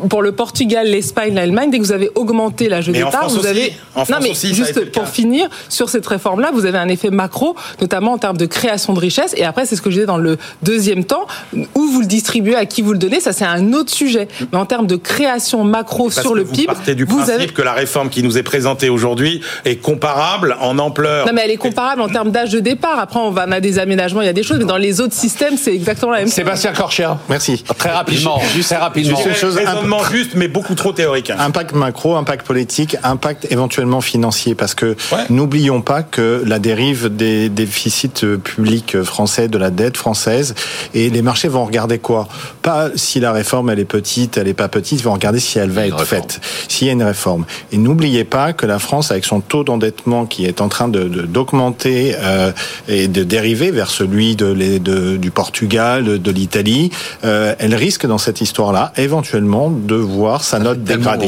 Pour 0.10 0.22
le 0.22 0.32
Portugal, 0.32 0.88
l'Espagne, 0.88 1.36
l'Allemagne, 1.36 1.70
dès 1.72 1.78
que 1.78 1.84
vous 1.84 1.92
avez 1.92 2.10
augmenté 2.16 2.68
l'âge 2.70 2.88
de 2.88 2.92
Mais 2.94 3.04
en 3.04 3.08
départ, 3.08 3.22
France 3.22 3.34
vous 3.34 3.40
aussi. 3.40 3.48
avez... 3.50 3.74
En 3.96 4.06
France 4.06 4.10
non 4.10 4.18
mais 4.24 4.32
aussi, 4.32 4.54
juste 4.66 4.92
pour 4.92 5.08
finir, 5.08 5.50
sur 5.70 5.90
cette 5.90 6.06
réforme-là, 6.06 6.52
vous 6.54 6.66
avez 6.66 6.78
un 6.78 6.88
effet 6.88 7.10
macro, 7.10 7.56
notamment 7.80 8.14
en 8.14 8.18
termes 8.18 8.38
de 8.38 8.46
création 8.46 8.94
de 8.94 9.00
richesse. 9.00 9.34
Et 9.38 9.44
après, 9.44 9.66
c'est 9.66 9.76
ce 9.76 9.82
que 9.82 9.90
je 9.90 9.96
disais 9.96 10.06
dans 10.06 10.18
le 10.18 10.38
deuxième 10.64 11.06
temps, 11.06 11.28
où 11.76 11.88
vous 11.88 12.02
le 12.02 12.08
distribuez, 12.08 12.56
à 12.56 12.66
qui 12.66 12.82
vous 12.82 12.94
le 12.94 13.00
donnez, 13.00 13.20
ça 13.20 13.34
c'est 13.34 13.46
un 13.46 13.74
autre 13.74 13.92
sujet. 13.92 14.28
Mais 14.52 14.58
en 14.58 14.66
termes 14.66 14.88
de 14.88 14.96
création 14.96 15.64
macro 15.64 16.06
Parce 16.06 16.22
sur 16.22 16.36
le 16.36 16.44
vous 16.44 16.52
PIB, 16.52 16.66
partez 16.68 16.96
du 16.96 17.06
vous 17.06 17.18
principe 17.18 17.36
avez... 17.36 17.48
que 17.48 17.62
la 17.62 17.74
réforme 17.74 18.10
qui 18.10 18.24
nous 18.24 18.38
est 18.38 18.44
présentée 18.44 18.90
aujourd'hui 18.90 19.42
est 19.66 19.78
comparable 19.78 20.56
en 20.60 20.78
ampleur. 20.80 21.26
Non 21.28 21.34
mais 21.34 21.42
elle 21.44 21.52
est 21.52 21.58
comparable 21.58 22.02
en 22.02 22.10
termes 22.10 22.32
d'âge 22.32 22.52
de 22.52 22.60
départ. 22.60 23.00
Après, 23.00 23.20
on, 23.20 23.32
va, 23.32 23.46
on 23.48 23.52
a 23.52 23.60
des 23.60 23.80
aménagements, 23.80 24.22
il 24.22 24.26
y 24.26 24.30
a 24.30 24.34
des 24.34 24.44
choses, 24.44 24.60
mais 24.60 24.66
dans 24.66 24.78
les 24.78 25.02
autres 25.02 25.14
systèmes, 25.14 25.58
c'est 25.58 25.74
exactement 25.74 26.12
la 26.12 26.20
même 26.20 26.28
chose. 26.28 26.36
Sébastien 26.36 26.74
Corchia. 26.74 27.20
Merci. 27.30 27.64
Très 27.78 27.92
rapidement. 27.92 28.38
Très 28.38 28.76
rapidement. 28.78 29.18
Juste 29.18 29.28
une 29.28 29.36
chose, 29.36 29.56
raisonnement 29.56 30.04
juste, 30.06 30.32
mais 30.36 30.48
beaucoup 30.48 30.76
trop 30.76 30.92
théorique. 30.92 31.32
Impact 31.38 31.74
macro, 31.74 32.16
impact 32.16 32.46
politique, 32.46 32.98
impact 33.04 33.48
éventuellement 33.50 34.02
financier, 34.02 34.51
parce 34.56 34.76
que 34.76 34.96
Ouais. 35.12 35.26
n'oublions 35.30 35.82
pas 35.82 36.04
que 36.04 36.44
la 36.46 36.60
dérive 36.60 37.16
des 37.16 37.50
déficits 37.50 38.26
publics 38.44 39.02
français, 39.04 39.48
de 39.48 39.58
la 39.58 39.70
dette 39.70 39.98
française, 39.98 40.56
et 40.94 41.10
les 41.10 41.22
marchés 41.22 41.48
vont 41.48 41.66
regarder 41.66 42.00
quoi? 42.00 42.28
Pas 42.62 42.90
si 42.96 43.20
la 43.20 43.32
réforme 43.32 43.70
elle 43.70 43.80
est 43.80 43.86
petite, 43.86 44.38
elle 44.38 44.48
est 44.48 44.54
pas 44.54 44.68
petite, 44.68 45.00
ils 45.00 45.04
vont 45.04 45.14
regarder 45.14 45.40
si 45.40 45.60
elle 45.60 45.70
va 45.72 45.86
être 45.88 45.98
réforme. 45.98 46.22
faite, 46.24 46.42
s'il 46.68 46.88
y 46.88 46.90
a 46.90 46.94
une 46.94 47.04
réforme. 47.04 47.46
Et 47.72 47.78
n'oubliez 47.78 48.24
pas 48.24 48.54
que 48.54 48.66
la 48.66 48.80
France, 48.80 49.12
avec 49.12 49.26
son 49.26 49.40
taux 49.42 49.64
d'endettement 49.64 50.26
qui 50.26 50.46
est 50.46 50.62
en 50.62 50.70
train 50.70 50.88
de 50.88 51.02
d'augmenter 51.46 52.16
euh, 52.20 52.52
et 52.88 53.08
de 53.08 53.24
dériver 53.24 53.72
vers 53.72 53.90
celui 53.90 54.36
de, 54.36 54.46
les- 54.48 54.80
de- 54.80 55.18
du 55.18 55.32
Portugal, 55.32 56.04
de, 56.04 56.18
de 56.18 56.32
l'Italie, 56.32 56.92
euh, 57.24 57.56
elle 57.60 57.76
risque 57.76 58.06
dans 58.06 58.18
cette 58.18 58.42
histoire-là 58.42 58.92
éventuellement 58.98 59.70
de 59.70 59.96
voir 59.96 60.44
sa 60.44 60.60
note 60.60 60.84
dégradée. 60.84 61.28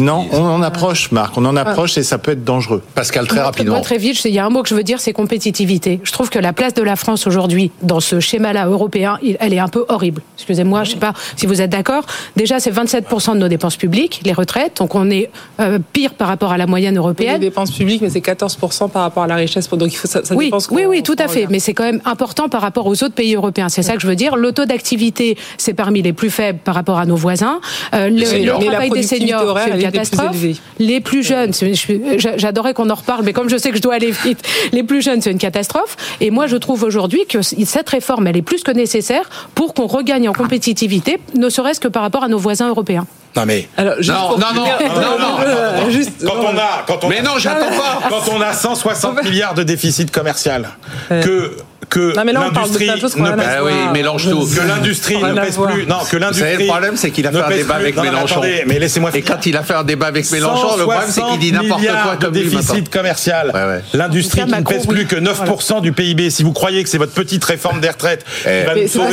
Non, 0.00 0.26
on 0.32 0.42
en 0.44 0.62
approche, 0.62 1.10
Marc, 1.12 1.36
on 1.36 1.44
en 1.44 1.56
approche 1.56 1.98
et 1.98 2.02
ça 2.02 2.18
peut 2.18 2.32
être 2.32 2.44
dangereux. 2.44 2.57
Pascal, 2.94 3.26
très 3.26 3.40
rapidement. 3.40 3.74
Moi, 3.74 3.80
très 3.82 3.98
vite, 3.98 4.20
je- 4.22 4.28
il 4.28 4.34
y 4.34 4.38
a 4.38 4.44
un 4.46 4.50
mot 4.50 4.62
que 4.62 4.68
je 4.68 4.74
veux 4.74 4.82
dire, 4.82 5.00
c'est 5.00 5.12
compétitivité. 5.12 6.00
Je 6.02 6.12
trouve 6.12 6.30
que 6.30 6.38
la 6.38 6.52
place 6.52 6.74
de 6.74 6.82
la 6.82 6.96
France 6.96 7.26
aujourd'hui, 7.26 7.70
dans 7.82 8.00
ce 8.00 8.20
schéma-là 8.20 8.66
européen, 8.66 9.18
elle 9.40 9.52
est 9.54 9.58
un 9.58 9.68
peu 9.68 9.84
horrible. 9.88 10.22
Excusez-moi, 10.36 10.84
je 10.84 10.92
sais 10.92 10.96
pas 10.96 11.12
si 11.36 11.46
vous 11.46 11.60
êtes 11.62 11.70
d'accord. 11.70 12.04
Déjà, 12.36 12.60
c'est 12.60 12.70
27% 12.70 13.34
de 13.34 13.38
nos 13.40 13.48
dépenses 13.48 13.76
publiques, 13.76 14.20
les 14.24 14.32
retraites, 14.32 14.78
donc 14.78 14.94
on 14.94 15.10
est 15.10 15.30
euh, 15.60 15.78
pire 15.92 16.14
par 16.14 16.28
rapport 16.28 16.52
à 16.52 16.58
la 16.58 16.66
moyenne 16.66 16.94
Les 16.94 16.98
européenne. 16.98 17.40
dépenses 17.40 17.70
publiques, 17.70 18.02
mais 18.02 18.10
c'est 18.10 18.20
14% 18.20 18.88
par 18.90 19.02
rapport 19.02 19.22
à 19.22 19.26
la 19.26 19.36
richesse. 19.36 19.68
Donc 19.68 19.92
il 19.92 19.96
faut 19.96 20.08
ça, 20.08 20.24
ça 20.24 20.34
Oui, 20.34 20.50
oui, 20.70 20.84
oui, 20.86 21.02
tout 21.02 21.14
à 21.18 21.28
fait. 21.28 21.34
regarde. 21.36 21.52
Mais 21.52 21.58
c'est 21.60 21.74
quand 21.74 21.84
même 21.84 22.00
important 22.04 22.48
par 22.48 22.60
rapport 22.62 22.86
aux 22.86 23.02
autres 23.04 23.14
pays 23.14 23.34
européens. 23.34 23.68
C'est 23.68 23.82
ça 23.82 23.94
que 23.94 24.00
je 24.02 24.06
veux 24.06 24.16
dire. 24.16 24.36
Le 24.36 24.52
taux 24.52 24.64
d'activité, 24.66 25.36
c'est 25.56 25.74
parmi 25.74 26.02
les 26.02 26.12
plus 26.12 26.30
faibles 26.30 26.58
par 26.64 26.74
rapport 26.74 26.98
à 26.98 27.06
nos 27.06 27.16
voisins. 27.16 27.60
Euh, 27.94 28.08
le, 28.08 28.16
le 28.16 28.18
Mais 28.18 28.44
la 28.44 28.52
travail 28.58 28.80
des 28.80 28.86
productivité 28.88 29.26
seniors, 29.26 29.46
horaire, 29.46 29.64
c'est 29.66 29.70
une 29.72 29.76
plus 29.78 29.92
catastrophe. 29.92 30.36
Les 30.78 31.00
plus 31.00 31.22
jeunes, 31.22 31.52
je 31.54 32.18
j'a- 32.18 32.36
j'adorais 32.48 32.72
qu'on 32.72 32.88
en 32.88 32.94
reparle, 32.94 33.24
mais 33.24 33.34
comme 33.34 33.50
je 33.50 33.58
sais 33.58 33.70
que 33.70 33.76
je 33.76 33.82
dois 33.82 33.94
aller 33.94 34.10
vite, 34.10 34.40
les 34.72 34.82
plus 34.82 35.02
jeunes, 35.02 35.20
c'est 35.20 35.30
une 35.30 35.38
catastrophe. 35.38 35.96
Et 36.20 36.30
moi, 36.30 36.46
je 36.46 36.56
trouve 36.56 36.82
aujourd'hui 36.82 37.26
que 37.26 37.42
cette 37.42 37.88
réforme, 37.90 38.26
elle 38.26 38.36
est 38.38 38.42
plus 38.42 38.62
que 38.62 38.70
nécessaire 38.70 39.28
pour 39.54 39.74
qu'on 39.74 39.86
regagne 39.86 40.28
en 40.28 40.32
compétitivité, 40.32 41.18
ne 41.34 41.50
serait-ce 41.50 41.78
que 41.80 41.88
par 41.88 42.02
rapport 42.02 42.24
à 42.24 42.28
nos 42.28 42.38
voisins 42.38 42.68
européens. 42.68 43.06
Non 43.36 43.44
mais 43.44 43.68
Alors, 43.76 43.94
juste 43.98 44.10
Non, 44.18 44.28
pour 44.30 44.38
non, 44.38 44.46
non, 44.54 44.62
non, 44.62 45.18
non, 45.18 45.36
Euh, 45.46 45.80
non, 45.82 45.90
juste- 45.90 46.24
quand 46.26 46.36
on 46.42 46.56
a 46.56 46.84
quand 46.86 47.04
on 47.04 47.08
Mais 47.08 47.20
non, 47.20 47.32
j'attends 47.36 47.66
pas. 47.68 48.08
quand 48.08 48.32
on 48.34 48.40
a 48.40 48.54
160 48.54 49.22
milliards 49.22 49.52
de 49.54 49.62
déficit 49.62 50.10
commercial 50.10 50.70
que 51.10 51.54
que 51.88 52.14
l'industrie 52.16 52.86
ne 52.88 53.30
pèse 53.32 53.46
Ah 53.48 53.64
oui, 53.64 53.72
mélange 53.92 54.28
tout. 54.28 54.46
que 54.46 54.66
l'industrie 54.66 55.22
ne 55.22 55.32
pèse 55.34 55.56
plus. 55.58 55.86
Non, 55.86 55.96
que 56.10 56.16
l'industrie. 56.16 56.50
savez, 56.52 56.64
le 56.64 56.68
problème, 56.68 56.96
c'est 56.96 57.10
qu'il 57.10 57.26
a 57.26 57.32
fait 57.32 57.38
un 57.40 57.48
débat 57.48 57.74
plus- 57.74 57.82
avec 57.84 57.96
Mélenchon. 57.96 58.32
attendez, 58.40 58.64
mais 58.66 58.78
laissez-moi 58.78 59.10
Et 59.14 59.22
quand 59.22 59.46
il 59.46 59.56
a 59.56 59.62
fait 59.62 59.74
un 59.74 59.84
débat 59.84 60.06
avec 60.06 60.30
Mélenchon, 60.30 60.76
le 60.76 60.82
problème, 60.84 61.08
c'est 61.08 61.22
qu'il 61.22 61.38
dit 61.38 61.50
160 61.50 61.62
n'importe 61.80 62.02
quoi 62.02 62.16
comme 62.20 62.32
de 62.34 62.38
lui 62.40 62.46
maintenant. 62.54 62.60
déficit 62.74 62.88
commercial. 62.90 63.50
Ouais, 63.54 63.60
ouais. 63.64 63.82
L'industrie 63.94 64.44
qui 64.44 64.52
ne 64.52 64.60
pèse 64.62 64.86
plus 64.86 65.06
que 65.06 65.16
9% 65.16 65.80
du 65.80 65.92
PIB. 65.92 66.30
Si 66.30 66.42
vous 66.42 66.52
croyez 66.52 66.82
que 66.82 66.88
c'est 66.88 66.98
votre 66.98 67.12
petite 67.12 67.44
réforme 67.44 67.80
des 67.80 67.88
retraites 67.90 68.24
qui 68.24 68.48
Eh, 68.48 68.64
va 68.64 68.74
mais 68.74 68.82
nous 68.82 68.88
sauver. 68.88 69.06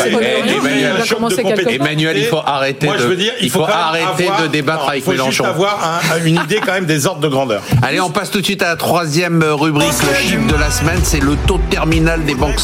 Emmanuel, 1.76 2.16
va 2.16 2.20
il 2.20 2.26
faut 2.28 2.42
arrêter 2.46 2.86
Moi, 2.88 2.98
de- 2.98 3.02
je 3.02 3.08
veux 3.08 3.16
dire, 3.16 3.34
il 3.42 3.50
faut, 3.50 3.64
arrêter 3.64 4.30
de 4.42 4.48
débattre 4.48 4.90
avec 4.90 5.02
il 5.02 5.04
faut 5.04 5.12
Mélenchon. 5.12 5.32
Juste 5.32 5.46
avoir 5.46 6.02
un- 6.14 6.26
une 6.26 6.36
idée 6.44 6.60
quand 6.66 6.74
même 6.74 6.86
des 6.86 7.06
ordres 7.08 7.22
de 7.22 7.28
grandeur. 7.28 7.62
Allez, 7.82 8.00
on 8.02 8.10
passe 8.10 8.32
tout 8.32 8.40
de 8.40 8.46
suite 8.46 8.62
à 8.62 8.68
la 8.68 8.76
troisième 8.76 9.44
rubrique, 9.44 9.92
le 10.08 10.14
chiffre 10.16 10.48
de 10.48 10.56
la 10.60 10.70
semaine, 10.72 11.00
c'est 11.04 11.20
le 11.22 11.36
taux 11.48 11.60
terminal 11.70 12.24
des 12.26 12.36
banques 12.36 12.60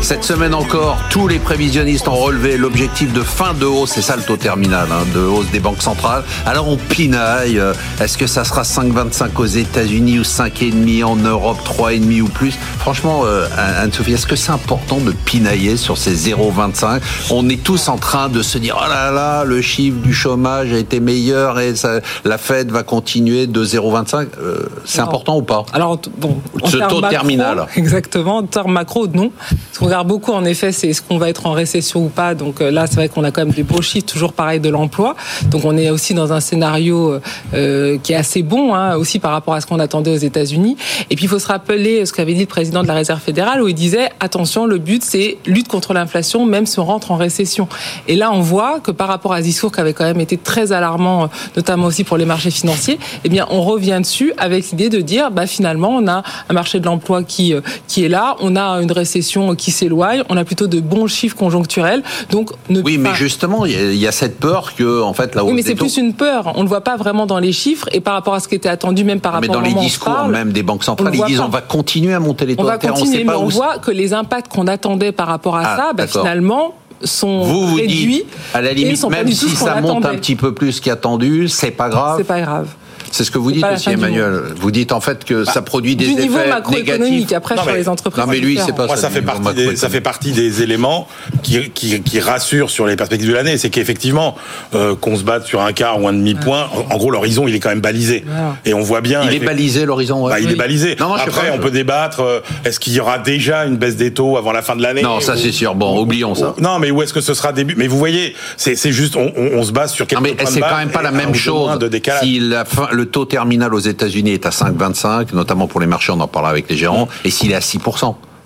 Cette 0.00 0.22
semaine 0.22 0.54
encore, 0.54 0.96
tous 1.10 1.26
les 1.26 1.40
prévisionnistes 1.40 2.06
ont 2.06 2.14
relevé 2.14 2.56
l'objectif 2.56 3.12
de 3.12 3.20
fin 3.22 3.52
de 3.52 3.66
hausse, 3.66 3.90
c'est 3.94 4.02
ça 4.02 4.14
le 4.16 4.22
taux 4.22 4.36
terminal, 4.36 4.86
hein, 4.92 5.04
de 5.12 5.20
hausse 5.20 5.50
des 5.50 5.58
banques 5.58 5.82
centrales. 5.82 6.22
Alors 6.46 6.68
on 6.68 6.76
pinaille, 6.76 7.58
euh, 7.58 7.72
est-ce 8.00 8.16
que 8.16 8.28
ça 8.28 8.44
sera 8.44 8.62
5,25 8.62 9.30
aux 9.40 9.44
États-Unis 9.46 10.20
ou 10.20 10.22
5,5 10.22 11.02
en 11.04 11.16
Europe, 11.16 11.58
3,5 11.64 12.22
ou 12.22 12.28
plus? 12.28 12.54
Franchement, 12.78 13.22
euh, 13.24 13.48
Anne-Sophie, 13.82 14.12
est-ce 14.12 14.26
que 14.26 14.36
c'est 14.36 14.52
important 14.52 14.98
de 14.98 15.10
pinailler 15.10 15.76
sur 15.76 15.98
ces 15.98 16.14
0,25 16.14 17.00
On 17.30 17.48
est 17.48 17.62
tous 17.62 17.88
en 17.88 17.96
train 17.96 18.28
de 18.28 18.40
se 18.42 18.56
dire, 18.58 18.78
oh 18.80 18.88
là 18.88 19.10
là, 19.10 19.42
le 19.44 19.60
chiffre 19.60 19.98
du 19.98 20.14
chômage 20.14 20.72
a 20.72 20.78
été 20.78 21.00
meilleur 21.00 21.58
et 21.58 21.74
ça- 21.74 22.00
la 22.24 22.38
Fed 22.38 22.70
va 22.70 22.84
continuer 22.84 23.48
de 23.48 23.64
0,25. 23.64 24.28
Euh, 24.40 24.68
c'est 24.84 25.00
important 25.00 25.38
ou 25.38 25.42
pas? 25.42 25.64
Alors, 25.72 25.98
bon, 26.18 26.38
Ce 26.64 26.76
taux 26.76 27.00
macro, 27.00 27.10
terminal. 27.10 27.66
Exactement, 27.76 28.36
en 28.38 28.42
termes 28.44 28.72
macro, 28.72 29.06
non. 29.14 29.30
Ce 29.72 29.78
qu'on 29.78 29.86
regarde 29.86 30.08
beaucoup, 30.08 30.32
en 30.32 30.44
effet, 30.44 30.72
c'est 30.72 30.88
est-ce 30.88 31.02
qu'on 31.02 31.18
va 31.18 31.28
être 31.28 31.46
en 31.46 31.52
récession 31.52 32.04
ou 32.04 32.08
pas. 32.08 32.34
Donc 32.34 32.60
euh, 32.60 32.70
là, 32.70 32.86
c'est 32.86 32.96
vrai 32.96 33.08
qu'on 33.08 33.24
a 33.24 33.30
quand 33.30 33.44
même 33.44 33.54
des 33.54 33.62
beaux 33.62 33.82
chiffres, 33.82 34.06
toujours 34.06 34.32
pareil, 34.32 34.60
de 34.60 34.68
l'emploi. 34.68 35.16
Donc 35.50 35.64
on 35.64 35.76
est 35.76 35.90
aussi 35.90 36.14
dans 36.14 36.32
un 36.32 36.40
scénario 36.40 37.20
euh, 37.54 37.98
qui 38.02 38.12
est 38.12 38.16
assez 38.16 38.42
bon, 38.42 38.74
hein, 38.74 38.96
aussi 38.96 39.18
par 39.18 39.32
rapport 39.32 39.54
à 39.54 39.60
ce 39.60 39.66
qu'on 39.66 39.78
attendait 39.78 40.10
aux 40.10 40.16
États-Unis. 40.16 40.76
Et 41.10 41.16
puis, 41.16 41.24
il 41.24 41.28
faut 41.28 41.38
se 41.38 41.46
rappeler 41.46 42.04
ce 42.06 42.12
qu'avait 42.12 42.34
dit 42.34 42.40
le 42.40 42.46
président 42.46 42.82
de 42.82 42.88
la 42.88 42.94
Réserve 42.94 43.20
fédérale, 43.20 43.62
où 43.62 43.68
il 43.68 43.74
disait, 43.74 44.10
attention, 44.20 44.66
le 44.66 44.78
but, 44.78 45.02
c'est 45.02 45.38
lutte 45.46 45.68
contre 45.68 45.94
l'inflation, 45.94 46.44
même 46.46 46.66
si 46.66 46.78
on 46.78 46.84
rentre 46.84 47.10
en 47.10 47.16
récession. 47.16 47.68
Et 48.06 48.16
là, 48.16 48.30
on 48.32 48.40
voit 48.40 48.80
que 48.80 48.90
par 48.90 49.08
rapport 49.08 49.32
à 49.32 49.38
ce 49.38 49.44
discours 49.44 49.72
qui 49.72 49.80
avait 49.80 49.92
quand 49.92 50.04
même 50.04 50.20
été 50.20 50.36
très 50.36 50.72
alarmant, 50.72 51.24
euh, 51.24 51.26
notamment 51.56 51.86
aussi 51.86 52.04
pour 52.04 52.16
les 52.16 52.24
marchés 52.24 52.50
financiers, 52.50 52.98
eh 53.24 53.28
bien, 53.28 53.46
on 53.50 53.62
revient 53.62 53.98
dessus 54.00 54.32
avec 54.38 54.70
l'idée 54.70 54.88
de 54.88 55.00
dire, 55.00 55.30
bah, 55.30 55.46
finalement, 55.46 55.90
on 55.90 56.06
a 56.08 56.22
un 56.48 56.52
marché 56.52 56.80
de 56.80 56.86
l'emploi 56.86 57.22
qui, 57.22 57.54
euh, 57.54 57.60
qui 57.86 58.04
est 58.04 58.08
là, 58.08 58.36
on 58.40 58.56
a 58.56 58.80
une 58.80 58.92
récession 58.98 59.54
qui 59.54 59.70
s'éloigne, 59.70 60.22
on 60.28 60.36
a 60.36 60.44
plutôt 60.44 60.66
de 60.66 60.80
bons 60.80 61.06
chiffres 61.06 61.36
conjoncturels. 61.36 62.02
Donc, 62.30 62.50
ne, 62.68 62.80
Oui, 62.82 62.98
mais 62.98 63.14
justement, 63.14 63.64
il 63.66 63.72
y, 63.72 63.76
a- 63.76 63.90
il 63.92 63.96
y 63.98 64.06
a 64.06 64.12
cette 64.12 64.38
peur 64.38 64.74
que, 64.76 65.02
en 65.02 65.12
fait, 65.14 65.34
la 65.34 65.42
hausse 65.44 65.50
oui, 65.50 65.56
mais 65.56 65.62
c'est 65.62 65.74
taux- 65.74 65.84
plus 65.86 65.96
une 65.96 66.12
peur. 66.14 66.52
On 66.54 66.58
ne 66.58 66.62
le 66.64 66.68
voit 66.68 66.82
pas 66.82 66.96
vraiment 66.96 67.26
dans 67.26 67.38
les 67.38 67.52
chiffres 67.52 67.88
et 67.92 68.00
par 68.00 68.14
rapport 68.14 68.34
à 68.34 68.40
ce 68.40 68.48
qui 68.48 68.54
était 68.54 68.68
attendu, 68.68 69.04
même 69.04 69.20
par 69.20 69.32
mais 69.40 69.46
rapport 69.46 69.54
dans 69.54 69.60
au 69.60 69.62
les 69.64 69.68
moment 69.70 69.80
où 69.80 69.84
on 69.84 69.86
discours 69.88 70.12
parle, 70.12 70.32
même 70.32 70.52
des 70.52 70.62
banques 70.62 70.80
on 70.82 70.84
centrales, 70.84 71.12
le 71.12 71.18
ils 71.18 71.24
disent 71.24 71.38
pas. 71.38 71.44
on 71.44 71.48
va 71.48 71.60
continuer 71.62 72.14
à 72.14 72.20
monter 72.20 72.44
les 72.46 72.56
taux 72.56 72.62
on 72.62 72.66
va 72.66 72.78
continuer, 72.78 73.12
sait 73.12 73.18
mais 73.24 73.32
pas 73.32 73.38
on 73.38 73.46
où 73.46 73.50
voit 73.50 73.78
que 73.78 73.90
les 73.90 74.12
impacts 74.12 74.48
qu'on 74.52 74.66
attendait 74.66 75.12
par 75.12 75.28
rapport 75.28 75.56
à 75.56 75.62
Ah, 75.64 75.76
ça, 75.76 75.92
bah, 75.94 76.06
finalement, 76.06 76.74
sont 77.04 77.42
vous 77.42 77.66
vous 77.68 77.74
réduits. 77.76 78.06
dites, 78.06 78.26
à 78.54 78.60
la 78.60 78.72
limite, 78.72 79.08
même 79.08 79.30
si 79.30 79.50
ça 79.50 79.80
monte 79.80 80.04
un 80.04 80.16
petit 80.16 80.34
peu 80.36 80.52
plus 80.52 80.80
qu'attendu, 80.80 81.48
c'est 81.48 81.70
pas 81.70 81.88
grave. 81.88 82.16
C'est 82.18 82.24
pas 82.26 82.40
grave. 82.40 82.68
C'est 83.10 83.24
ce 83.24 83.30
que 83.30 83.38
vous 83.38 83.52
dites 83.52 83.64
aussi, 83.64 83.90
Emmanuel. 83.90 84.42
Vous 84.56 84.70
dites 84.70 84.92
en 84.92 85.00
fait 85.00 85.24
que 85.24 85.44
bah, 85.44 85.52
ça 85.52 85.62
produit 85.62 85.96
des 85.96 86.06
du 86.06 86.12
effets 86.12 86.50
négatifs. 86.70 87.32
Après, 87.32 87.56
sur 87.56 87.72
les 87.72 87.88
entreprises. 87.88 88.24
Non, 88.24 88.30
mais 88.30 88.38
lui, 88.38 88.58
c'est 88.64 88.74
pas 88.74 88.86
Moi, 88.86 88.96
ça. 88.96 89.10
fait 89.10 89.22
partie 89.22 89.54
des, 89.54 89.76
ça 89.76 89.88
fait 89.88 90.00
partie 90.00 90.32
des 90.32 90.62
éléments 90.62 91.08
qui, 91.42 91.70
qui, 91.70 92.00
qui 92.02 92.20
rassurent 92.20 92.70
sur 92.70 92.86
les 92.86 92.96
perspectives 92.96 93.28
de 93.28 93.34
l'année. 93.34 93.58
C'est 93.58 93.70
qu'effectivement, 93.70 94.36
euh, 94.74 94.94
qu'on 94.96 95.16
se 95.16 95.22
batte 95.22 95.46
sur 95.46 95.62
un 95.62 95.72
quart 95.72 96.00
ou 96.00 96.08
un 96.08 96.12
demi 96.12 96.34
point, 96.34 96.68
en 96.90 96.96
gros, 96.96 97.10
l'horizon, 97.10 97.48
il 97.48 97.54
est 97.54 97.60
quand 97.60 97.68
même 97.70 97.80
balisé. 97.80 98.24
Et 98.64 98.74
on 98.74 98.80
voit 98.80 99.00
bien. 99.00 99.22
Il 99.22 99.34
est 99.34 99.44
balisé 99.44 99.84
l'horizon. 99.84 100.24
Ouais. 100.24 100.32
Bah, 100.32 100.40
il 100.40 100.50
est 100.50 100.56
balisé. 100.56 100.96
Non, 100.98 101.14
Après, 101.14 101.50
on 101.50 101.58
peut 101.58 101.70
débattre. 101.70 102.20
Euh, 102.20 102.40
est-ce 102.64 102.80
qu'il 102.80 102.92
y 102.92 103.00
aura 103.00 103.18
déjà 103.18 103.64
une 103.64 103.76
baisse 103.76 103.96
des 103.96 104.12
taux 104.12 104.36
avant 104.36 104.52
la 104.52 104.62
fin 104.62 104.76
de 104.76 104.82
l'année 104.82 105.02
Non, 105.02 105.20
ça 105.20 105.36
c'est 105.36 105.52
sûr. 105.52 105.74
Bon, 105.74 106.00
oublions 106.00 106.34
ça. 106.34 106.54
Non, 106.60 106.78
mais 106.78 106.90
où 106.90 107.02
est-ce 107.02 107.12
que 107.12 107.20
ce 107.20 107.34
sera 107.34 107.52
début? 107.52 107.74
Mais 107.76 107.86
vous 107.86 107.98
voyez, 107.98 108.34
c'est 108.56 108.92
juste, 108.92 109.16
on, 109.16 109.62
se 109.62 109.72
base 109.72 109.92
sur 109.92 110.06
quelques. 110.06 110.20
Non, 110.20 110.28
mais 110.38 110.46
c'est 110.46 110.60
quand 110.60 110.76
même 110.76 110.90
pas 110.90 111.02
la 111.02 111.10
même 111.10 111.34
chose. 111.34 111.78
De 111.78 111.90
si 112.20 112.38
la 112.38 112.64
fin, 112.64 112.88
le 112.98 113.06
taux 113.06 113.26
terminal 113.26 113.72
aux 113.74 113.78
États-Unis 113.78 114.32
est 114.32 114.44
à 114.44 114.50
5,25, 114.50 115.32
notamment 115.32 115.68
pour 115.68 115.80
les 115.80 115.86
marchés, 115.86 116.10
on 116.10 116.18
en 116.18 116.26
parlera 116.26 116.50
avec 116.50 116.68
les 116.68 116.76
gérants, 116.76 117.06
et 117.24 117.30
s'il 117.30 117.52
est 117.52 117.54
à 117.54 117.60
6 117.60 117.78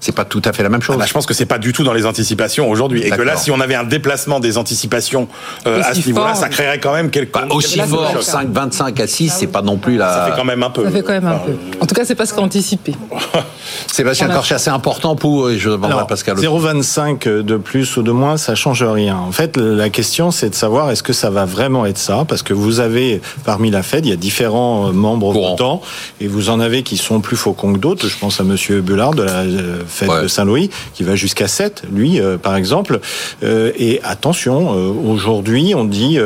c'est 0.02 0.12
pas 0.12 0.24
tout 0.24 0.42
à 0.44 0.52
fait 0.52 0.64
la 0.64 0.68
même 0.68 0.82
chose. 0.82 0.96
Ah 0.96 0.98
bah, 0.98 1.06
je 1.06 1.12
pense 1.12 1.26
que 1.26 1.32
c'est 1.32 1.46
pas 1.46 1.58
du 1.58 1.72
tout 1.72 1.84
dans 1.84 1.92
les 1.92 2.06
anticipations 2.06 2.68
aujourd'hui. 2.68 3.02
Et 3.02 3.10
que 3.10 3.22
là, 3.22 3.36
si 3.36 3.52
on 3.52 3.60
avait 3.60 3.76
un 3.76 3.84
déplacement 3.84 4.40
des 4.40 4.58
anticipations 4.58 5.28
euh, 5.66 5.80
à 5.80 5.94
ce 5.94 6.04
niveau-là, 6.04 6.34
ça 6.34 6.48
créerait 6.48 6.80
quand 6.80 6.92
même 6.92 7.08
quelque 7.08 7.32
bah, 7.32 7.46
Aussi 7.50 7.78
fort, 7.78 8.20
5, 8.20 8.48
25 8.50 8.98
à 8.98 9.06
6, 9.06 9.32
c'est 9.38 9.46
pas 9.46 9.62
non 9.62 9.76
plus 9.78 9.96
la. 9.96 10.12
Ça 10.12 10.24
fait 10.26 10.36
quand 10.36 10.44
même 10.44 10.62
un 10.64 10.70
peu. 10.70 10.84
Ça 10.84 10.90
fait 10.90 11.02
quand 11.02 11.12
même 11.12 11.28
un 11.28 11.38
peu. 11.38 11.52
En 11.80 11.86
tout 11.86 11.94
cas, 11.94 12.04
c'est 12.04 12.16
pas 12.16 12.26
ce 12.26 12.34
qu'anticipé. 12.34 12.96
Sébastien 13.86 14.28
Corchat, 14.28 14.58
c'est 14.58 14.70
important 14.70 15.14
pour. 15.14 15.50
Je 15.52 15.70
demanderai 15.70 16.04
Pascal. 16.08 16.36
0,25 16.36 17.42
de 17.42 17.56
plus 17.56 17.96
ou 17.96 18.02
de 18.02 18.10
moins, 18.10 18.36
ça 18.36 18.56
change 18.56 18.82
rien. 18.82 19.16
En 19.16 19.30
fait, 19.30 19.56
la 19.56 19.88
question, 19.88 20.32
c'est 20.32 20.50
de 20.50 20.54
savoir 20.56 20.90
est-ce 20.90 21.04
que 21.04 21.12
ça 21.12 21.30
va 21.30 21.44
vraiment 21.44 21.86
être 21.86 21.98
ça 21.98 22.24
Parce 22.26 22.42
que 22.42 22.54
vous 22.54 22.80
avez, 22.80 23.20
parmi 23.44 23.70
la 23.70 23.84
Fed, 23.84 24.04
il 24.04 24.08
y 24.08 24.12
a 24.12 24.16
différents 24.16 24.88
euh, 24.88 24.92
membres 24.92 25.32
votants, 25.32 25.80
et 26.20 26.26
vous 26.26 26.50
en 26.50 26.58
avez 26.58 26.82
qui 26.82 26.96
sont 26.96 27.20
plus 27.20 27.36
faucons 27.36 27.72
que 27.72 27.78
d'autres. 27.78 28.08
Je 28.08 28.18
pense 28.18 28.40
à 28.40 28.44
Monsieur 28.44 28.80
Bullard 28.80 29.14
de 29.14 29.22
la 29.22 29.44
euh, 30.00 30.06
Fête 30.06 30.22
de 30.22 30.28
Saint-Louis, 30.28 30.70
qui 30.94 31.02
va 31.02 31.16
jusqu'à 31.16 31.48
7, 31.48 31.84
lui, 31.92 32.20
euh, 32.20 32.38
par 32.38 32.56
exemple. 32.56 33.00
Euh, 33.42 33.72
et 33.78 34.00
attention, 34.02 34.76
euh, 34.76 34.90
aujourd'hui, 34.90 35.74
on 35.76 35.84
dit 35.84 36.18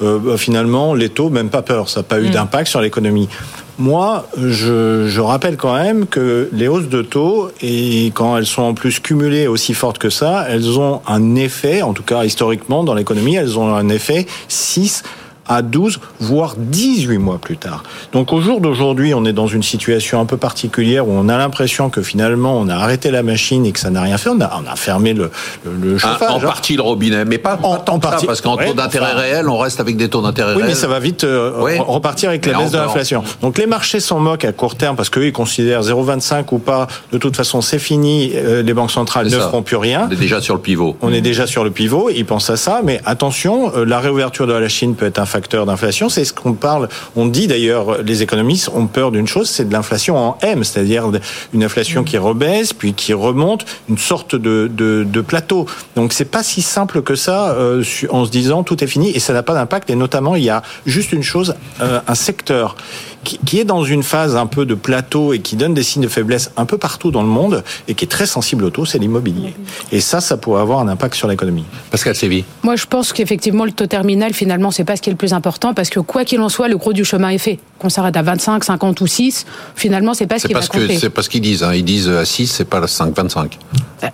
bah, 0.00 0.36
finalement, 0.36 0.94
les 0.94 1.08
taux, 1.08 1.30
même 1.30 1.50
pas 1.50 1.62
peur, 1.62 1.88
ça 1.88 2.00
n'a 2.00 2.04
pas 2.04 2.20
eu 2.20 2.28
mm. 2.28 2.30
d'impact 2.30 2.68
sur 2.68 2.80
l'économie. 2.80 3.28
Moi, 3.76 4.28
je, 4.36 5.08
je, 5.08 5.20
rappelle 5.20 5.56
quand 5.56 5.74
même 5.74 6.06
que 6.06 6.48
les 6.52 6.68
hausses 6.68 6.88
de 6.88 7.02
taux, 7.02 7.50
et 7.60 8.12
quand 8.14 8.36
elles 8.36 8.46
sont 8.46 8.62
en 8.62 8.74
plus 8.74 9.00
cumulées 9.00 9.48
aussi 9.48 9.74
fortes 9.74 9.98
que 9.98 10.10
ça, 10.10 10.46
elles 10.48 10.78
ont 10.78 11.00
un 11.08 11.34
effet, 11.34 11.82
en 11.82 11.92
tout 11.92 12.04
cas 12.04 12.24
historiquement 12.24 12.84
dans 12.84 12.94
l'économie, 12.94 13.34
elles 13.34 13.58
ont 13.58 13.74
un 13.74 13.88
effet 13.88 14.26
6 14.46 15.02
à 15.48 15.62
12, 15.62 16.00
voire 16.20 16.54
18 16.56 17.18
mois 17.18 17.38
plus 17.38 17.56
tard. 17.56 17.82
Donc 18.12 18.32
au 18.32 18.40
jour 18.40 18.60
d'aujourd'hui, 18.60 19.14
on 19.14 19.24
est 19.24 19.32
dans 19.32 19.46
une 19.46 19.62
situation 19.62 20.20
un 20.20 20.26
peu 20.26 20.36
particulière 20.36 21.08
où 21.08 21.12
on 21.12 21.28
a 21.28 21.36
l'impression 21.36 21.90
que 21.90 22.02
finalement 22.02 22.58
on 22.58 22.68
a 22.68 22.74
arrêté 22.74 23.10
la 23.10 23.22
machine 23.22 23.66
et 23.66 23.72
que 23.72 23.80
ça 23.80 23.90
n'a 23.90 24.02
rien 24.02 24.18
fait. 24.18 24.30
On 24.30 24.40
a, 24.40 24.60
on 24.62 24.70
a 24.70 24.76
fermé 24.76 25.12
le, 25.12 25.30
le, 25.64 25.98
chauffage. 25.98 26.30
en 26.30 26.36
hein. 26.36 26.40
partie 26.40 26.76
le 26.76 26.82
robinet, 26.82 27.24
mais 27.24 27.38
pas 27.38 27.58
en, 27.62 27.82
en 27.86 27.98
partie. 27.98 28.26
parce 28.26 28.40
qu'en 28.40 28.56
taux 28.56 28.74
d'intérêt 28.74 29.12
réel, 29.12 29.48
on 29.48 29.58
reste 29.58 29.80
avec 29.80 29.96
des 29.96 30.08
taux 30.08 30.22
d'intérêt 30.22 30.52
réels. 30.52 30.62
Oui, 30.62 30.68
mais 30.68 30.74
ça 30.74 30.88
va 30.88 30.98
vite 30.98 31.24
euh, 31.24 31.52
repartir 31.80 32.30
avec 32.30 32.46
la 32.46 32.58
baisse 32.58 32.72
de 32.72 32.78
l'inflation. 32.78 33.22
Donc 33.42 33.58
les 33.58 33.66
marchés 33.66 34.00
s'en 34.00 34.20
moquent 34.20 34.44
à 34.44 34.52
court 34.52 34.76
terme 34.76 34.96
parce 34.96 35.10
qu'eux, 35.10 35.26
ils 35.26 35.32
considèrent 35.32 35.82
0,25 35.82 36.44
ou 36.52 36.58
pas. 36.58 36.86
De 37.12 37.18
toute 37.18 37.36
façon, 37.36 37.60
c'est 37.60 37.78
fini. 37.78 38.32
Euh, 38.34 38.62
les 38.62 38.74
banques 38.74 38.90
centrales 38.90 39.26
ne 39.26 39.38
feront 39.38 39.62
plus 39.62 39.76
rien. 39.76 40.06
On 40.08 40.12
est 40.12 40.16
déjà 40.16 40.40
sur 40.40 40.54
le 40.54 40.60
pivot. 40.60 40.96
On 41.02 41.12
est 41.12 41.20
déjà 41.20 41.46
sur 41.46 41.64
le 41.64 41.70
pivot. 41.70 42.10
Ils 42.10 42.24
pensent 42.24 42.50
à 42.50 42.56
ça. 42.56 42.80
Mais 42.84 43.00
attention, 43.04 43.72
euh, 43.76 43.84
la 43.84 44.00
réouverture 44.00 44.46
de 44.46 44.52
la 44.52 44.68
Chine 44.68 44.94
peut 44.94 45.06
être 45.06 45.18
un 45.18 45.26
facteur 45.34 45.66
d'inflation. 45.66 46.08
C'est 46.08 46.24
ce 46.24 46.32
qu'on 46.32 46.52
parle. 46.52 46.88
On 47.16 47.26
dit 47.26 47.48
d'ailleurs, 47.48 48.02
les 48.02 48.22
économistes 48.22 48.70
ont 48.72 48.86
peur 48.86 49.10
d'une 49.10 49.26
chose, 49.26 49.50
c'est 49.50 49.68
de 49.68 49.72
l'inflation 49.72 50.16
en 50.16 50.38
M, 50.42 50.62
c'est-à-dire 50.62 51.10
une 51.52 51.64
inflation 51.64 52.04
qui 52.04 52.18
rebaisse 52.18 52.72
puis 52.72 52.94
qui 52.94 53.12
remonte, 53.12 53.64
une 53.88 53.98
sorte 53.98 54.36
de, 54.36 54.70
de, 54.72 55.20
plateau. 55.20 55.66
Donc 55.96 56.12
c'est 56.12 56.24
pas 56.26 56.44
si 56.44 56.62
simple 56.62 57.02
que 57.02 57.16
ça 57.16 57.50
euh, 57.52 57.82
en 58.10 58.24
se 58.24 58.30
disant 58.30 58.62
tout 58.62 58.84
est 58.84 58.86
fini 58.86 59.10
et 59.10 59.18
ça 59.18 59.32
n'a 59.32 59.42
pas 59.42 59.54
d'impact. 59.54 59.90
Et 59.90 59.96
notamment, 59.96 60.36
il 60.36 60.44
y 60.44 60.50
a 60.50 60.62
juste 60.86 61.10
une 61.12 61.24
chose, 61.24 61.56
euh, 61.80 62.00
un 62.06 62.14
secteur 62.14 62.76
qui, 63.24 63.58
est 63.58 63.64
dans 63.64 63.82
une 63.84 64.02
phase 64.02 64.36
un 64.36 64.46
peu 64.46 64.66
de 64.66 64.74
plateau 64.74 65.32
et 65.32 65.40
qui 65.40 65.56
donne 65.56 65.74
des 65.74 65.82
signes 65.82 66.02
de 66.02 66.08
faiblesse 66.08 66.52
un 66.56 66.66
peu 66.66 66.78
partout 66.78 67.10
dans 67.10 67.22
le 67.22 67.28
monde 67.28 67.64
et 67.88 67.94
qui 67.94 68.04
est 68.04 68.08
très 68.08 68.26
sensible 68.26 68.64
au 68.64 68.70
taux, 68.70 68.84
c'est 68.84 68.98
l'immobilier. 68.98 69.54
Et 69.90 70.00
ça, 70.00 70.20
ça 70.20 70.36
pourrait 70.36 70.60
avoir 70.60 70.80
un 70.80 70.88
impact 70.88 71.14
sur 71.14 71.26
l'économie. 71.26 71.64
Pascal 71.90 72.14
Séville. 72.14 72.44
Moi, 72.62 72.76
je 72.76 72.86
pense 72.86 73.12
qu'effectivement, 73.12 73.64
le 73.64 73.72
taux 73.72 73.86
terminal, 73.86 74.34
finalement, 74.34 74.70
c'est 74.70 74.84
pas 74.84 74.96
ce 74.96 75.02
qui 75.02 75.08
est 75.08 75.12
le 75.12 75.16
plus 75.16 75.23
important 75.32 75.74
parce 75.74 75.90
que 75.90 76.00
quoi 76.00 76.24
qu'il 76.24 76.40
en 76.40 76.48
soit, 76.48 76.68
le 76.68 76.76
gros 76.76 76.92
du 76.92 77.04
chemin 77.04 77.30
est 77.30 77.38
fait. 77.38 77.58
Qu'on 77.78 77.88
s'arrête 77.88 78.16
à 78.16 78.22
25, 78.22 78.64
50 78.64 79.00
ou 79.00 79.06
6, 79.06 79.46
finalement, 79.74 80.14
c'est 80.14 80.26
pas 80.26 80.38
ce 80.38 80.46
qui 80.46 80.52
va 80.52 80.60
compter. 80.60 80.98
C'est 80.98 81.10
pas 81.10 81.22
ce 81.22 81.28
qu'ils 81.28 81.40
disent. 81.40 81.62
Hein. 81.62 81.74
Ils 81.74 81.84
disent 81.84 82.08
à 82.08 82.24
6, 82.24 82.46
c'est 82.46 82.64
pas 82.64 82.80
le 82.80 82.86
5, 82.86 83.14
25. 83.16 83.58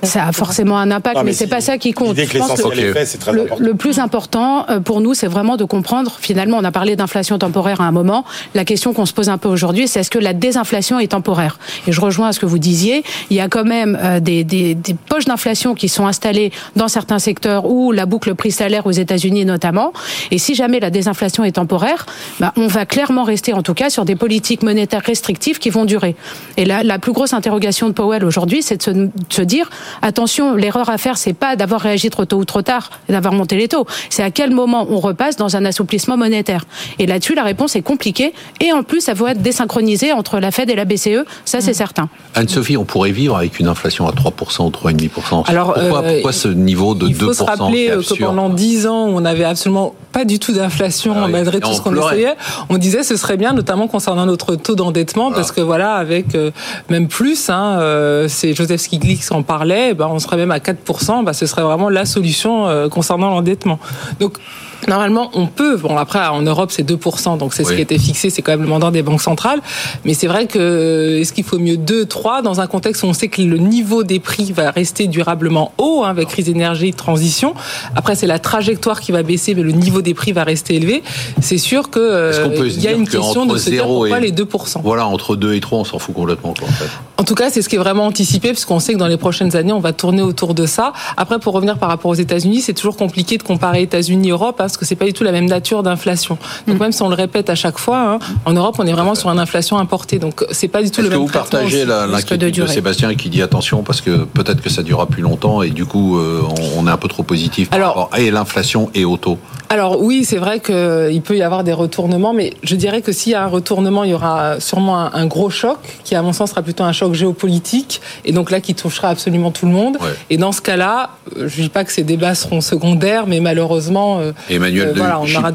Ça 0.03 0.27
a 0.27 0.33
forcément 0.33 0.79
un 0.79 0.91
impact, 0.91 1.23
mais, 1.25 1.33
c'est 1.33 1.47
pas 1.47 1.61
ça 1.61 1.79
qui 1.79 1.93
compte. 1.93 2.17
Je 2.17 2.39
pense 2.39 2.63
que 2.63 3.33
le, 3.33 3.49
le, 3.59 3.75
plus 3.75 3.99
important 3.99 4.67
euh, 4.69 4.81
pour 4.81 5.01
nous, 5.01 5.15
c'est 5.15 5.27
vraiment 5.27 5.57
de 5.57 5.65
comprendre. 5.65 6.17
Finalement, 6.21 6.59
on 6.59 6.65
a 6.65 6.71
parlé 6.71 6.97
d'inflation 6.97 7.39
temporaire 7.39 7.81
à 7.81 7.85
un 7.85 7.91
moment. 7.91 8.25
La 8.55 8.65
question 8.65 8.93
qu'on 8.93 9.07
se 9.07 9.13
pose 9.13 9.29
un 9.29 9.39
peu 9.39 9.49
aujourd'hui, 9.49 9.89
c'est 9.89 10.01
est-ce 10.01 10.11
que 10.11 10.19
la 10.19 10.33
désinflation 10.33 10.99
est 10.99 11.09
temporaire? 11.09 11.59
Et 11.87 11.93
je 11.93 12.01
rejoins 12.01 12.29
à 12.29 12.33
ce 12.33 12.41
que 12.41 12.47
vous 12.47 12.59
disiez. 12.59 13.03
Il 13.31 13.37
y 13.37 13.41
a 13.41 13.49
quand 13.49 13.65
même 13.65 13.99
euh, 14.01 14.21
des, 14.21 14.45
des, 14.45 14.75
des 14.75 14.95
poches 14.95 15.25
d'inflation 15.25 15.75
qui 15.75 15.89
sont 15.89 16.07
installées 16.07 16.53
dans 16.77 16.89
certains 16.89 17.19
secteurs 17.19 17.67
ou 17.67 17.93
la 17.93 18.07
boucle 18.07 18.35
prix-salaire 18.35 18.87
aux 18.87 18.93
États-Unis 18.93 19.45
notamment. 19.45 19.93
Et 20.31 20.39
si 20.39 20.55
jamais 20.55 20.81
la 20.81 20.91
désinflation 21.01 21.45
est 21.45 21.53
temporaire, 21.53 22.07
bah, 22.41 22.53
on 22.57 22.67
va 22.67 22.85
clairement 22.85 23.25
rester 23.25 23.53
en 23.55 23.63
tout 23.63 23.75
cas 23.75 23.91
sur 23.91 24.05
des 24.05 24.17
politiques 24.17 24.63
monétaires 24.63 25.03
restrictives 25.03 25.59
qui 25.59 25.71
vont 25.71 25.85
durer. 25.85 26.15
Et 26.57 26.65
là, 26.65 26.83
la 26.83 26.99
plus 26.99 27.13
grosse 27.13 27.33
interrogation 27.33 27.89
de 27.89 27.93
Powell 27.93 28.25
aujourd'hui, 28.25 28.63
c'est 28.63 28.77
de 28.77 28.83
se, 28.83 28.91
de 28.91 29.11
se 29.31 29.43
dire 29.43 29.71
attention, 30.03 30.55
l'erreur 30.55 30.91
à 30.91 30.99
faire, 30.99 31.17
c'est 31.17 31.33
pas 31.33 31.57
d'avoir 31.57 31.81
réagi 31.81 32.11
trop 32.11 32.27
tôt 32.27 32.37
ou 32.37 32.45
trop 32.45 32.63
tard, 32.63 32.91
d'avoir 33.09 33.33
monté 33.33 33.57
les 33.57 33.69
taux. 33.69 33.87
C'est 34.11 34.23
à 34.23 34.31
quel 34.31 34.51
moment 34.51 34.87
on 34.91 35.01
repasse 35.01 35.37
dans 35.37 35.57
un 35.57 35.65
assouplissement 35.65 36.17
monétaire. 36.17 36.65
Et 36.99 37.07
là-dessus, 37.07 37.35
la 37.35 37.45
réponse 37.45 37.77
est 37.77 37.83
compliquée. 37.83 38.33
Et 38.61 38.73
en 38.73 38.83
plus, 38.83 39.01
ça 39.01 39.15
va 39.15 39.33
être 39.33 39.43
désynchronisé 39.43 40.13
entre 40.13 40.39
la 40.39 40.51
Fed 40.51 40.69
et 40.71 40.77
la 40.77 40.85
BCE, 40.85 41.25
ça 41.45 41.61
c'est 41.61 41.71
mm. 41.71 41.75
certain. 41.75 42.09
Anne-Sophie, 42.35 42.77
on 42.77 42.85
pourrait 42.85 43.13
vivre 43.13 43.37
avec 43.37 43.59
une 43.59 43.69
inflation 43.69 44.07
à 44.07 44.13
3% 44.13 44.67
ou 44.67 44.71
3,5%. 44.71 45.49
Alors, 45.49 45.75
pourquoi, 45.75 46.03
euh, 46.03 46.13
pourquoi, 46.15 46.33
ce 46.33 46.49
niveau 46.49 46.95
de 46.95 47.07
2% 47.07 47.09
Il 47.09 47.15
faut 47.15 47.33
se 47.33 47.43
rappeler 47.43 47.87
que 47.89 48.25
pendant 48.25 48.51
10 48.51 48.87
ans, 48.87 49.07
on 49.07 49.21
n'avait 49.21 49.45
absolument 49.45 49.95
pas 50.13 50.25
du 50.25 50.39
tout 50.39 50.53
d'inflation 50.53 50.90
ah 51.25 51.29
malgré 51.29 51.61
tout 51.61 51.73
ce 51.73 51.81
qu'on 51.81 51.95
essayait. 51.95 52.35
On 52.69 52.79
disait 52.79 53.03
ce 53.03 53.17
serait 53.17 53.37
bien, 53.37 53.53
notamment 53.53 53.89
concernant 53.89 54.27
notre 54.27 54.57
taux 54.57 54.75
d'endettement, 54.75 55.33
parce 55.33 55.53
que 55.53 55.61
voilà, 55.61 55.95
avec 55.95 56.35
euh, 56.35 56.51
même 56.89 57.09
plus, 57.09 57.51
hein, 57.51 57.79
euh, 57.81 58.27
c'est 58.29 58.55
Joseph 58.55 58.81
Stiglitz 58.81 59.29
qui 59.29 59.35
en 59.35 59.43
parlait, 59.43 59.95
ben, 59.95 60.09
on 60.11 60.19
serait 60.19 60.37
même 60.37 60.51
à 60.51 60.59
4%, 60.59 61.25
ben, 61.25 61.33
ce 61.33 61.47
serait 61.47 61.63
vraiment 61.63 61.89
la 61.89 62.05
solution 62.05 62.89
concernant 62.91 63.31
l'endettement. 63.31 63.79
Donc 64.21 64.39
Normalement, 64.89 65.31
on 65.35 65.47
peut. 65.47 65.77
Bon, 65.77 65.97
après, 65.97 66.27
en 66.27 66.43
Europe, 66.43 66.71
c'est 66.73 66.89
2%, 66.89 67.39
donc 67.39 67.55
c'est 67.55 67.65
ce 67.65 67.73
qui 67.73 67.79
a 67.79 67.83
été 67.83 67.99
fixé, 67.99 68.31
c'est 68.31 68.43
quand 68.43 68.53
même 68.53 68.63
le 68.63 68.69
mandat 68.69 68.91
des 68.91 69.03
banques 69.03 69.23
centrales. 69.23 69.61
Mais 70.05 70.15
c'est 70.15 70.27
vrai 70.27 70.47
que 70.47 71.19
est-ce 71.21 71.33
qu'il 71.33 71.45
faut 71.45 71.59
mieux 71.59 71.77
2, 71.77 72.07
3 72.07 72.43
dans 72.43 72.61
un 72.61 72.67
contexte 72.67 73.03
où 73.03 73.07
on 73.07 73.13
sait 73.13 73.29
que 73.29 73.43
le 73.43 73.59
niveau 73.59 74.03
des 74.03 74.21
prix 74.21 74.53
va 74.53 74.71
rester 74.71 75.07
durablement 75.07 75.73
haut, 75.79 76.03
hein, 76.05 76.11
avec 76.11 76.29
crise 76.29 76.49
énergie, 76.49 76.93
transition. 76.93 77.55
Après, 77.95 78.15
c'est 78.15 78.27
la 78.27 78.39
trajectoire 78.39 79.01
qui 79.01 79.13
va 79.13 79.23
baisser, 79.23 79.55
mais 79.55 79.63
le 79.63 79.73
niveau 79.73 80.03
des 80.03 80.15
prix 80.15 80.33
va 80.33 80.45
rester 80.45 80.77
élevé. 80.77 81.03
C'est 81.41 81.59
sûr 81.59 81.91
que 81.91 82.01
euh, 82.01 82.49
il 82.67 82.81
y 82.81 82.89
a 82.89 82.93
une 82.93 83.09
question 83.09 83.47
de 83.47 83.59
se 83.59 83.71
dire 83.71 83.85
pourquoi 83.85 84.21
les 84.21 84.33
2%. 84.33 84.81
Voilà, 84.83 85.07
entre 85.07 85.37
2 85.37 85.55
et 85.55 85.61
3, 85.61 85.79
on 85.79 85.85
s'en 85.85 85.99
fout 85.99 86.15
complètement. 86.15 86.55
Quoi, 86.59 86.69
en, 86.69 86.73
fait. 86.73 86.91
En 87.21 87.25
tout 87.25 87.35
cas, 87.35 87.51
c'est 87.51 87.61
ce 87.61 87.69
qui 87.69 87.77
est 87.77 87.79
vraiment 87.79 88.07
anticipé, 88.07 88.49
puisqu'on 88.49 88.79
sait 88.79 88.95
que 88.95 88.99
dans 88.99 89.07
les 89.07 89.19
prochaines 89.19 89.55
années, 89.55 89.75
on 89.75 89.81
va 89.81 89.93
tourner 89.93 90.23
autour 90.23 90.55
de 90.55 90.65
ça. 90.65 90.95
Après, 91.19 91.39
pour 91.39 91.53
revenir 91.53 91.77
par 91.77 91.91
rapport 91.91 92.11
aux 92.11 92.15
États-Unis, 92.15 92.63
c'est 92.63 92.73
toujours 92.73 92.97
compliqué 92.97 93.37
de 93.37 93.43
comparer 93.43 93.83
États-Unis-Europe. 93.83 94.55
Hein, 94.59 94.65
parce 94.65 94.79
que 94.79 94.87
c'est 94.87 94.97
pas 94.97 95.05
du 95.05 95.13
tout 95.13 95.23
la 95.23 95.31
même 95.31 95.45
nature 95.45 95.83
d'inflation. 95.83 96.39
Donc 96.67 96.77
mm. 96.77 96.81
même 96.81 96.93
si 96.93 97.03
on 97.03 97.11
le 97.11 97.15
répète 97.15 97.51
à 97.51 97.55
chaque 97.55 97.77
fois, 97.77 97.99
hein, 97.99 98.19
en 98.47 98.55
Europe, 98.55 98.77
on 98.79 98.87
est 98.87 98.93
vraiment 98.93 99.15
sur 99.15 99.29
une 99.31 99.39
inflation 99.39 99.77
importée. 99.77 100.19
Donc 100.19 100.47
c'est 100.51 100.69
pas 100.69 100.83
du 100.83 100.91
tout 100.91 101.03
le 101.03 101.11
même. 101.11 101.21
Est-ce 101.21 101.27
que 101.27 101.27
vous 101.27 101.39
partagez 101.39 101.85
l'inquiétude 101.85 102.63
de, 102.63 102.67
Sébastien 102.67 103.15
qui 103.15 103.29
dit 103.29 103.43
attention 103.43 103.83
parce 103.83 104.01
que 104.01 104.25
peut-être 104.25 104.63
que 104.63 104.71
ça 104.71 104.83
durera 104.83 105.05
plus 105.05 105.23
longtemps 105.23 105.63
et 105.63 105.69
du 105.69 105.85
coup 105.85 106.17
euh, 106.17 106.41
on 106.79 106.87
est 106.87 106.91
un 106.91 106.97
peu 106.97 107.09
trop 107.09 107.23
positif 107.23 107.69
par 107.69 107.79
Alors, 107.79 107.89
rapport 107.97 108.11
à 108.13 108.21
l'inflation 108.21 108.89
et 108.95 109.05
au 109.05 109.19
taux. 109.19 109.37
Alors 109.73 110.03
oui, 110.03 110.25
c'est 110.25 110.39
vrai 110.39 110.59
qu'il 110.59 111.23
peut 111.23 111.37
y 111.37 111.43
avoir 111.43 111.63
des 111.63 111.73
retournements, 111.73 112.33
mais 112.33 112.55
je 112.65 112.75
dirais 112.75 113.03
que 113.03 113.13
s'il 113.13 113.33
y 113.33 113.35
a 113.37 113.45
un 113.45 113.47
retournement, 113.47 114.03
il 114.03 114.11
y 114.11 114.15
aura 114.15 114.59
sûrement 114.59 114.99
un, 114.99 115.27
gros 115.27 115.49
choc, 115.49 115.79
qui 116.03 116.17
à 116.17 116.23
mon 116.23 116.33
sens 116.33 116.51
sera 116.51 116.63
plutôt 116.63 116.83
un 116.83 116.91
choc 116.91 117.10
géopolitique, 117.15 118.01
et 118.25 118.33
donc 118.33 118.51
là 118.51 118.61
qui 118.61 118.75
touchera 118.75 119.09
absolument 119.09 119.51
tout 119.51 119.67
le 119.67 119.73
monde. 119.73 119.99
Et 120.29 120.37
dans 120.37 120.53
ce 120.53 120.61
cas-là, 120.61 121.11
euh, 121.37 121.49
je 121.49 121.59
ne 121.59 121.63
dis 121.65 121.69
pas 121.69 121.85
que 121.85 121.93
ces 121.93 122.03
débats 122.03 122.35
seront 122.35 122.61
secondaires, 122.61 123.27
mais 123.27 123.41
malheureusement, 123.41 124.21
euh, 124.21 124.33
Emmanuel 124.49 124.89
euh, 124.89 124.93
voilà, 124.97 125.21
on 125.21 125.35
aura 125.35 125.53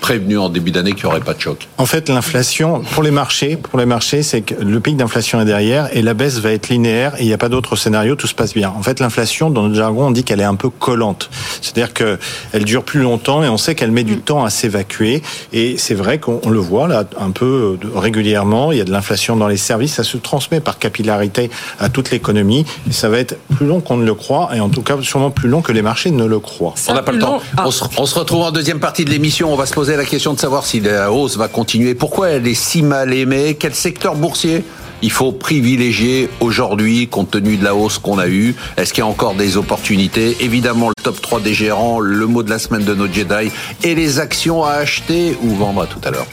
prévenu 0.00 0.38
en 0.38 0.48
début 0.48 0.70
d'année 0.70 0.92
qu'il 0.92 1.04
n'y 1.04 1.10
aurait 1.10 1.20
pas 1.20 1.34
de 1.34 1.40
choc. 1.40 1.68
En 1.78 1.86
fait, 1.86 2.08
l'inflation, 2.08 2.82
pour 2.92 3.02
les 3.02 3.10
marchés, 3.10 3.56
pour 3.56 3.78
les 3.78 3.86
marchés, 3.86 4.22
c'est 4.22 4.42
que 4.42 4.54
le 4.54 4.80
pic 4.80 4.96
d'inflation 4.96 5.40
est 5.40 5.44
derrière 5.44 5.88
et 5.96 6.02
la 6.02 6.14
baisse 6.14 6.38
va 6.38 6.52
être 6.52 6.68
linéaire 6.68 7.14
et 7.18 7.22
il 7.22 7.26
n'y 7.26 7.32
a 7.32 7.38
pas 7.38 7.48
d'autre 7.48 7.76
scénario, 7.76 8.16
tout 8.16 8.26
se 8.26 8.34
passe 8.34 8.54
bien. 8.54 8.72
En 8.76 8.82
fait, 8.82 9.00
l'inflation, 9.00 9.50
dans 9.50 9.62
notre 9.62 9.74
jargon, 9.74 10.06
on 10.06 10.10
dit 10.10 10.24
qu'elle 10.24 10.40
est 10.40 10.44
un 10.44 10.54
peu 10.54 10.70
collante. 10.70 11.30
C'est-à-dire 11.60 11.92
qu'elle 11.92 12.64
dure 12.64 12.84
plus 12.84 13.00
longtemps 13.00 13.42
et 13.42 13.48
on 13.48 13.56
sait 13.56 13.74
qu'elle 13.74 13.90
met 13.90 14.04
du 14.04 14.18
temps 14.18 14.44
à 14.44 14.50
s'évacuer. 14.50 15.22
Et 15.52 15.76
c'est 15.78 15.94
vrai 15.94 16.18
qu'on 16.18 16.48
le 16.48 16.58
voit 16.58 16.88
là 16.88 17.04
un 17.18 17.30
peu 17.30 17.78
euh, 17.82 17.98
régulièrement. 17.98 18.72
Il 18.72 18.78
y 18.78 18.80
a 18.80 18.84
de 18.84 18.92
l'inflation 18.92 19.36
dans 19.36 19.48
les 19.48 19.56
services. 19.56 19.94
Ça 19.94 20.04
se 20.04 20.16
transmet 20.16 20.60
par 20.60 20.78
capillarité 20.78 21.50
à 21.78 21.88
toute 21.88 22.10
l'économie. 22.10 22.64
Et 22.88 22.92
ça 22.92 23.08
va 23.08 23.18
être 23.18 23.36
plus 23.56 23.66
long 23.66 23.80
qu'on 23.80 23.96
ne 23.96 24.04
le 24.04 24.14
croit 24.14 24.50
et 24.54 24.60
en 24.60 24.68
tout 24.68 24.82
cas 24.82 24.96
sûrement 25.02 25.30
plus 25.30 25.48
long 25.48 25.62
que 25.62 25.72
les 25.72 25.82
marchés 25.82 26.10
ne 26.10 26.24
le 26.24 26.38
croient. 26.38 26.74
on 26.88 26.94
n'a 26.94 27.02
pas 27.02 27.12
le 27.12 27.18
temps. 27.18 27.40
Ah. 27.56 27.64
On, 27.66 27.70
se, 27.70 27.84
on 27.96 28.06
se 28.06 28.18
retrouve 28.18 28.42
en 28.42 28.50
deuxième 28.50 28.80
partie 28.80 29.04
de 29.04 29.10
l'émission. 29.10 29.52
On 29.52 29.56
va 29.56 29.65
se 29.66 29.74
poser 29.74 29.96
la 29.96 30.04
question 30.04 30.32
de 30.32 30.38
savoir 30.38 30.64
si 30.64 30.80
la 30.80 31.12
hausse 31.12 31.36
va 31.36 31.48
continuer. 31.48 31.94
Pourquoi 31.94 32.30
elle 32.30 32.46
est 32.46 32.54
si 32.54 32.82
mal 32.82 33.12
aimée? 33.12 33.56
Quel 33.58 33.74
secteur 33.74 34.14
boursier 34.14 34.64
il 35.02 35.10
faut 35.10 35.32
privilégier 35.32 36.30
aujourd'hui, 36.40 37.08
compte 37.08 37.32
tenu 37.32 37.56
de 37.56 37.64
la 37.64 37.74
hausse 37.74 37.98
qu'on 37.98 38.18
a 38.18 38.28
eue? 38.28 38.54
Est-ce 38.76 38.94
qu'il 38.94 39.02
y 39.02 39.06
a 39.06 39.10
encore 39.10 39.34
des 39.34 39.56
opportunités? 39.56 40.36
Évidemment, 40.40 40.88
le 40.88 41.02
top 41.02 41.20
3 41.20 41.40
des 41.40 41.52
gérants, 41.52 42.00
le 42.00 42.26
mot 42.26 42.42
de 42.42 42.50
la 42.50 42.58
semaine 42.58 42.84
de 42.84 42.94
nos 42.94 43.12
Jedi 43.12 43.50
et 43.82 43.94
les 43.94 44.20
actions 44.20 44.64
à 44.64 44.72
acheter 44.72 45.36
ou 45.42 45.54
vendre 45.56 45.82
à 45.82 45.86
tout 45.86 46.00
à 46.04 46.10
l'heure. 46.10 46.26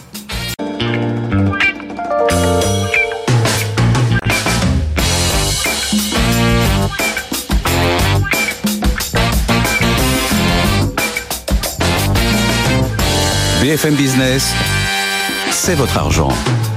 BFM 13.73 13.95
Business, 13.95 14.53
c'est 15.49 15.73
votre 15.73 15.97
argent. 15.97 16.29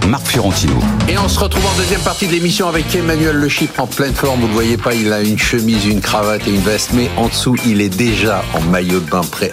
Marc 0.06 0.28
Fiorentino. 0.28 0.74
Et 1.08 1.18
on 1.18 1.28
se 1.28 1.38
retrouve 1.38 1.64
en 1.66 1.76
deuxième 1.76 2.00
partie 2.00 2.26
de 2.26 2.32
l'émission 2.32 2.68
avec 2.68 2.94
Emmanuel 2.94 3.36
Le 3.36 3.48
Chypre 3.48 3.80
en 3.80 3.86
pleine 3.86 4.14
forme. 4.14 4.40
Vous 4.40 4.46
ne 4.46 4.50
le 4.50 4.54
voyez 4.54 4.76
pas, 4.76 4.94
il 4.94 5.12
a 5.12 5.20
une 5.20 5.38
chemise, 5.38 5.84
une 5.84 6.00
cravate 6.00 6.46
et 6.46 6.50
une 6.50 6.60
veste, 6.60 6.90
mais 6.94 7.10
en 7.16 7.26
dessous, 7.28 7.56
il 7.66 7.80
est 7.80 7.88
déjà 7.88 8.44
en 8.54 8.60
maillot 8.60 9.00
de 9.00 9.10
bain 9.10 9.22
prêt 9.22 9.52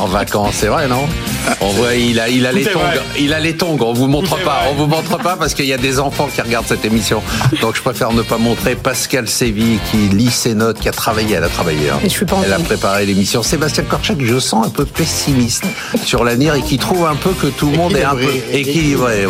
en 0.00 0.06
vacances. 0.06 0.54
C'est 0.60 0.68
vrai, 0.68 0.88
non? 0.88 1.06
On 1.60 1.68
voit, 1.70 1.94
il 1.94 2.18
a, 2.20 2.28
il 2.28 2.46
a 2.46 2.52
les 2.52 2.64
tongs. 2.64 2.80
Il 3.18 3.34
a 3.34 3.40
les 3.40 3.56
tongs. 3.56 3.76
On 3.80 3.92
vous 3.92 4.06
montre 4.06 4.38
pas. 4.42 4.62
On 4.70 4.74
vous 4.74 4.86
montre 4.86 5.18
pas 5.18 5.36
parce 5.36 5.52
qu'il 5.52 5.66
y 5.66 5.72
a 5.72 5.78
des 5.78 6.00
enfants 6.00 6.28
qui 6.34 6.40
regardent 6.40 6.66
cette 6.66 6.84
émission. 6.84 7.22
Donc 7.60 7.76
je 7.76 7.82
préfère 7.82 8.12
ne 8.12 8.22
pas 8.22 8.38
montrer 8.38 8.76
Pascal 8.76 9.28
Séville 9.28 9.78
qui 9.90 10.08
lit 10.08 10.30
ses 10.30 10.54
notes, 10.54 10.80
qui 10.80 10.88
a 10.88 10.92
travaillé. 10.92 11.34
Elle 11.34 11.44
a 11.44 11.48
travaillé. 11.48 11.90
Hein. 11.90 11.98
Et 12.02 12.08
je 12.08 12.14
suis 12.14 12.26
pas 12.26 12.38
Elle 12.44 12.52
a 12.52 12.58
préparé 12.58 13.04
l'émission. 13.04 13.42
Sébastien 13.42 13.84
Korchak, 13.84 14.18
je 14.20 14.38
sens 14.38 14.66
un 14.66 14.70
peu 14.70 14.86
pessimiste 14.86 15.64
sur 16.04 16.24
l'avenir 16.24 16.54
et 16.54 16.62
qui 16.62 16.78
trouve 16.78 17.04
un 17.06 17.16
peu 17.16 17.30
que 17.30 17.48
tout 17.48 17.70
le 17.70 17.76
monde 17.76 17.94
est 17.94 18.04
un 18.04 18.14
peu 18.14 18.32
équilibré. 18.52 19.26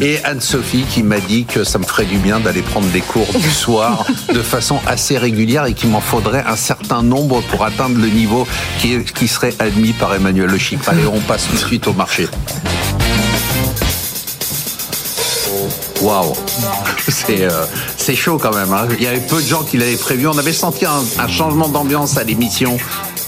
Et 0.00 0.22
Anne-Sophie 0.24 0.84
qui 0.88 1.02
m'a 1.02 1.20
dit 1.20 1.44
que 1.44 1.64
ça 1.64 1.78
me 1.78 1.84
ferait 1.84 2.04
du 2.04 2.18
bien 2.18 2.40
d'aller 2.40 2.62
prendre 2.62 2.86
des 2.88 3.00
cours 3.00 3.26
du 3.34 3.50
soir 3.50 4.04
de 4.32 4.42
façon 4.42 4.78
assez 4.86 5.18
régulière 5.18 5.66
et 5.66 5.74
qu'il 5.74 5.90
m'en 5.90 6.00
faudrait 6.00 6.44
un 6.46 6.56
certain 6.56 7.02
nombre 7.02 7.40
pour 7.42 7.64
atteindre 7.64 7.98
le 8.00 8.08
niveau 8.08 8.46
qui, 8.78 9.02
qui 9.04 9.28
serait 9.28 9.54
admis 9.58 9.92
par 9.92 10.14
Emmanuel 10.14 10.50
Le 10.50 10.58
Chypre. 10.58 10.88
Allez, 10.88 11.06
on 11.06 11.20
passe 11.20 11.46
tout 11.48 11.54
de 11.54 11.58
suite 11.58 11.86
au 11.86 11.92
marché. 11.92 12.28
Waouh, 16.02 16.34
c'est 17.08 17.42
euh, 17.42 17.64
c'est 17.96 18.14
chaud 18.14 18.38
quand 18.40 18.54
même. 18.54 18.72
Hein. 18.72 18.86
Il 18.98 19.02
y 19.04 19.06
avait 19.06 19.20
peu 19.20 19.40
de 19.40 19.46
gens 19.46 19.62
qui 19.62 19.78
l'avaient 19.78 19.96
prévu. 19.96 20.26
On 20.28 20.36
avait 20.36 20.52
senti 20.52 20.84
un, 20.84 21.02
un 21.18 21.28
changement 21.28 21.68
d'ambiance 21.68 22.18
à 22.18 22.24
l'émission 22.24 22.76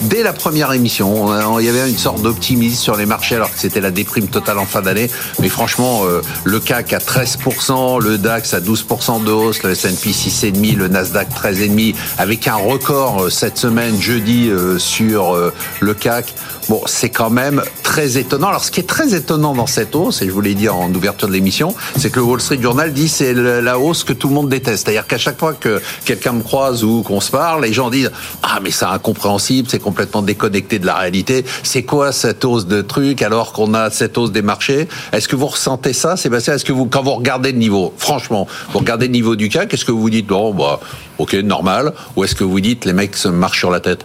dès 0.02 0.22
la 0.22 0.32
première 0.32 0.72
émission. 0.72 1.58
Il 1.58 1.66
y 1.66 1.68
avait 1.68 1.88
une 1.88 1.98
sorte 1.98 2.22
d'optimisme 2.22 2.76
sur 2.76 2.96
les 2.96 3.06
marchés 3.06 3.36
alors 3.36 3.52
que 3.52 3.58
c'était 3.58 3.80
la 3.80 3.90
déprime 3.90 4.28
totale 4.28 4.58
en 4.58 4.66
fin 4.66 4.82
d'année. 4.82 5.10
Mais 5.40 5.48
franchement, 5.48 6.02
euh, 6.04 6.22
le 6.44 6.60
CAC 6.60 6.92
à 6.92 6.98
13%, 6.98 8.02
le 8.02 8.18
DAX 8.18 8.54
à 8.54 8.60
12% 8.60 9.24
de 9.24 9.32
hausse, 9.32 9.62
le 9.62 9.70
S&P 9.70 10.10
6,5%, 10.10 10.76
le 10.76 10.88
Nasdaq 10.88 11.28
13,5%, 11.30 11.94
avec 12.18 12.46
un 12.48 12.56
record 12.56 13.24
euh, 13.24 13.30
cette 13.30 13.58
semaine, 13.58 14.00
jeudi, 14.00 14.50
sur 14.78 15.36
le 15.80 15.94
CAC. 15.94 16.34
Bon, 16.68 16.82
c'est 16.84 17.08
quand 17.08 17.30
même 17.30 17.62
très 17.82 18.18
étonnant. 18.18 18.48
Alors, 18.48 18.62
ce 18.62 18.70
qui 18.70 18.80
est 18.80 18.88
très 18.88 19.14
étonnant 19.14 19.54
dans 19.54 19.66
cette 19.66 19.96
hausse, 19.96 20.20
et 20.20 20.26
je 20.26 20.30
vous 20.30 20.42
l'ai 20.42 20.54
dit 20.54 20.68
en 20.68 20.92
ouverture 20.92 21.26
de 21.26 21.32
l'émission, 21.32 21.74
c'est 21.96 22.10
que 22.10 22.16
le 22.16 22.26
Wall 22.26 22.40
Street 22.40 22.60
Journal 22.60 22.92
dit 22.92 23.08
c'est 23.08 23.32
la 23.32 23.78
hausse 23.78 24.04
que 24.04 24.12
tout 24.12 24.28
le 24.28 24.34
monde 24.34 24.50
déteste. 24.50 24.84
C'est-à-dire 24.84 25.06
qu'à 25.06 25.16
chaque 25.16 25.38
fois 25.38 25.54
que 25.54 25.80
quelqu'un 26.04 26.32
me 26.32 26.42
croise 26.42 26.84
ou 26.84 27.02
qu'on 27.02 27.20
se 27.20 27.30
parle, 27.30 27.64
les 27.64 27.72
gens 27.72 27.88
disent 27.88 28.12
ah 28.42 28.58
mais 28.62 28.70
c'est 28.70 28.84
incompréhensible, 28.84 29.68
c'est 29.70 29.78
complètement 29.88 30.20
déconnecté 30.20 30.78
de 30.78 30.84
la 30.84 30.96
réalité. 30.96 31.44
C'est 31.62 31.82
quoi 31.82 32.12
cette 32.12 32.44
hausse 32.44 32.66
de 32.66 32.82
trucs 32.82 33.22
alors 33.22 33.52
qu'on 33.52 33.72
a 33.72 33.88
cette 33.90 34.18
hausse 34.18 34.32
des 34.32 34.42
marchés? 34.42 34.86
Est-ce 35.12 35.28
que 35.28 35.34
vous 35.36 35.46
ressentez 35.46 35.94
ça, 35.94 36.18
Sébastien? 36.18 36.54
Est-ce 36.54 36.64
que 36.66 36.72
vous, 36.72 36.84
quand 36.86 37.02
vous 37.02 37.14
regardez 37.14 37.52
le 37.52 37.58
niveau, 37.58 37.94
franchement, 37.96 38.46
vous 38.72 38.80
regardez 38.80 39.06
le 39.06 39.12
niveau 39.12 39.34
du 39.34 39.48
CAC, 39.48 39.72
est-ce 39.72 39.86
que 39.86 39.92
vous 39.92 40.10
dites 40.10 40.26
bon 40.26 40.52
bah 40.52 40.78
ok 41.16 41.32
normal, 41.34 41.94
ou 42.16 42.24
est-ce 42.24 42.34
que 42.34 42.44
vous 42.44 42.60
dites 42.60 42.84
les 42.84 42.92
mecs 42.92 43.16
se 43.16 43.28
marchent 43.28 43.60
sur 43.60 43.70
la 43.70 43.80
tête? 43.80 44.04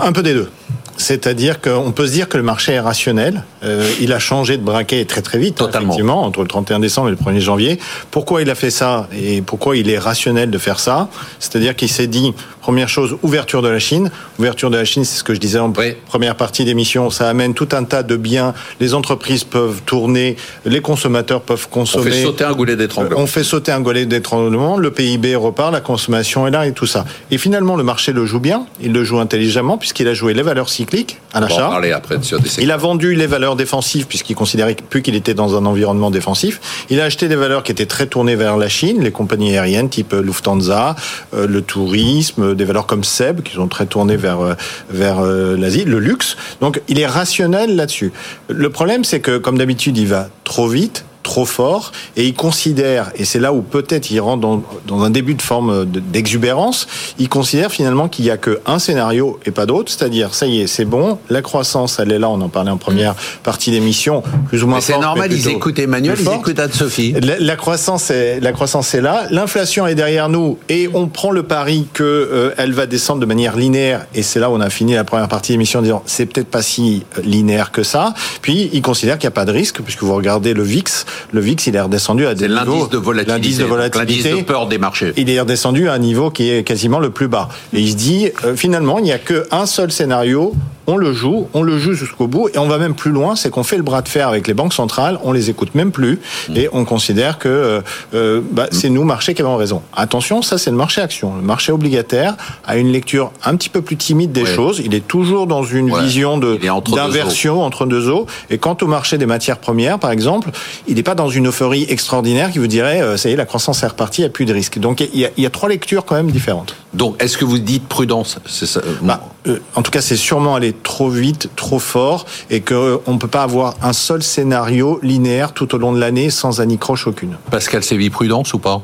Un 0.00 0.12
peu 0.12 0.22
des 0.22 0.34
deux. 0.34 0.48
C'est-à-dire 0.96 1.60
qu'on 1.60 1.92
peut 1.92 2.06
se 2.08 2.12
dire 2.12 2.28
que 2.28 2.36
le 2.36 2.42
marché 2.42 2.72
est 2.72 2.80
rationnel. 2.80 3.44
Euh, 3.62 3.88
il 4.00 4.12
a 4.12 4.18
changé 4.18 4.56
de 4.56 4.62
braquet 4.64 5.04
très 5.04 5.22
très 5.22 5.38
vite, 5.38 5.54
Totalement. 5.54 5.90
effectivement, 5.92 6.24
entre 6.24 6.42
le 6.42 6.48
31 6.48 6.80
décembre 6.80 7.08
et 7.08 7.10
le 7.12 7.16
1er 7.16 7.38
janvier. 7.38 7.78
Pourquoi 8.10 8.42
il 8.42 8.50
a 8.50 8.56
fait 8.56 8.72
ça 8.72 9.08
et 9.16 9.40
pourquoi 9.40 9.76
il 9.76 9.88
est 9.90 9.98
rationnel 9.98 10.50
de 10.50 10.58
faire 10.58 10.80
ça? 10.80 11.08
C'est-à-dire 11.38 11.76
qu'il 11.76 11.88
s'est 11.88 12.08
dit, 12.08 12.34
première 12.68 12.90
chose, 12.90 13.16
ouverture 13.22 13.62
de 13.62 13.68
la 13.68 13.78
Chine. 13.78 14.10
Ouverture 14.38 14.68
de 14.68 14.76
la 14.76 14.84
Chine, 14.84 15.02
c'est 15.02 15.16
ce 15.16 15.24
que 15.24 15.32
je 15.32 15.40
disais 15.40 15.58
en 15.58 15.72
Oui. 15.74 15.94
première 16.06 16.34
partie 16.34 16.66
d'émission. 16.66 17.08
Ça 17.08 17.26
amène 17.26 17.54
tout 17.54 17.68
un 17.72 17.84
tas 17.84 18.02
de 18.02 18.14
biens. 18.14 18.52
Les 18.78 18.92
entreprises 18.92 19.42
peuvent 19.42 19.80
tourner, 19.86 20.36
les 20.66 20.82
consommateurs 20.82 21.40
peuvent 21.40 21.66
On 21.70 21.74
consommer. 21.76 22.10
fait 22.10 22.22
sauter 22.24 22.44
un 22.44 22.52
goulet 22.52 22.76
d'étranglement. 22.76 23.18
On 23.20 23.26
fait 23.26 23.42
sauter 23.42 23.72
un 23.72 23.80
golet 23.80 24.04
d'étranglement, 24.04 24.76
le 24.76 24.90
PIB 24.90 25.34
repart, 25.34 25.72
la 25.72 25.80
consommation 25.80 26.46
est 26.46 26.50
là 26.50 26.66
et 26.66 26.72
tout 26.72 26.84
ça. 26.84 27.06
Et 27.30 27.38
finalement, 27.38 27.74
le 27.74 27.84
marché 27.84 28.12
le 28.12 28.26
joue 28.26 28.38
bien, 28.38 28.66
il 28.82 28.92
le 28.92 29.02
joue 29.02 29.18
intelligemment 29.18 29.78
puisqu'il 29.78 30.06
a 30.06 30.12
joué 30.12 30.34
les 30.34 30.42
valeurs 30.42 30.68
cycliques 30.68 31.16
à 31.32 31.38
On 31.38 31.40
va 31.40 31.48
l'achat. 31.48 31.96
après 31.96 32.22
sur 32.22 32.38
des 32.38 32.50
Il 32.60 32.70
a 32.70 32.76
vendu 32.76 33.14
les 33.14 33.26
valeurs 33.26 33.56
défensives 33.56 34.04
puisqu'il 34.06 34.34
considérait 34.36 34.76
plus 34.90 35.00
qu'il 35.00 35.14
était 35.14 35.32
dans 35.32 35.56
un 35.56 35.64
environnement 35.64 36.10
défensif. 36.10 36.60
Il 36.90 37.00
a 37.00 37.04
acheté 37.04 37.28
des 37.28 37.36
valeurs 37.36 37.62
qui 37.62 37.72
étaient 37.72 37.86
très 37.86 38.06
tournées 38.08 38.36
vers 38.36 38.58
la 38.58 38.68
Chine, 38.68 39.00
les 39.02 39.10
compagnies 39.10 39.56
aériennes 39.56 39.88
type 39.88 40.12
Lufthansa, 40.12 40.96
euh, 41.32 41.46
le 41.46 41.62
tourisme, 41.62 42.56
des 42.58 42.64
valeurs 42.64 42.86
comme 42.86 43.04
Seb 43.04 43.42
qui 43.42 43.54
sont 43.54 43.68
très 43.68 43.86
tournées 43.86 44.16
vers 44.16 44.40
euh, 44.40 44.54
vers 44.90 45.20
euh, 45.20 45.56
l'Asie, 45.56 45.84
le 45.84 45.98
luxe. 45.98 46.36
Donc 46.60 46.82
il 46.88 47.00
est 47.00 47.06
rationnel 47.06 47.76
là-dessus. 47.76 48.12
Le 48.48 48.68
problème 48.68 49.04
c'est 49.04 49.20
que 49.20 49.38
comme 49.38 49.56
d'habitude 49.56 49.96
il 49.96 50.08
va 50.08 50.28
trop 50.44 50.68
vite 50.68 51.06
trop 51.28 51.44
fort 51.44 51.92
et 52.16 52.24
il 52.26 52.32
considère 52.34 53.12
et 53.14 53.24
c'est 53.26 53.38
là 53.38 53.52
où 53.52 53.60
peut-être 53.60 54.10
il 54.10 54.18
rentre 54.20 54.40
dans, 54.40 54.62
dans 54.86 55.02
un 55.02 55.10
début 55.10 55.34
de 55.34 55.42
forme 55.42 55.84
de- 55.84 56.00
d'exubérance 56.00 56.86
il 57.18 57.28
considère 57.28 57.70
finalement 57.70 58.08
qu'il 58.08 58.24
y 58.24 58.30
a 58.30 58.38
que 58.38 58.60
un 58.64 58.78
scénario 58.78 59.38
et 59.44 59.50
pas 59.50 59.66
d'autre 59.66 59.92
c'est-à-dire 59.92 60.34
ça 60.34 60.46
y 60.46 60.62
est 60.62 60.66
c'est 60.66 60.86
bon 60.86 61.18
la 61.28 61.42
croissance 61.42 61.98
elle 61.98 62.12
est 62.12 62.18
là 62.18 62.30
on 62.30 62.40
en 62.40 62.48
parlait 62.48 62.70
en 62.70 62.78
première 62.78 63.14
partie 63.42 63.70
d'émission 63.70 64.22
plus 64.48 64.62
ou 64.62 64.66
moins 64.68 64.80
c'est 64.80 64.98
normal, 64.98 65.30
ils 65.30 65.48
écoutent 65.48 65.78
Emmanuel, 65.78 66.16
ils 66.18 66.28
écoutent 66.32 66.58
Anne-Sophie. 66.58 67.12
La, 67.20 67.38
la 67.38 67.56
croissance 67.56 68.10
est 68.10 68.40
la 68.40 68.52
croissance 68.52 68.94
est 68.94 69.02
là, 69.02 69.26
l'inflation 69.30 69.86
est 69.86 69.94
derrière 69.94 70.30
nous 70.30 70.58
et 70.70 70.88
on 70.94 71.08
prend 71.08 71.30
le 71.30 71.42
pari 71.42 71.86
que 71.92 72.02
euh, 72.04 72.54
elle 72.56 72.72
va 72.72 72.86
descendre 72.86 73.20
de 73.20 73.26
manière 73.26 73.54
linéaire 73.56 74.06
et 74.14 74.22
c'est 74.22 74.40
là 74.40 74.48
où 74.50 74.54
on 74.54 74.60
a 74.60 74.70
fini 74.70 74.94
la 74.94 75.04
première 75.04 75.28
partie 75.28 75.52
de 75.52 75.54
l'émission 75.54 75.80
en 75.80 75.82
disant 75.82 76.02
c'est 76.06 76.24
peut-être 76.26 76.48
pas 76.48 76.62
si 76.62 77.04
euh, 77.18 77.22
linéaire 77.22 77.70
que 77.70 77.82
ça. 77.82 78.14
Puis 78.40 78.70
il 78.72 78.80
considère 78.80 79.18
qu'il 79.18 79.26
n'y 79.28 79.32
a 79.34 79.38
pas 79.42 79.44
de 79.44 79.52
risque 79.52 79.82
puisque 79.82 80.02
vous 80.02 80.14
regardez 80.14 80.54
le 80.54 80.62
VIX, 80.62 81.04
le 81.32 81.40
VIX 81.40 81.66
il 81.66 81.76
est 81.76 81.80
redescendu 81.80 82.26
à 82.26 82.34
des 82.34 82.48
niveaux 82.48 82.64
l'indice 82.64 82.88
de 82.88 82.98
volatilité. 82.98 83.32
l'indice 83.32 83.58
de 83.58 83.64
volatilité 83.64 84.30
de 84.32 84.42
peur 84.42 84.66
des 84.66 84.78
marchés. 84.78 85.12
il 85.16 85.30
est 85.30 85.40
redescendu 85.40 85.88
à 85.88 85.94
un 85.94 85.98
niveau 85.98 86.30
qui 86.30 86.50
est 86.50 86.64
quasiment 86.64 86.98
le 86.98 87.10
plus 87.10 87.28
bas. 87.28 87.48
Et 87.72 87.80
il 87.80 87.90
se 87.90 87.96
dit, 87.96 88.30
euh, 88.44 88.56
finalement, 88.56 88.98
il 88.98 89.04
n'y 89.04 89.12
a 89.12 89.18
qu'un 89.18 89.66
seul 89.66 89.90
scénario, 89.90 90.54
on 90.88 90.96
le 90.96 91.12
joue, 91.12 91.46
on 91.54 91.62
le 91.62 91.78
joue 91.78 91.92
jusqu'au 91.92 92.26
bout, 92.26 92.48
et 92.52 92.58
on 92.58 92.66
va 92.66 92.78
même 92.78 92.94
plus 92.94 93.10
loin, 93.12 93.36
c'est 93.36 93.50
qu'on 93.50 93.62
fait 93.62 93.76
le 93.76 93.82
bras 93.84 94.02
de 94.02 94.08
fer 94.08 94.26
avec 94.26 94.48
les 94.48 94.54
banques 94.54 94.72
centrales, 94.72 95.18
on 95.22 95.32
les 95.32 95.50
écoute 95.50 95.74
même 95.76 95.92
plus, 95.92 96.18
et 96.56 96.68
on 96.72 96.84
considère 96.84 97.38
que 97.38 97.48
euh, 97.48 97.80
euh, 98.14 98.40
bah, 98.50 98.66
c'est 98.72 98.88
nous, 98.88 99.04
marché, 99.04 99.34
qui 99.34 99.42
avons 99.42 99.56
raison. 99.56 99.82
Attention, 99.94 100.40
ça 100.42 100.56
c'est 100.58 100.70
le 100.70 100.76
marché 100.76 101.00
action. 101.02 101.36
Le 101.36 101.42
marché 101.42 101.72
obligataire 101.72 102.36
a 102.66 102.76
une 102.78 102.90
lecture 102.90 103.30
un 103.44 103.54
petit 103.54 103.68
peu 103.68 103.82
plus 103.82 103.96
timide 103.96 104.32
des 104.32 104.42
Ouais. 104.42 104.54
choses, 104.54 104.80
il 104.84 104.94
est 104.94 105.06
toujours 105.06 105.46
dans 105.46 105.62
une 105.62 105.92
Ouais. 105.92 106.02
vision 106.02 106.40
est 106.62 106.68
entre 106.70 106.94
d'inversion 106.96 107.62
entre 107.62 107.84
deux 107.84 108.08
eaux, 108.08 108.26
et 108.48 108.56
quant 108.58 108.76
au 108.80 108.86
marché 108.86 109.18
des 109.18 109.26
matières 109.26 109.58
premières, 109.58 109.98
par 109.98 110.10
exemple, 110.10 110.50
il 110.86 110.94
n'est 110.94 111.02
pas 111.02 111.14
dans 111.14 111.28
une 111.28 111.48
euphorie 111.48 111.84
extraordinaire 111.90 112.50
qui 112.50 112.58
vous 112.58 112.66
dirait, 112.66 113.02
euh, 113.02 113.16
ça 113.18 113.28
y 113.28 113.32
est, 113.32 113.36
la 113.36 113.44
croissance 113.44 113.82
est 113.82 113.86
repartie, 113.86 114.22
il 114.22 114.24
n'y 114.24 114.28
a 114.28 114.32
plus 114.32 114.46
de 114.46 114.54
risque. 114.54 114.78
Donc 114.78 115.00
il 115.00 115.20
y, 115.20 115.26
a, 115.26 115.30
il 115.36 115.42
y 115.42 115.46
a 115.46 115.50
trois 115.50 115.68
lectures 115.68 116.04
quand 116.06 116.14
même 116.14 116.30
différentes. 116.30 116.74
Donc, 116.94 117.22
est-ce 117.22 117.36
que 117.36 117.44
vous 117.44 117.58
dites 117.58 117.86
prudence 117.86 118.38
ça, 118.46 118.80
euh, 118.80 118.94
Bah, 119.02 119.22
euh, 119.46 119.58
en 119.74 119.82
tout 119.82 119.90
cas, 119.90 120.00
c'est 120.00 120.16
sûrement 120.16 120.54
aller 120.54 120.72
trop 120.72 121.10
vite, 121.10 121.50
trop 121.54 121.78
fort, 121.78 122.26
et 122.50 122.60
qu'on 122.60 123.00
ne 123.06 123.18
peut 123.18 123.28
pas 123.28 123.42
avoir 123.42 123.74
un 123.82 123.92
seul 123.92 124.22
scénario 124.22 124.98
linéaire 125.02 125.52
tout 125.52 125.74
au 125.74 125.78
long 125.78 125.92
de 125.92 126.00
l'année 126.00 126.30
sans 126.30 126.60
anicroche 126.60 127.06
aucune. 127.06 127.36
Pascal 127.50 127.82
Séville, 127.82 128.10
prudence 128.10 128.54
ou 128.54 128.58
pas? 128.58 128.82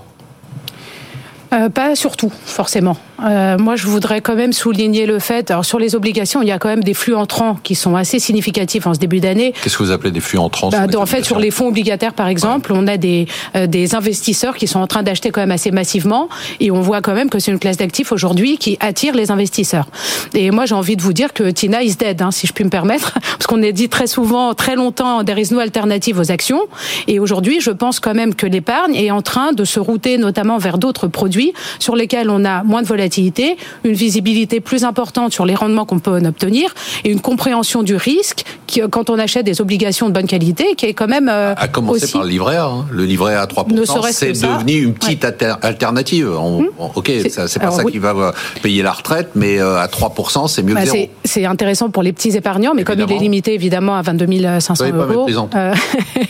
Euh, 1.55 1.69
Pas 1.69 1.95
surtout, 1.97 2.33
forcément. 2.45 2.97
Euh, 3.23 3.57
moi, 3.59 3.77
je 3.77 3.87
voudrais 3.87 4.21
quand 4.21 4.35
même 4.35 4.53
souligner 4.53 5.07
le 5.07 5.19
fait. 5.19 5.51
Alors, 5.51 5.65
sur 5.65 5.79
les 5.79 5.95
obligations, 5.95 6.43
il 6.43 6.49
y 6.49 6.53
a 6.53 6.59
quand 6.59 6.69
même 6.69 6.83
des 6.83 6.95
flux 6.95 7.15
entrants 7.15 7.57
qui 7.63 7.75
sont 7.75 7.97
assez 7.97 8.19
significatifs 8.19 8.87
en 8.87 8.95
ce 8.95 8.99
début 8.99 9.21
d'année. 9.21 9.55
Qu'est-ce 9.63 9.79
que 9.79 9.83
vous 9.83 9.91
appelez 9.93 10.11
des 10.11 10.21
flux 10.21 10.39
entrants 10.39 10.71
bah, 10.71 10.87
En 10.97 11.07
fait, 11.07 11.25
sur 11.25 11.39
les 11.39 11.51
fonds 11.51 11.69
obligataires, 11.69 12.13
par 12.13 12.29
exemple, 12.29 12.73
on 12.75 12.87
a 12.87 12.97
des 12.97 13.27
euh, 13.57 13.67
des 13.67 13.95
investisseurs 13.95 14.57
qui 14.57 14.67
sont 14.67 14.81
en 14.81 14.87
train 14.87 15.03
d'acheter 15.03 15.31
quand 15.31 15.41
même 15.41 15.51
assez 15.51 15.71
massivement, 15.71 16.29
et 16.61 16.71
on 16.71 16.81
voit 16.81 17.01
quand 17.01 17.15
même 17.15 17.31
que 17.31 17.39
c'est 17.39 17.51
une 17.51 17.59
classe 17.59 17.77
d'actifs 17.77 18.13
aujourd'hui 18.13 18.59
qui 18.59 18.77
attire 18.81 19.15
les 19.15 19.31
investisseurs. 19.31 19.87
Et 20.35 20.51
moi, 20.51 20.67
j'ai 20.67 20.75
envie 20.75 20.97
de 20.97 21.03
vous 21.03 21.13
dire 21.13 21.33
que 21.33 21.51
Tina 21.51 21.83
is 21.83 21.97
dead, 21.97 22.21
hein, 22.21 22.31
si 22.31 22.47
je 22.47 22.53
puis 22.53 22.65
me 22.65 22.71
permettre, 22.71 23.13
parce 23.21 23.47
qu'on 23.47 23.63
a 23.63 23.73
dit 23.73 23.89
très 23.89 24.07
souvent, 24.07 24.55
très 24.55 24.75
longtemps, 24.75 25.25
there 25.25 25.39
is 25.39 25.53
no 25.53 25.61
alternative 25.61 26.19
aux 26.19 26.31
actions. 26.31 26.63
Et 27.07 27.19
aujourd'hui, 27.19 27.61
je 27.61 27.71
pense 27.71 28.01
quand 28.01 28.15
même 28.15 28.35
que 28.35 28.47
l'épargne 28.47 28.95
est 28.95 29.11
en 29.11 29.23
train 29.23 29.53
de 29.53 29.65
se 29.65 29.81
router 29.81 30.19
notamment 30.19 30.59
vers 30.59 30.79
d'autres 30.79 31.07
produits 31.07 31.44
sur 31.79 31.97
lesquels 31.97 32.31
on 32.31 32.45
a 32.45 32.63
moins 32.63 32.83
de 32.83 32.87
volatilité, 32.87 33.57
une 33.85 33.95
visibilité 33.95 34.61
plus 34.61 34.85
importante 34.85 35.33
sur 35.33 35.45
les 35.47 35.55
rendements 35.55 35.85
qu'on 35.85 35.99
peut 35.99 36.13
en 36.13 36.25
obtenir 36.25 36.75
et 37.05 37.11
une 37.11 37.21
compréhension 37.21 37.83
du 37.83 37.97
risque 37.97 38.45
qui, 38.67 38.81
quand 38.91 39.11
on 39.11 39.19
achète 39.19 39.45
des 39.45 39.61
obligations 39.61 40.09
de 40.09 40.15
bonne 40.15 40.27
qualité, 40.27 40.75
qui 40.77 40.87
est 40.87 40.95
quand 40.95 41.09
même 41.09 41.29
euh, 41.29 41.55
à 41.57 41.69
commencer 41.69 42.11
par 42.11 42.23
le 42.23 42.29
livret 42.29 42.57
A. 42.57 42.67
Hein. 42.67 42.87
Le 42.91 43.05
livret 43.05 43.35
A 43.35 43.43
à 43.43 43.47
3%, 43.47 44.13
c'est 44.13 44.33
devenu 44.33 44.83
une 44.83 44.95
petite 44.95 45.25
alternative. 45.63 46.29
Hmm. 46.29 46.67
ok, 46.79 47.11
c'est 47.29 47.59
pas 47.59 47.71
ça 47.71 47.85
qui 47.85 47.99
va 47.99 48.33
payer 48.63 48.83
la 48.83 48.93
retraite, 48.93 49.31
mais 49.35 49.59
euh, 49.59 49.79
à 49.79 49.87
3%, 49.87 50.49
c'est 50.49 50.63
mieux 50.63 50.75
que 50.75 50.81
bah, 50.81 50.87
zéro. 50.87 51.09
C'est 51.25 51.45
intéressant 51.45 51.91
pour 51.91 52.03
les 52.03 52.13
petits 52.13 52.37
épargnants, 52.37 52.73
mais 52.75 52.85
comme 52.85 53.01
il 53.01 53.13
est 53.13 53.19
limité 53.19 53.55
évidemment 53.55 53.97
à 53.97 54.03
22 54.03 54.61
500 54.61 54.85
euros, 54.93 55.29
euh, 55.55 55.75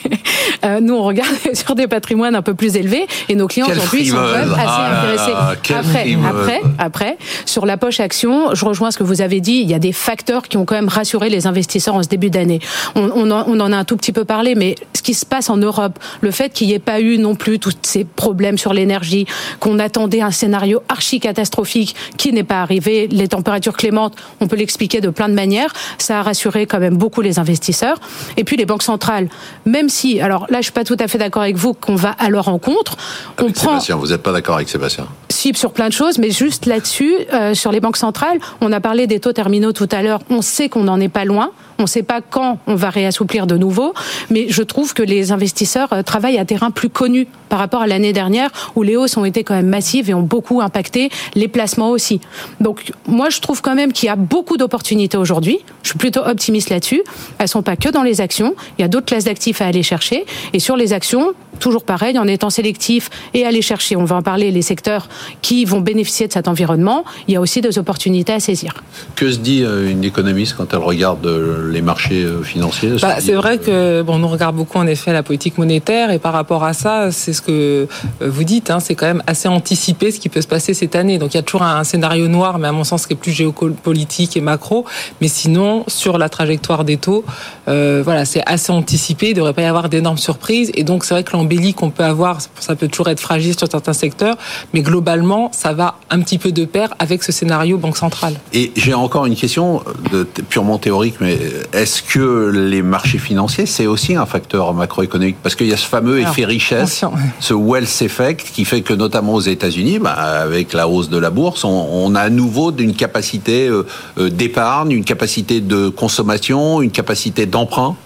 euh, 0.64 0.80
nous 0.80 0.94
on 0.94 1.02
regarde 1.02 1.34
sur 1.52 1.74
des 1.74 1.86
patrimoines 1.86 2.34
un 2.34 2.42
peu 2.42 2.54
plus 2.54 2.76
élevés 2.76 3.06
et 3.28 3.34
nos 3.34 3.46
clients 3.46 3.68
aujourd'hui 3.70 4.06
sont 4.06 4.16
quand 4.16 4.32
même 4.32 4.52
assez 4.52 4.93
après, 4.94 6.16
après, 6.24 6.62
après, 6.78 7.18
sur 7.46 7.66
la 7.66 7.76
poche 7.76 8.00
action, 8.00 8.54
je 8.54 8.64
rejoins 8.64 8.90
ce 8.90 8.98
que 8.98 9.02
vous 9.02 9.20
avez 9.20 9.40
dit. 9.40 9.60
Il 9.60 9.70
y 9.70 9.74
a 9.74 9.78
des 9.78 9.92
facteurs 9.92 10.42
qui 10.42 10.56
ont 10.56 10.64
quand 10.64 10.74
même 10.74 10.88
rassuré 10.88 11.28
les 11.28 11.46
investisseurs 11.46 11.94
en 11.94 12.02
ce 12.02 12.08
début 12.08 12.30
d'année. 12.30 12.60
On, 12.94 13.10
on, 13.14 13.30
on, 13.30 13.60
en 13.60 13.72
a 13.72 13.76
un 13.76 13.84
tout 13.84 13.96
petit 13.96 14.12
peu 14.12 14.24
parlé, 14.24 14.54
mais 14.54 14.74
ce 14.94 15.02
qui 15.02 15.14
se 15.14 15.26
passe 15.26 15.50
en 15.50 15.56
Europe, 15.56 15.98
le 16.20 16.30
fait 16.30 16.50
qu'il 16.50 16.68
n'y 16.68 16.74
ait 16.74 16.78
pas 16.78 17.00
eu 17.00 17.18
non 17.18 17.34
plus 17.34 17.58
tous 17.58 17.74
ces 17.82 18.04
problèmes 18.04 18.58
sur 18.58 18.72
l'énergie, 18.72 19.26
qu'on 19.60 19.78
attendait 19.78 20.20
un 20.20 20.30
scénario 20.30 20.82
archi 20.88 21.20
catastrophique 21.20 21.94
qui 22.16 22.32
n'est 22.32 22.44
pas 22.44 22.62
arrivé, 22.62 23.08
les 23.10 23.28
températures 23.28 23.76
clémentes, 23.76 24.14
on 24.40 24.46
peut 24.46 24.56
l'expliquer 24.56 25.00
de 25.00 25.10
plein 25.10 25.28
de 25.28 25.34
manières. 25.34 25.72
Ça 25.98 26.20
a 26.20 26.22
rassuré 26.22 26.66
quand 26.66 26.80
même 26.80 26.96
beaucoup 26.96 27.20
les 27.20 27.38
investisseurs. 27.38 27.98
Et 28.36 28.44
puis 28.44 28.56
les 28.56 28.66
banques 28.66 28.82
centrales, 28.82 29.28
même 29.64 29.88
si, 29.88 30.20
alors 30.20 30.46
là, 30.50 30.58
je 30.58 30.64
suis 30.64 30.72
pas 30.72 30.84
tout 30.84 30.96
à 30.98 31.08
fait 31.08 31.18
d'accord 31.18 31.42
avec 31.42 31.56
vous 31.56 31.74
qu'on 31.74 31.96
va 31.96 32.10
à 32.10 32.28
leur 32.28 32.46
rencontre. 32.46 32.96
on 33.40 33.50
prend... 33.50 33.72
Sébastien, 33.72 33.96
vous 33.96 34.08
n'êtes 34.08 34.22
pas 34.22 34.32
d'accord 34.32 34.56
avec 34.56 34.68
Sébastien 34.68 34.83
Si, 35.28 35.54
sur 35.54 35.72
plein 35.72 35.88
de 35.88 35.92
choses, 35.92 36.18
mais 36.18 36.30
juste 36.30 36.66
là-dessus, 36.66 37.14
euh, 37.32 37.54
sur 37.54 37.72
les 37.72 37.80
banques 37.80 37.96
centrales, 37.96 38.38
on 38.60 38.72
a 38.72 38.80
parlé 38.80 39.06
des 39.06 39.20
taux 39.20 39.32
terminaux 39.32 39.72
tout 39.72 39.88
à 39.90 40.02
l'heure. 40.02 40.20
On 40.30 40.42
sait 40.42 40.68
qu'on 40.68 40.84
n'en 40.84 41.00
est 41.00 41.08
pas 41.08 41.24
loin. 41.24 41.50
On 41.78 41.82
ne 41.82 41.88
sait 41.88 42.02
pas 42.02 42.20
quand 42.20 42.58
on 42.66 42.74
va 42.74 42.90
réassouplir 42.90 43.46
de 43.46 43.56
nouveau, 43.56 43.94
mais 44.30 44.46
je 44.48 44.62
trouve 44.62 44.94
que 44.94 45.02
les 45.02 45.32
investisseurs 45.32 45.92
euh, 45.92 46.02
travaillent 46.02 46.38
à 46.38 46.44
terrain 46.44 46.70
plus 46.70 46.88
connu 46.88 47.26
par 47.48 47.58
rapport 47.58 47.82
à 47.82 47.86
l'année 47.86 48.12
dernière 48.12 48.50
où 48.74 48.82
les 48.82 48.96
hausses 48.96 49.16
ont 49.16 49.24
été 49.24 49.44
quand 49.44 49.54
même 49.54 49.68
massives 49.68 50.10
et 50.10 50.14
ont 50.14 50.22
beaucoup 50.22 50.60
impacté 50.60 51.10
les 51.34 51.48
placements 51.48 51.90
aussi. 51.90 52.20
Donc 52.60 52.92
moi 53.06 53.30
je 53.30 53.40
trouve 53.40 53.62
quand 53.62 53.74
même 53.74 53.92
qu'il 53.92 54.06
y 54.06 54.10
a 54.10 54.16
beaucoup 54.16 54.56
d'opportunités 54.56 55.16
aujourd'hui. 55.16 55.58
Je 55.82 55.90
suis 55.90 55.98
plutôt 55.98 56.20
optimiste 56.20 56.70
là-dessus. 56.70 57.02
Elles 57.38 57.48
sont 57.48 57.62
pas 57.62 57.76
que 57.76 57.88
dans 57.88 58.02
les 58.02 58.20
actions, 58.20 58.54
il 58.78 58.82
y 58.82 58.84
a 58.84 58.88
d'autres 58.88 59.06
classes 59.06 59.24
d'actifs 59.24 59.60
à 59.60 59.66
aller 59.66 59.82
chercher 59.82 60.24
et 60.52 60.58
sur 60.58 60.76
les 60.76 60.92
actions, 60.92 61.32
toujours 61.60 61.84
pareil, 61.84 62.18
en 62.18 62.26
étant 62.26 62.50
sélectif 62.50 63.10
et 63.34 63.44
aller 63.44 63.62
chercher, 63.62 63.96
on 63.96 64.04
va 64.04 64.16
en 64.16 64.22
parler, 64.22 64.50
les 64.50 64.62
secteurs 64.62 65.08
qui 65.42 65.64
vont 65.64 65.80
bénéficier 65.80 66.26
de 66.26 66.32
cet 66.32 66.48
environnement, 66.48 67.04
il 67.28 67.34
y 67.34 67.36
a 67.36 67.40
aussi 67.40 67.60
des 67.60 67.78
opportunités 67.78 68.32
à 68.32 68.40
saisir. 68.40 68.74
Que 69.16 69.30
se 69.30 69.38
dit 69.38 69.62
euh, 69.62 69.90
une 69.90 70.04
économiste 70.04 70.54
quand 70.56 70.72
elle 70.72 70.80
regarde 70.80 71.26
euh, 71.26 71.63
les 71.70 71.82
marchés 71.82 72.22
euh, 72.22 72.42
financiers 72.42 72.96
bah, 73.00 73.16
C'est 73.20 73.34
vrai 73.34 73.58
que 73.58 74.02
bon, 74.02 74.22
on 74.22 74.28
regarde 74.28 74.56
beaucoup 74.56 74.78
en 74.78 74.86
effet 74.86 75.12
la 75.12 75.22
politique 75.22 75.58
monétaire 75.58 76.10
et 76.10 76.18
par 76.18 76.32
rapport 76.32 76.64
à 76.64 76.72
ça, 76.72 77.10
c'est 77.10 77.32
ce 77.32 77.42
que 77.42 77.86
vous 78.20 78.44
dites, 78.44 78.70
hein, 78.70 78.80
c'est 78.80 78.94
quand 78.94 79.06
même 79.06 79.22
assez 79.26 79.48
anticipé 79.48 80.10
ce 80.10 80.20
qui 80.20 80.28
peut 80.28 80.40
se 80.40 80.48
passer 80.48 80.74
cette 80.74 80.96
année. 80.96 81.18
Donc 81.18 81.34
il 81.34 81.36
y 81.36 81.40
a 81.40 81.42
toujours 81.42 81.62
un, 81.62 81.84
scénario 81.84 82.28
noir, 82.28 82.58
mais 82.58 82.68
à 82.68 82.72
mon 82.72 82.84
sens 82.84 83.06
qui 83.06 83.12
est 83.12 83.16
plus 83.16 83.32
géopolitique 83.32 84.36
et 84.36 84.40
macro. 84.40 84.84
Mais 85.20 85.28
sinon, 85.28 85.84
sur 85.86 86.18
la 86.18 86.28
trajectoire 86.28 86.84
des 86.84 86.96
taux, 86.96 87.24
voilà, 87.66 88.24
c'est 88.24 88.42
assez 88.46 88.72
anticipé. 88.72 89.26
Il 89.26 89.30
ne 89.30 89.36
devrait 89.36 89.52
pas 89.52 89.62
y 89.62 89.66
avoir 89.66 89.88
d'énormes 89.88 90.18
surprises. 90.18 90.70
Et 90.74 90.84
donc 90.84 91.04
c'est 91.04 91.14
vrai 91.14 91.22
que 91.24 91.34
embellie 91.36 91.74
qu'on 91.74 91.90
peut 91.90 92.04
avoir, 92.04 92.38
ça 92.60 92.74
peut 92.74 92.88
toujours 92.88 93.08
être 93.08 93.20
fragile 93.20 93.56
sur 93.56 93.68
certains 93.68 93.92
secteurs, 93.92 94.36
mais 94.72 94.82
globalement, 94.82 95.50
ça 95.52 95.72
va 95.72 95.96
un 96.10 96.20
petit 96.20 96.38
peu 96.38 96.52
de 96.52 96.64
pair 96.64 96.94
avec 96.98 97.22
ce 97.22 97.32
scénario 97.32 97.78
banque 97.78 97.96
centrale. 97.96 98.34
Et 98.52 98.72
j'ai 98.76 98.94
encore 98.94 99.26
une 99.26 99.36
question 99.36 99.82
de, 100.12 100.24
purement 100.48 100.78
théorique, 100.78 101.16
mais 101.20 101.38
est-ce 101.72 102.02
que 102.02 102.50
les 102.50 102.82
marchés 102.82 103.18
financiers, 103.18 103.66
c'est 103.66 103.86
aussi 103.86 104.14
un 104.16 104.26
facteur 104.26 104.72
macroéconomique? 104.74 105.36
Parce 105.42 105.54
qu'il 105.54 105.66
y 105.66 105.72
a 105.72 105.76
ce 105.76 105.86
fameux 105.86 106.20
effet 106.20 106.44
richesse, 106.44 107.04
ce 107.40 107.54
wealth 107.54 108.02
effect, 108.02 108.46
qui 108.52 108.64
fait 108.64 108.82
que 108.82 108.94
notamment 108.94 109.34
aux 109.34 109.40
États-Unis, 109.40 109.98
bah, 109.98 110.12
avec 110.12 110.72
la 110.72 110.88
hausse 110.88 111.08
de 111.08 111.18
la 111.18 111.30
bourse, 111.30 111.64
on, 111.64 112.14
a 112.14 112.20
à 112.20 112.30
nouveau 112.30 112.72
une 112.76 112.94
capacité 112.94 113.68
euh, 113.68 113.84
euh, 114.18 114.30
d'épargne, 114.30 114.92
une 114.92 115.04
capacité 115.04 115.60
de 115.60 115.88
consommation, 115.88 116.80
une 116.80 116.90
capacité 116.90 117.46
d'emprunt 117.54 117.96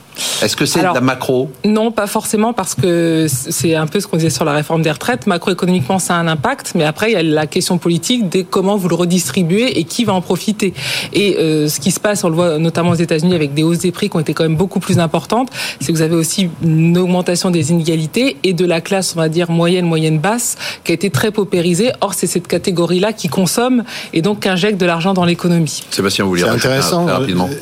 est-ce 0.43 0.57
que 0.57 0.67
c'est 0.67 0.81
de 0.81 0.85
la 0.85 1.01
macro? 1.01 1.51
Non, 1.65 1.93
pas 1.93 2.07
forcément, 2.07 2.53
parce 2.53 2.75
que 2.75 3.27
c'est 3.29 3.75
un 3.75 3.87
peu 3.87 4.01
ce 4.01 4.07
qu'on 4.07 4.17
disait 4.17 4.31
sur 4.31 4.45
la 4.45 4.53
réforme 4.53 4.83
des 4.83 4.91
retraites. 4.91 5.27
Macroéconomiquement, 5.27 5.99
ça 5.99 6.17
a 6.17 6.19
un 6.19 6.29
impact, 6.29 6.73
mais 6.75 6.85
après, 6.85 7.11
il 7.11 7.15
y 7.15 7.17
a 7.17 7.23
la 7.23 7.47
question 7.47 7.79
politique 7.79 8.29
de 8.29 8.43
comment 8.43 8.77
vous 8.77 8.89
le 8.89 8.95
redistribuez 8.95 9.79
et 9.79 9.85
qui 9.85 10.05
va 10.05 10.15
en 10.15 10.21
profiter. 10.21 10.75
Et 11.13 11.37
euh, 11.39 11.69
ce 11.69 11.81
qui 11.81 11.91
se 11.91 12.01
passe, 12.01 12.25
on 12.25 12.29
le 12.29 12.35
voit 12.35 12.59
notamment 12.59 12.91
aux 12.91 12.95
États-Unis 12.95 13.35
avec 13.35 13.55
des 13.55 13.63
hausses 13.63 13.79
des 13.79 13.93
prix 13.93 14.11
qui 14.11 14.17
ont 14.17 14.21
été 14.21 14.35
quand 14.35 14.45
même 14.45 14.57
beaucoup 14.57 14.81
plus 14.81 14.99
importantes, 14.99 15.51
c'est 15.81 15.93
que 15.93 15.97
vous 15.97 16.03
avez 16.03 16.17
aussi 16.17 16.51
une 16.63 16.97
augmentation 16.99 17.51
des 17.51 17.71
inégalités 17.71 18.37
et 18.43 18.53
de 18.53 18.65
la 18.65 18.81
classe, 18.81 19.15
on 19.17 19.21
va 19.21 19.29
dire, 19.29 19.51
moyenne, 19.51 19.87
moyenne 19.87 20.19
basse, 20.19 20.57
qui 20.85 20.93
a 20.93 20.95
été 20.95 21.11
très 21.11 21.31
paupérisée. 21.31 21.93
Or, 22.01 22.15
c'est 22.15 22.27
cette 22.27 22.49
catégorie-là 22.49 23.13
qui 23.13 23.29
consomme 23.29 23.85
et 24.13 24.23
donc 24.23 24.41
qui 24.41 24.49
injecte 24.49 24.81
de 24.81 24.87
l'argent 24.87 25.15
dans 25.15 25.25
l'économie. 25.25 25.85
Sébastien, 25.91 26.25
vous 26.25 26.31
voulez 26.31 26.43
C'est 26.43 26.49
intéressant, 26.49 27.07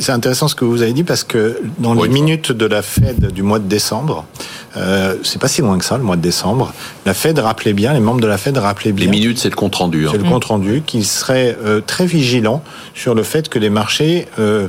c'est 0.01 0.13
intéressant 0.13 0.49
ce 0.49 0.55
que 0.55 0.65
vous 0.65 0.83
avez 0.83 0.93
dit 0.93 1.05
parce 1.05 1.25
que 1.25 1.61
dans 1.79 1.95
les 1.95 2.09
minutes 2.09 2.46
de 2.53 2.67
la 2.67 2.83
Fed 2.83 3.33
du 3.33 3.43
mois 3.43 3.59
de 3.59 3.69
décembre, 3.69 4.25
euh, 4.77 5.17
c'est 5.23 5.41
pas 5.41 5.49
si 5.49 5.63
loin 5.63 5.79
que 5.79 5.85
ça, 5.85 5.97
le 5.97 6.05
mois 6.05 6.17
de 6.17 6.23
décembre, 6.23 6.73
la 7.07 7.15
Fed 7.15 7.39
rappelait 7.39 7.73
bien, 7.73 7.93
les 7.93 8.01
membres 8.01 8.21
de 8.21 8.27
la 8.27 8.39
Fed 8.39 8.57
rappelaient 8.59 8.93
bien. 8.93 9.07
Les 9.07 9.11
minutes, 9.11 9.39
c'est 9.39 9.49
le 9.49 9.57
compte 9.57 9.75
rendu. 9.75 10.07
Hein. 10.07 10.11
C'est 10.13 10.19
le 10.19 10.29
compte 10.29 10.45
rendu, 10.45 10.83
qu'ils 10.85 11.07
seraient 11.07 11.57
euh, 11.65 11.81
très 11.81 12.07
vigilants 12.07 12.63
sur 12.95 13.15
le 13.15 13.23
fait 13.23 13.49
que 13.49 13.59
les 13.59 13.71
marchés 13.71 14.27
euh, 14.39 14.69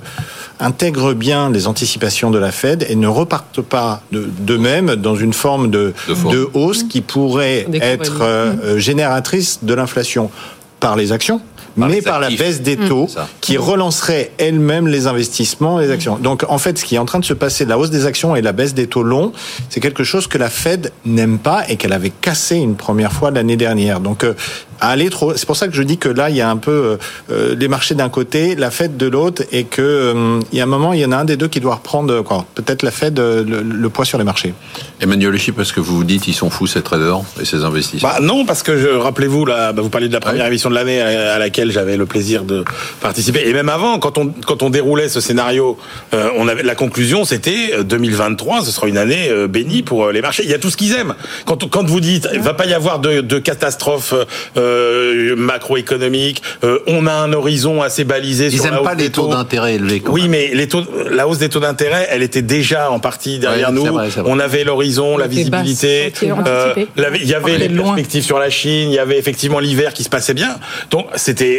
intègrent 0.60 1.14
bien 1.14 1.50
les 1.50 1.68
anticipations 1.68 2.32
de 2.32 2.40
la 2.40 2.52
Fed 2.52 2.86
et 2.90 2.96
ne 2.96 3.08
repartent 3.08 3.62
pas 3.62 4.02
d'eux-mêmes 4.12 4.96
dans 4.96 5.16
une 5.16 5.34
forme 5.34 5.70
de, 5.70 5.94
de, 6.08 6.50
hausse 6.54 6.84
qui 6.84 7.02
pourrait 7.02 7.68
être 7.74 8.22
euh, 8.22 8.78
génératrice 8.78 9.60
de 9.64 9.74
l'inflation 9.74 10.32
par 10.80 10.96
les 10.96 11.12
actions 11.12 11.42
mais 11.78 12.02
par 12.02 12.20
la 12.20 12.30
baisse 12.30 12.62
des 12.62 12.78
mmh. 12.78 12.88
taux 12.88 13.08
qui 13.42 13.58
relancerait 13.58 14.32
elle-même 14.38 14.88
les 14.88 15.08
investissements, 15.08 15.80
les 15.80 15.92
actions. 15.92 16.18
Donc 16.18 16.44
en 16.50 16.58
fait, 16.58 16.78
ce 16.78 16.86
qui 16.86 16.96
est 16.96 17.00
en 17.00 17.06
train 17.06 17.20
de 17.20 17.26
se 17.26 17.34
passer, 17.34 17.66
la 17.66 17.78
hausse 17.78 17.90
des 17.90 18.06
actions 18.06 18.36
et 18.36 18.42
la 18.42 18.52
baisse 18.52 18.74
des 18.74 18.88
taux 18.88 19.04
longs, 19.04 19.32
c'est 19.70 19.80
quelque 19.80 20.04
chose 20.04 20.28
que 20.28 20.38
la 20.38 20.50
Fed 20.50 20.92
n'aime 21.06 21.40
pas 21.40 21.64
et 21.70 21.78
qu'elle 21.78 21.94
avait 21.94 22.10
cassé 22.10 22.56
une 22.56 22.76
première 22.76 23.12
fois 23.12 23.32
l'année 23.32 23.58
dernière. 23.58 24.00
Donc 24.00 24.24
euh, 24.24 24.34
aller 24.80 25.10
trop. 25.10 25.36
C'est 25.36 25.46
pour 25.46 25.56
ça 25.56 25.68
que 25.68 25.74
je 25.74 25.84
dis 25.84 25.98
que 25.98 26.10
là, 26.10 26.30
il 26.30 26.36
y 26.36 26.42
a 26.42 26.50
un 26.50 26.58
peu 26.58 26.72
euh, 26.72 26.98
euh, 27.32 27.56
les 27.56 27.68
marchés 27.68 27.96
d'un 27.96 28.10
côté, 28.10 28.56
la 28.56 28.72
Fed 28.72 28.98
de 28.98 29.08
l'autre, 29.08 29.44
et 29.52 29.64
que 29.64 29.82
euh, 29.82 30.40
il 30.52 30.58
y 30.58 30.62
a 30.62 30.64
un 30.64 30.68
moment, 30.68 30.94
il 30.94 31.00
y 31.00 31.06
en 31.06 31.12
a 31.12 31.18
un 31.18 31.26
des 31.26 31.38
deux 31.38 31.48
qui 31.48 31.60
doit 31.60 31.76
reprendre 31.76 32.22
quoi. 32.22 32.46
Peut-être 32.56 32.84
la 32.84 32.92
Fed 32.92 33.20
le, 33.20 33.90
poids 33.90 34.06
sur 34.06 34.18
les 34.18 34.24
marchés. 34.24 34.54
Emmanuel 35.00 35.34
Echy, 35.36 35.52
parce 35.52 35.72
que 35.72 35.80
vous 35.80 35.98
vous 35.98 36.04
dites, 36.04 36.28
ils 36.28 36.34
sont 36.34 36.50
fous 36.50 36.68
ces 36.68 36.82
traders 36.82 37.22
et 37.40 37.46
ces 37.46 37.64
investisseurs. 37.64 38.10
Bah 38.10 38.20
non, 38.22 38.46
parce 38.46 38.64
que 38.64 38.98
rappelez-vous 38.98 39.46
là, 39.46 39.72
bah, 39.74 39.82
vous 39.82 39.90
parlez 39.90 40.08
de 40.08 40.14
la 40.14 40.20
première 40.20 40.46
émission 40.46 40.70
de 40.70 40.76
l'année 40.76 41.02
à, 41.02 41.40
laquelle 41.40 41.67
j'avais 41.72 41.98
le 41.98 42.06
plaisir 42.06 42.44
de 42.44 42.64
participer, 43.02 43.48
et 43.48 43.54
même 43.54 43.70
avant, 43.70 44.00
quand 44.00 44.18
on 44.18 44.34
quand 44.46 44.64
on 44.64 44.70
déroulait 44.70 45.10
ce 45.10 45.22
scénario, 45.22 45.78
on 46.14 46.48
avait 46.48 46.64
la 46.64 46.76
conclusion, 46.76 47.26
c'était 47.26 47.84
2023, 47.84 48.64
ce 48.64 48.72
sera 48.72 48.88
une 48.88 48.98
année 48.98 49.30
bénie 49.48 49.84
pour 49.84 50.10
les 50.10 50.22
marchés. 50.22 50.44
Il 50.44 50.50
y 50.50 50.54
a 50.54 50.60
tout 50.60 50.70
ce 50.70 50.78
qu'ils 50.78 50.94
aiment. 50.94 51.16
Quand 51.46 51.70
quand 51.70 51.86
vous 51.88 52.00
dites, 52.00 52.28
il 52.34 52.40
va 52.40 52.54
pas 52.54 52.66
y 52.66 52.74
avoir 52.74 53.00
de, 53.00 53.22
de 53.22 53.40
catastrophe. 53.40 54.14
Euh, 54.58 55.36
macroéconomique. 55.36 56.42
Euh, 56.64 56.80
on 56.88 57.08
a 57.08 57.14
un 57.14 57.34
horizon 57.34 57.82
assez 57.82 58.04
balisé. 58.04 58.50
Ils 58.52 58.62
n'aiment 58.62 58.84
pas 58.84 58.96
les 58.96 59.10
taux, 59.10 59.28
d'intérêt 59.28 59.76
élevés. 59.76 60.02
oui, 60.08 60.28
mais 60.28 60.52
les 60.54 60.68
taux, 60.68 60.84
la 61.10 61.28
hausse 61.28 61.40
des 61.40 61.50
taux 61.50 61.60
d'intérêt, 61.60 62.08
elle 62.10 62.24
était 62.24 62.42
déjà 62.42 62.92
en 62.92 63.00
partie 63.00 63.40
derrière 63.40 63.72
nous. 63.72 63.86
On 64.26 64.40
avait 64.40 64.64
l'horizon, 64.64 65.18
la 65.18 65.28
visibilité. 65.28 66.12
Euh, 66.24 66.74
il 67.16 67.28
y 67.28 67.34
avait 67.34 67.58
les 67.58 67.70
perspectives 67.70 68.24
sur 68.24 68.40
la 68.40 68.50
Chine. 68.50 68.90
Il 68.90 68.96
y 68.96 69.00
avait 69.00 69.18
effectivement 69.18 69.60
l'hiver 69.60 69.94
qui 69.94 70.04
se 70.04 70.10
passait 70.10 70.34
bien. 70.34 70.58
Donc 70.92 71.08
c'était, 71.16 71.57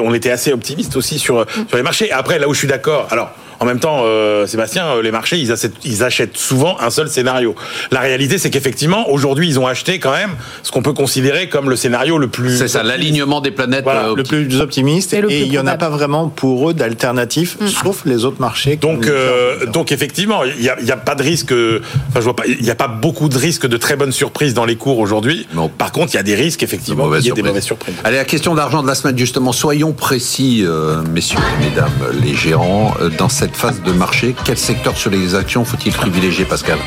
on 0.00 0.14
était 0.14 0.30
assez 0.30 0.52
optimiste 0.52 0.96
aussi 0.96 1.18
sur 1.18 1.46
les 1.72 1.82
marchés. 1.82 2.10
Après, 2.10 2.38
là 2.38 2.48
où 2.48 2.54
je 2.54 2.58
suis 2.58 2.68
d'accord, 2.68 3.08
En 3.60 3.64
même 3.64 3.80
temps, 3.80 4.02
euh, 4.04 4.46
Sébastien, 4.46 4.86
euh, 4.86 5.02
les 5.02 5.10
marchés, 5.10 5.38
ils 5.38 5.50
achètent, 5.50 5.74
ils 5.84 6.04
achètent 6.04 6.36
souvent 6.36 6.76
un 6.80 6.90
seul 6.90 7.08
scénario. 7.08 7.54
La 7.90 8.00
réalité, 8.00 8.38
c'est 8.38 8.50
qu'effectivement, 8.50 9.10
aujourd'hui, 9.10 9.48
ils 9.48 9.58
ont 9.58 9.66
acheté 9.66 9.98
quand 9.98 10.12
même 10.12 10.30
ce 10.62 10.70
qu'on 10.70 10.82
peut 10.82 10.92
considérer 10.92 11.48
comme 11.48 11.68
le 11.68 11.76
scénario 11.76 12.18
le 12.18 12.28
plus. 12.28 12.56
C'est 12.56 12.68
ça, 12.68 12.82
l'alignement 12.82 13.40
des 13.40 13.50
planètes 13.50 13.84
Voilà, 13.84 14.10
euh, 14.10 14.14
le 14.14 14.22
plus 14.22 14.60
optimiste 14.60 15.12
Et 15.12 15.18
et 15.18 15.20
le 15.22 15.26
plus 15.28 15.36
il 15.36 15.50
n'y 15.50 15.58
en 15.58 15.66
a 15.66 15.76
pas 15.76 15.88
vraiment 15.88 16.28
pour 16.28 16.70
eux 16.70 16.74
d'alternatif, 16.74 17.56
sauf 17.66 18.02
les 18.04 18.24
autres 18.24 18.40
marchés. 18.40 18.76
Donc, 18.76 19.06
euh, 19.06 19.66
donc 19.66 19.90
effectivement, 19.90 20.44
il 20.44 20.60
n'y 20.60 20.68
a, 20.68 20.76
il 20.80 20.90
a 20.92 20.96
pas 20.96 21.14
de 21.14 21.22
risque. 21.22 21.52
Enfin, 21.52 22.20
je 22.20 22.20
vois 22.20 22.36
pas. 22.36 22.44
Il 22.46 22.62
n'y 22.62 22.70
a 22.70 22.76
pas 22.76 22.88
beaucoup 22.88 23.28
de 23.28 23.38
risques 23.38 23.66
de 23.66 23.76
très 23.76 23.96
bonnes 23.96 24.12
surprises 24.12 24.54
dans 24.54 24.64
les 24.64 24.76
cours 24.76 24.98
aujourd'hui. 24.98 25.46
Par 25.78 25.92
contre, 25.92 26.14
il 26.14 26.16
y 26.16 26.20
a 26.20 26.22
des 26.22 26.34
risques 26.34 26.62
effectivement 26.62 27.10
qu'il 27.10 27.26
y 27.26 27.28
ait 27.28 27.32
des 27.32 27.42
mauvaises 27.42 27.64
surprises. 27.64 27.94
Allez, 28.04 28.16
la 28.16 28.24
question 28.24 28.54
d'argent 28.54 28.82
de 28.82 28.88
la 28.88 28.94
semaine, 28.94 29.18
justement, 29.18 29.52
soyons 29.52 29.92
précis, 29.92 30.62
euh, 30.64 31.02
messieurs 31.12 31.38
et 31.60 31.64
mesdames 31.64 31.90
les 32.22 32.34
gérants, 32.34 32.94
dans 33.18 33.28
cette 33.28 33.47
phase 33.54 33.82
de 33.82 33.92
marché, 33.92 34.34
quel 34.44 34.56
secteur 34.58 34.96
sur 34.96 35.10
les 35.10 35.34
actions 35.34 35.64
faut-il 35.64 35.92
privilégier, 35.92 36.44
Pascal? 36.44 36.78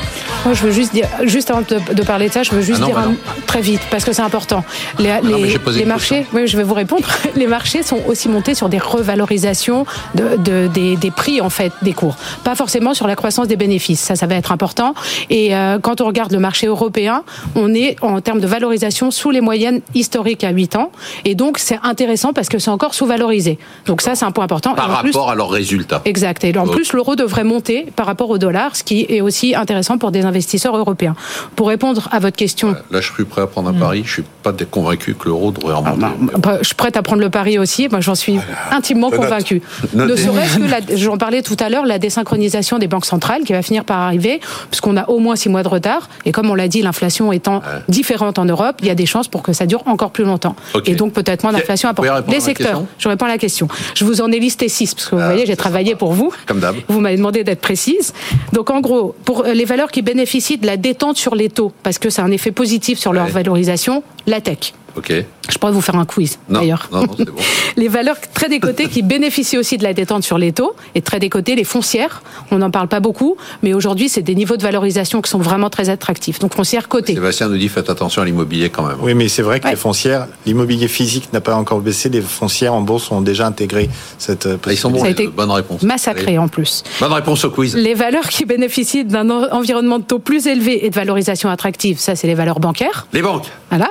Moi, 0.46 0.54
je 0.54 0.64
veux 0.64 0.72
juste 0.72 0.94
dire, 0.94 1.08
juste 1.24 1.50
avant 1.52 1.62
de, 1.62 1.94
de 1.94 2.04
parler 2.04 2.28
de 2.30 2.34
ça, 2.34 2.44
je 2.44 2.52
veux 2.52 2.62
juste 2.62 2.80
Ah 2.80 2.82
non, 2.82 2.88
dire 2.88 2.96
bah 2.96 3.06
un- 3.08 3.42
très 3.46 3.62
vite 3.62 3.82
parce 3.92 4.04
que 4.04 4.14
c'est 4.14 4.22
important. 4.22 4.64
Les, 5.00 5.10
non, 5.24 5.38
une 5.78 5.88
marchés, 5.88 6.26
oui, 6.34 6.48
je 6.48 6.58
vais 6.58 6.64
vous 6.64 6.74
répondre. 6.74 7.08
Les 7.36 7.48
marchés 7.48 7.84
sont 7.84 8.00
aussi 8.08 8.30
montés 8.30 8.56
sur 8.56 8.70
des 8.70 8.80
revalorisations 8.80 9.86
de, 10.16 10.38
de- 10.38 10.68
des, 10.68 10.96
des 10.96 11.12
prix 11.12 11.42
en 11.42 11.50
fait 11.50 11.72
des 11.82 11.94
cours, 11.94 12.16
pas 12.44 12.56
forcément 12.56 12.94
sur 12.94 13.08
la 13.08 13.16
croissance 13.16 13.48
des 13.48 13.56
bénéfices. 13.58 14.00
Ça, 14.00 14.16
ça 14.16 14.26
va 14.28 14.36
être 14.36 14.52
important. 14.52 14.94
Et 15.30 15.56
euh, 15.56 15.80
quand 15.80 16.02
on 16.02 16.06
regarde 16.06 16.32
le 16.32 16.40
marché 16.40 16.68
européen, 16.68 17.24
on 17.56 17.74
est 17.74 17.96
en 18.02 18.22
termes 18.22 18.40
de 18.40 18.48
valorisation 18.48 19.12
sous 19.12 19.32
les 19.32 19.42
moyennes 19.42 19.82
historiques 19.94 20.44
à 20.44 20.50
8 20.52 20.76
ans, 20.76 20.92
et 21.26 21.36
donc 21.36 21.58
c'est 21.58 21.80
intéressant 21.84 22.34
parce 22.34 22.50
que 22.50 22.60
c'est 22.60 22.70
encore 22.72 22.94
sous-valorisé. 22.94 23.58
Donc 23.86 24.02
ça, 24.02 24.16
c'est 24.16 24.26
un 24.26 24.32
point 24.32 24.44
important. 24.46 24.74
Par 24.74 24.90
Et 24.90 24.94
en 24.94 24.98
plus- 25.02 25.12
rapport 25.12 25.30
à 25.32 25.36
leurs 25.36 25.50
résultats. 25.50 26.02
Exact. 26.06 26.44
Et 26.44 26.51
en 26.58 26.68
plus, 26.68 26.94
l'euro 26.94 27.16
devrait 27.16 27.44
monter 27.44 27.88
par 27.96 28.06
rapport 28.06 28.30
au 28.30 28.38
dollar, 28.38 28.76
ce 28.76 28.84
qui 28.84 29.06
est 29.10 29.22
aussi 29.22 29.56
intéressant 29.56 29.98
pour 29.98 30.12
des 30.12 30.26
investisseurs 30.26 30.76
européens. 30.78 31.16
Pour 31.56 31.68
répondre 31.68 32.08
à 32.12 32.20
votre 32.20 32.38
question, 32.38 32.76
Là, 32.92 33.02
je 33.02 33.12
suis 33.12 33.26
prêt 33.26 33.42
à 33.42 33.48
prendre 33.48 33.70
un 33.70 33.74
pari. 33.74 34.04
Je 34.06 34.12
suis 34.14 34.24
pas 34.44 34.54
convaincu 34.70 35.14
que 35.16 35.28
l'euro 35.28 35.52
devrait 35.52 35.74
remonter. 35.76 36.06
bah, 36.38 36.58
je 36.62 36.66
suis 36.68 36.76
prête 36.76 36.98
à 36.98 37.02
prendre 37.04 37.22
le 37.22 37.30
pari 37.30 37.58
aussi. 37.60 37.88
Moi, 37.90 38.02
j'en 38.02 38.16
suis 38.16 38.40
intimement. 38.72 39.10
Notez. 39.10 39.62
Ne 39.94 40.16
serait-ce 40.16 40.58
que, 40.58 40.98
j'en 40.98 41.18
parlais 41.18 41.42
tout 41.42 41.58
à 41.60 41.70
l'heure, 41.70 41.86
la 41.86 42.00
désynchronisation 42.00 42.80
des 42.80 42.88
banques 42.88 43.06
centrales 43.06 43.44
qui 43.44 43.54
va 43.54 43.62
finir 43.62 43.84
par 43.86 44.00
arriver, 44.00 44.40
puisqu'on 44.70 44.98
a 44.98 45.10
au 45.10 45.20
moins 45.20 45.36
six 45.36 45.50
mois 45.50 45.64
de 45.64 45.68
retard. 45.68 46.10
Et 46.26 46.32
comme 46.32 46.50
on 46.50 46.56
l'a 46.56 46.68
dit, 46.68 46.82
l'inflation 46.82 47.32
étant 47.32 47.62
différente 47.88 48.40
en 48.40 48.46
Europe, 48.46 48.78
il 48.82 48.88
y 48.88 48.90
a 48.90 48.96
des 48.96 49.06
chances 49.06 49.28
pour 49.28 49.42
que 49.44 49.54
ça 49.54 49.66
dure 49.66 49.84
encore 49.86 50.12
plus 50.12 50.24
longtemps. 50.24 50.56
Et 50.86 50.96
donc 50.96 51.14
peut-être 51.14 51.44
moins 51.44 51.54
d'inflation 51.54 51.90
Les 52.02 52.08
à 52.10 52.22
ma 52.22 52.40
secteurs. 52.40 52.68
question 52.68 52.88
Je 52.98 53.08
réponds 53.10 53.26
à 53.26 53.30
la 53.30 53.38
question. 53.38 53.68
Je 53.96 54.06
vous 54.06 54.22
en 54.22 54.32
ai 54.32 54.40
listé 54.40 54.70
six, 54.70 54.94
parce 54.94 55.08
que 55.10 55.16
vous 55.16 55.22
Ah, 55.22 55.26
voyez, 55.30 55.46
j'ai 55.46 55.56
travaillé 55.56 55.90
sympa. 55.90 56.00
pour 56.00 56.14
vous. 56.14 56.32
Comme 56.46 56.60
d'hab. 56.60 56.76
Vous 56.88 57.00
m'avez 57.00 57.18
demandé 57.18 57.44
d'être 57.44 57.62
précise. 57.62 58.14
Donc 58.54 58.70
en 58.70 58.80
gros, 58.80 59.16
pour 59.26 59.46
euh, 59.46 59.54
les 59.54 59.66
valeurs 59.66 59.92
qui 59.92 60.02
bénéficient 60.02 60.58
de 60.58 60.66
la 60.66 60.78
détente 60.78 61.18
sur 61.18 61.36
les 61.36 61.50
taux, 61.50 61.72
parce 61.84 62.00
que 62.00 62.10
c'est 62.10 62.22
un 62.22 62.32
effet 62.32 62.52
positif 62.52 63.00
sur 63.00 63.14
leur 63.14 63.28
valorisation, 63.28 64.04
la 64.28 64.42
tech. 64.42 64.74
Ok. 64.98 65.14
Je 65.50 65.58
pourrais 65.58 65.72
vous 65.74 65.82
faire 65.82 65.96
un 65.96 66.06
quiz, 66.06 66.40
d'ailleurs. 66.50 66.88
non, 66.92 67.02
non, 67.04 67.08
c'est 67.18 67.26
bon. 67.26 67.34
Les 67.78 67.88
valeurs 67.88 68.18
très 68.34 68.50
décotées 68.50 68.88
qui 68.88 69.02
bénéficient 69.02 69.58
aussi 69.58 69.78
de 69.78 69.84
la 69.84 69.94
détente 69.94 70.24
sur 70.24 70.38
les 70.38 70.52
taux, 70.52 70.74
et 70.96 71.02
très 71.02 71.20
décotées, 71.20 71.56
les 71.56 71.64
foncières, 71.64 72.22
on 72.52 72.58
n'en 72.58 72.72
parle 72.72 72.88
pas 72.88 73.00
beaucoup, 73.00 73.38
mais 73.64 73.74
aujourd'hui, 73.74 74.10
c'est 74.10 74.22
des 74.22 74.36
niveaux 74.36 74.58
de 74.58 74.64
valorisation 74.64 75.22
qui 75.22 75.30
sont 75.30 75.40
vraiment 75.40 75.70
très 75.70 75.90
attractifs. 75.90 76.40
Donc 76.40 76.54
foncières 76.56 76.88
cotées. 76.88 77.14
Sébastien 77.14 77.48
nous 77.50 77.58
dit 77.58 77.70
faites 77.70 77.90
attention 77.90 78.22
à 78.22 78.26
l'immobilier 78.26 78.70
quand 78.70 78.84
même. 78.84 78.98
Oui, 79.02 79.14
mais 79.14 79.28
c'est 79.30 79.42
vrai 79.42 79.60
que 79.60 79.66
Ouais. 79.66 79.72
les 79.72 79.78
foncières, 79.78 80.28
l'immobilier 80.46 80.88
physique 80.88 81.32
n'a 81.34 81.42
pas 81.42 81.56
encore 81.56 81.80
baissé. 81.82 82.10
Les 82.10 82.22
foncières 82.22 82.74
en 82.74 82.82
bourse 82.82 83.12
ont 83.12 83.22
déjà 83.22 83.46
intégré 83.48 83.90
cette 84.18 84.46
euh, 84.46 84.58
Ah, 84.66 84.72
ils 84.74 84.78
sont 84.78 84.90
bons. 84.92 85.00
Ça 85.00 85.08
a 85.08 85.10
été. 85.10 85.28
Bonne 85.28 85.52
réponse. 85.52 85.82
Massacré 85.84 86.24
Allez. 86.28 86.38
en 86.38 86.48
plus. 86.48 86.84
Bonne 87.00 87.14
réponse 87.14 87.44
au 87.46 87.52
quiz. 87.52 87.76
Les 87.76 87.94
valeurs 87.94 88.28
qui 88.28 88.46
bénéficient 88.46 89.06
d'un 89.06 89.30
en- 89.30 89.52
environnement 89.52 90.00
de 90.00 90.04
taux 90.04 90.20
plus 90.20 90.48
élevé 90.48 90.86
et 90.86 90.90
de 90.90 90.96
valorisation 90.96 91.50
attractive, 91.50 92.00
ça, 92.00 92.16
c'est 92.16 92.28
les 92.28 92.36
valeurs 92.36 92.60
bancaires. 92.60 93.08
Les 93.14 93.22
banques. 93.22 93.48
Voilà. 93.70 93.90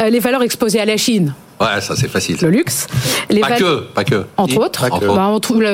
Euh, 0.00 0.10
les 0.10 0.20
valeurs 0.20 0.42
exposées 0.42 0.80
à 0.80 0.84
la 0.84 0.96
Chine, 0.96 1.34
Ouais, 1.60 1.80
ça 1.80 1.96
c'est 1.96 2.08
facile. 2.08 2.36
le 2.40 2.50
luxe. 2.50 2.86
Les 3.30 3.40
Pas 3.40 3.56
que, 3.56 3.80
pas 3.80 4.04
que. 4.04 4.24
Entre 4.36 4.58
autres. 4.58 4.88
Bah, 4.88 5.28
on 5.28 5.40
trouve 5.40 5.64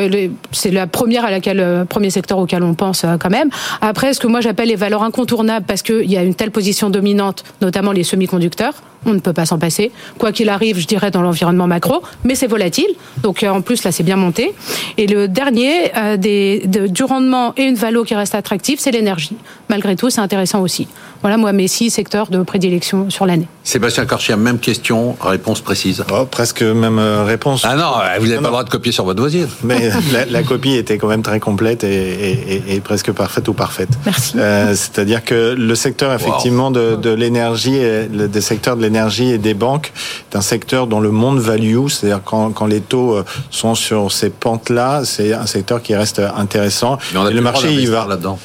c'est 0.53 0.71
la 0.71 0.87
première 0.87 1.27
à 1.27 1.31
laquelle, 1.31 1.61
euh, 1.61 1.85
premier 1.85 2.09
secteur 2.11 2.39
auquel 2.39 2.63
on 2.63 2.75
pense 2.75 3.05
euh, 3.05 3.17
quand 3.19 3.31
même. 3.31 3.51
Après, 3.83 4.15
ce 4.15 4.21
que 4.21 4.27
moi 4.27 4.41
j'appelle 4.41 4.69
les 4.69 4.77
valeurs 4.77 5.03
incontournables, 5.03 5.67
parce 5.67 5.83
qu'il 5.83 6.11
y 6.11 6.17
a 6.17 6.23
une 6.23 6.35
telle 6.35 6.51
position 6.51 6.89
dominante, 6.89 7.45
notamment 7.61 7.93
les 7.93 8.03
semi-conducteurs, 8.05 8.75
on 9.07 9.13
ne 9.15 9.19
peut 9.21 9.33
pas 9.33 9.47
s'en 9.47 9.59
passer. 9.59 9.93
Quoi 10.19 10.33
qu'il 10.33 10.49
arrive, 10.49 10.79
je 10.79 10.87
dirais 10.87 11.11
dans 11.11 11.23
l'environnement 11.23 11.67
macro, 11.67 12.03
mais 12.25 12.35
c'est 12.35 12.47
volatile. 12.47 12.89
Donc 13.23 13.43
euh, 13.43 13.49
en 13.49 13.61
plus 13.61 13.85
là, 13.85 13.93
c'est 13.93 14.03
bien 14.03 14.17
monté. 14.17 14.55
Et 14.99 15.07
le 15.07 15.29
dernier 15.29 15.93
euh, 15.97 16.17
des, 16.17 16.63
de- 16.67 16.87
du 16.87 17.05
rendement 17.05 17.53
et 17.57 17.63
une 17.65 17.75
valo 17.77 18.05
qui 18.05 18.15
reste 18.15 18.35
attractive, 18.35 18.79
c'est 18.81 18.91
l'énergie. 18.91 19.37
Malgré 19.69 19.97
tout, 19.97 20.11
c'est 20.11 20.21
intéressant 20.21 20.61
aussi. 20.61 20.89
Voilà 21.23 21.37
moi 21.39 21.53
mes 21.53 21.69
six 21.69 21.91
secteurs 21.91 22.29
de 22.29 22.43
prédilection 22.43 23.09
sur 23.09 23.25
l'année. 23.25 23.49
Sébastien 23.63 24.05
Corchia, 24.05 24.37
même 24.37 24.59
question, 24.59 25.17
réponse 25.21 25.61
précise. 25.63 26.05
Oh, 26.13 26.27
presque 26.31 26.61
même 26.63 26.99
euh, 26.99 27.25
réponse. 27.25 27.63
Ah 27.65 27.77
non, 27.77 27.93
vous 28.21 28.27
n'avez 28.27 28.37
pas 28.37 28.43
le 28.43 28.49
droit 28.49 28.65
de 28.65 28.69
copier 28.71 28.93
sur 28.93 29.05
votre 29.05 29.23
dossier. 29.23 29.47
Mais 29.65 29.91
la, 30.13 30.27
la 30.27 30.43
copie 30.43 30.75
était 30.75 30.99
quand 30.99 31.09
même 31.09 31.23
très 31.23 31.41
complète 31.41 31.83
et, 31.85 31.89
et- 31.89 32.55
et- 32.69 32.75
et 32.77 32.81
presque 32.81 33.11
parfaite 33.13 33.49
ou 33.49 33.55
parfaite. 33.55 33.89
Merci. 34.05 34.35
Euh, 34.37 34.75
C'est-à-dire 34.75 35.25
que 35.25 35.55
le 35.57 35.75
secteur 35.75 36.13
effectivement 36.13 36.71
de, 36.71 36.95
de 36.97 37.11
l'énergie, 37.11 37.79
des 38.11 38.41
secteurs 38.41 38.77
de 38.77 38.83
l'énergie 38.83 38.94
et 38.95 39.39
des 39.39 39.55
banques, 39.55 39.93
est 40.33 40.37
un 40.37 40.41
secteur 40.41 40.87
dont 40.87 41.01
le 41.01 41.11
monde 41.11 41.39
value, 41.39 41.89
c'est-à-dire 41.89 42.21
quand, 42.25 42.51
quand 42.53 42.67
les 42.67 42.81
taux 42.81 43.17
euh, 43.17 43.25
sont 43.51 43.75
sur 43.75 44.13
ces 44.13 44.31
pentes-là, 44.31 45.03
c'est 45.05 45.33
un 45.33 45.47
secteur 45.47 45.83
qui 45.83 45.95
reste 45.95 46.21
intéressant. 46.37 46.99
Mais 47.13 47.19
on 47.19 47.27
a 47.27 47.31
Et 47.31 47.35
le 47.35 47.41
marché, 47.41 47.69
il 47.69 47.75
d'investir 47.75 48.03
va. 48.03 48.07
là-dedans. 48.09 48.39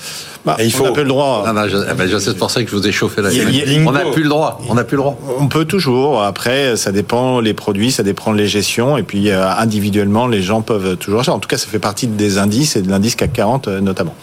Bah, 0.46 0.56
il 0.60 0.68
on 0.68 0.70
faut- 0.70 0.84
n'a 0.86 0.92
plus 0.92 1.04
le 1.04 1.10
droit. 1.10 1.44
Non, 1.46 1.54
non, 1.54 1.68
je, 1.68 1.78
eh 1.78 1.94
ben, 1.94 2.08
je 2.08 2.18
sais, 2.18 2.32
c'est 2.32 2.38
pour 2.38 2.50
ça 2.50 2.64
que 2.64 2.70
je 2.70 2.76
vous 2.76 2.88
ai 2.88 2.92
chauffé 2.92 3.22
là. 3.22 3.30
A- 3.30 3.88
On 3.88 3.92
n'a 3.92 4.06
plus 4.06 4.24
le 4.24 4.30
droit. 4.30 4.62
On 4.70 4.74
n'a 4.76 4.84
plus 4.86 4.96
le 4.96 5.02
droit. 5.04 5.18
On 5.40 5.48
peut 5.48 5.66
toujours. 5.66 6.24
Après, 6.24 6.78
ça 6.78 6.92
dépend 6.92 7.40
les 7.42 7.54
produits, 7.54 7.92
ça 7.92 8.04
dépend 8.04 8.32
les 8.32 8.48
gestions. 8.48 8.98
Et 8.98 9.04
puis, 9.04 9.30
euh, 9.32 9.50
individuellement, 9.58 10.28
les 10.28 10.42
gens 10.42 10.62
peuvent 10.62 10.96
toujours 10.98 11.20
acheter. 11.20 11.32
En 11.32 11.40
tout 11.40 11.50
cas, 11.50 11.58
ça 11.58 11.68
fait 11.68 11.80
partie 11.80 12.08
des 12.08 12.38
indices 12.38 12.76
et 12.78 12.82
de 12.82 12.90
l'indice 12.90 13.16
CAC 13.16 13.34
40 13.34 13.68
euh, 13.68 13.82
notamment. 13.82 14.16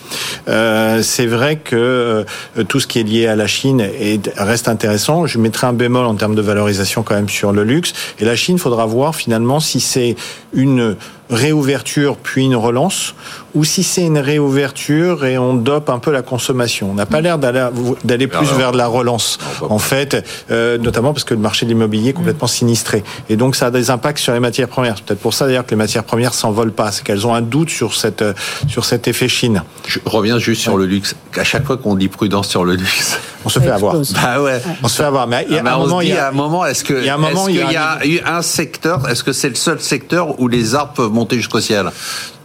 Euh, 0.49 1.03
c'est 1.03 1.27
vrai 1.27 1.57
que 1.57 1.77
euh, 1.77 2.25
tout 2.69 2.81
ce 2.81 2.87
qui 2.87 3.01
est 3.01 3.03
lié 3.05 3.27
à 3.27 3.37
la 3.37 3.47
Chine 3.47 3.81
est, 3.81 4.33
reste 4.39 4.69
intéressant. 4.69 5.27
Je 5.27 5.39
mettrai 5.39 5.67
un 5.67 5.73
bémol 5.73 6.07
en 6.07 6.15
termes 6.15 6.35
de 6.35 6.43
valorisation 6.43 7.03
quand 7.03 7.15
même 7.15 7.29
sur 7.29 7.53
le 7.53 7.65
luxe. 7.65 7.93
Et 8.21 8.25
la 8.25 8.37
Chine, 8.37 8.59
faudra 8.59 8.87
voir 8.87 9.15
finalement 9.15 9.61
si 9.61 9.81
c'est 9.81 10.17
une 10.55 10.97
réouverture 11.31 12.17
puis 12.17 12.45
une 12.45 12.57
relance 12.57 13.15
ou 13.55 13.65
si 13.65 13.83
c'est 13.83 14.03
une 14.05 14.19
réouverture 14.19 15.25
et 15.25 15.39
on 15.39 15.55
dope 15.55 15.89
un 15.91 15.99
peu 15.99 16.11
la 16.13 16.23
consommation. 16.23 16.91
On 16.91 16.95
n'a 16.95 17.07
pas 17.07 17.21
l'air 17.21 17.39
d'aller 17.39 18.27
plus 18.27 18.47
vers 18.53 18.73
de 18.73 18.77
la 18.77 18.87
relance. 18.87 19.39
En 19.63 19.79
fait, 19.79 20.25
euh, 20.51 20.77
notamment 20.79 21.13
parce 21.13 21.25
que 21.25 21.33
le 21.35 21.41
marché 21.41 21.65
de 21.65 21.71
l'immobilier 21.71 22.11
est 22.11 22.13
complètement 22.13 22.47
sinistré. 22.49 23.03
Et 23.31 23.37
donc, 23.37 23.57
ça 23.57 23.67
a 23.67 23.71
des 23.71 23.91
impacts 23.91 24.19
sur 24.19 24.35
les 24.35 24.41
matières 24.41 24.69
premières. 24.69 24.97
C'est 24.99 25.05
peut-être 25.07 25.21
pour 25.21 25.33
ça 25.35 25.47
d'ailleurs 25.47 25.65
que 25.65 25.71
les 25.71 25.77
matières 25.77 26.05
premières 26.05 26.35
s'envolent 26.35 26.73
pas. 26.73 26.93
C'est 26.93 27.03
qu'elles 27.03 27.27
ont 27.27 27.35
un 27.35 27.41
doute 27.41 27.71
sur 27.71 27.95
cette 27.95 28.23
euh, 28.23 28.35
sur 28.69 28.85
cet 28.85 29.09
effet 29.09 29.29
Chine. 29.29 29.63
Je 29.87 29.99
reviens 30.05 30.39
juste 30.39 30.61
sur 30.63 30.77
le 30.77 30.85
luxe. 30.85 31.17
À 31.37 31.45
chaque 31.45 31.65
fois 31.65 31.77
qu'on 31.79 31.95
dit 31.95 32.09
prudence 32.09 32.49
sur 32.49 32.65
le 32.65 32.75
luxe. 32.75 33.19
On 33.45 33.49
se 33.49 33.59
fait 33.59 33.71
avoir. 33.71 33.95
Bah 34.23 34.43
ouais. 34.43 34.61
On 34.83 34.89
se 34.89 34.97
fait 34.97 35.05
avoir. 35.05 35.27
Mais 35.27 35.47
il 35.49 35.55
y 35.55 35.59
a 35.59 35.63
Ah, 35.65 35.73
un 35.73 35.77
on 35.77 35.81
moment, 35.81 36.01
il 36.03 36.09
y 36.09 36.13
a- 36.13 36.27
à 36.27 36.29
un 36.29 36.33
moment, 36.33 36.67
est-ce 36.67 36.85
que 36.85 36.95
il 36.95 37.07
y 37.07 37.09
a 37.09 37.15
un 37.15 37.19
moment, 37.19 37.49
est-ce 37.49 37.51
il 37.51 37.57
y 37.57 37.63
a 37.63 37.65
qu'il 37.67 37.73
y 37.75 37.77
a 37.77 37.93
un 37.93 38.05
eu 38.05 38.21
un 38.39 38.43
secteur, 38.43 39.09
est-ce 39.09 39.25
que 39.25 39.33
c'est 39.33 39.49
le 39.49 39.55
seul 39.55 39.81
secteur 39.81 40.39
où 40.41 40.49
les 40.49 40.75
arbres 40.75 40.93
peuvent 40.95 41.13
monter 41.17 41.37
jusqu'au 41.37 41.61
ciel 41.61 41.87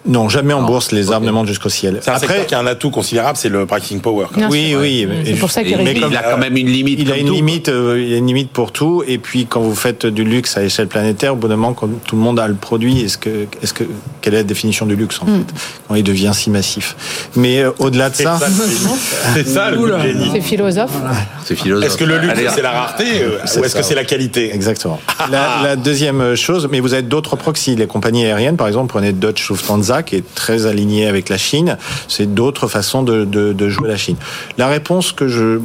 non, 0.06 0.30
jamais 0.30 0.54
en 0.54 0.62
Non. 0.62 0.68
bourse 0.68 0.92
les 0.92 1.12
arbres 1.12 1.26
Ok. 1.26 1.32
ne 1.32 1.32
montent 1.32 1.48
jusqu'au 1.48 1.70
ciel. 1.70 2.00
C'est 2.02 2.10
un 2.12 2.18
secteur 2.18 2.46
qui 2.48 2.56
a 2.56 2.60
un 2.60 2.66
atout 2.68 2.90
considérable, 2.90 3.38
c'est 3.38 3.50
le 3.50 3.66
pricing 3.66 4.00
power. 4.02 4.26
Oui, 4.50 4.76
oui. 4.80 5.08
C'est 5.24 5.32
Et 5.32 5.36
pour 5.36 5.50
je- 5.50 5.54
ça 5.54 5.64
qu'il 5.64 5.78
Mais 5.78 5.94
il 5.94 6.04
a 6.04 6.24
quand 6.32 6.38
même 6.38 6.58
une 6.58 6.68
limite. 6.68 7.00
Il 7.00 7.12
a 7.12 7.18
une 7.18 7.28
tout, 7.28 7.34
limite, 7.34 7.70
euh, 7.70 8.00
il 8.02 8.10
y 8.10 8.14
a 8.16 8.18
une 8.18 8.28
limite 8.28 8.50
pour 8.52 8.72
tout. 8.72 9.04
Et 9.08 9.18
puis 9.20 9.46
quand 9.46 9.62
vous 9.62 9.76
faites 9.76 10.06
du 10.06 10.24
luxe 10.24 10.58
à 10.58 10.64
échelle 10.64 10.88
planétaire, 10.88 11.34
au 11.34 11.36
bout 11.36 11.48
d'un 11.48 11.56
moment, 11.56 11.74
quand 11.74 11.88
tout 12.06 12.16
le 12.16 12.22
monde 12.22 12.40
a 12.40 12.48
le 12.48 12.56
produit, 12.56 13.02
est-ce 13.02 13.18
que, 13.18 13.48
est-ce 13.62 13.74
que, 13.74 13.84
quelle 14.22 14.34
est 14.34 14.38
la 14.38 14.44
définition 14.44 14.86
du 14.86 14.96
luxe 14.96 15.20
en 15.22 15.26
Hmm. 15.26 15.38
fait 15.48 15.54
quand 15.88 15.96
il 15.96 16.04
devient 16.04 16.32
si 16.34 16.50
massif? 16.50 16.96
Mais 17.36 17.60
euh, 17.62 17.72
au-delà 17.80 18.10
de 18.10 18.16
C'est 18.16 18.24
ça, 18.24 18.40
ça, 18.40 18.48
le 18.48 18.54
génie. 18.68 18.96
C'est 19.36 19.48
ça 19.48 19.72
le 19.72 20.00
génie. 20.02 20.30
C'est 20.34 20.42
philosophe. 20.42 20.92
quoi. 21.00 21.12
C'est 21.46 21.56
philosophe. 21.56 21.86
Est-ce 21.86 21.98
que 21.98 22.04
le 22.06 22.18
luxe 22.18 22.40
c'est 22.56 22.62
la 22.62 22.72
rareté 22.72 23.04
euh, 23.22 23.38
C'est 23.46 23.60
ou 23.60 23.64
est-ce 23.66 23.76
que 23.76 23.84
c'est 23.84 23.96
la 23.96 24.04
qualité? 24.06 24.54
Exactement. 24.54 25.00
La, 25.32 25.60
la 25.64 25.76
deuxième 25.76 26.36
chose, 26.36 26.68
mais 26.72 26.80
vous 26.80 26.94
avez 26.94 27.04
d'autres 27.04 27.36
proxys. 27.36 27.76
Les 27.76 27.86
compagnies 27.88 28.26
aériennes, 28.26 28.58
par 28.58 28.68
exemple, 28.68 28.88
prenez 28.90 29.12
Dutch 29.14 29.50
Lufthansa, 29.50 29.91
qui 30.04 30.16
est 30.16 30.36
très 30.36 30.66
aligné 30.66 31.08
avec 31.08 31.30
la 31.30 31.38
Chine. 31.38 31.78
C'est 32.08 32.34
d'autres 32.34 32.68
façons 32.68 33.04
de, 33.04 33.70
jouer 33.70 33.88
la 33.88 33.98
Chine. 33.98 34.18
La 34.58 34.68
réponse 34.68 35.12
que 35.12 35.28
je, 35.28 35.60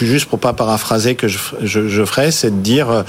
juste 0.00 0.26
pour 0.26 0.38
pas 0.38 0.52
paraphraser, 0.52 1.14
que 1.14 1.28
je 1.28 2.04
ferai, 2.04 2.30
c'est 2.30 2.50
de 2.50 2.60
dire 2.60 2.90
euh, 2.90 3.02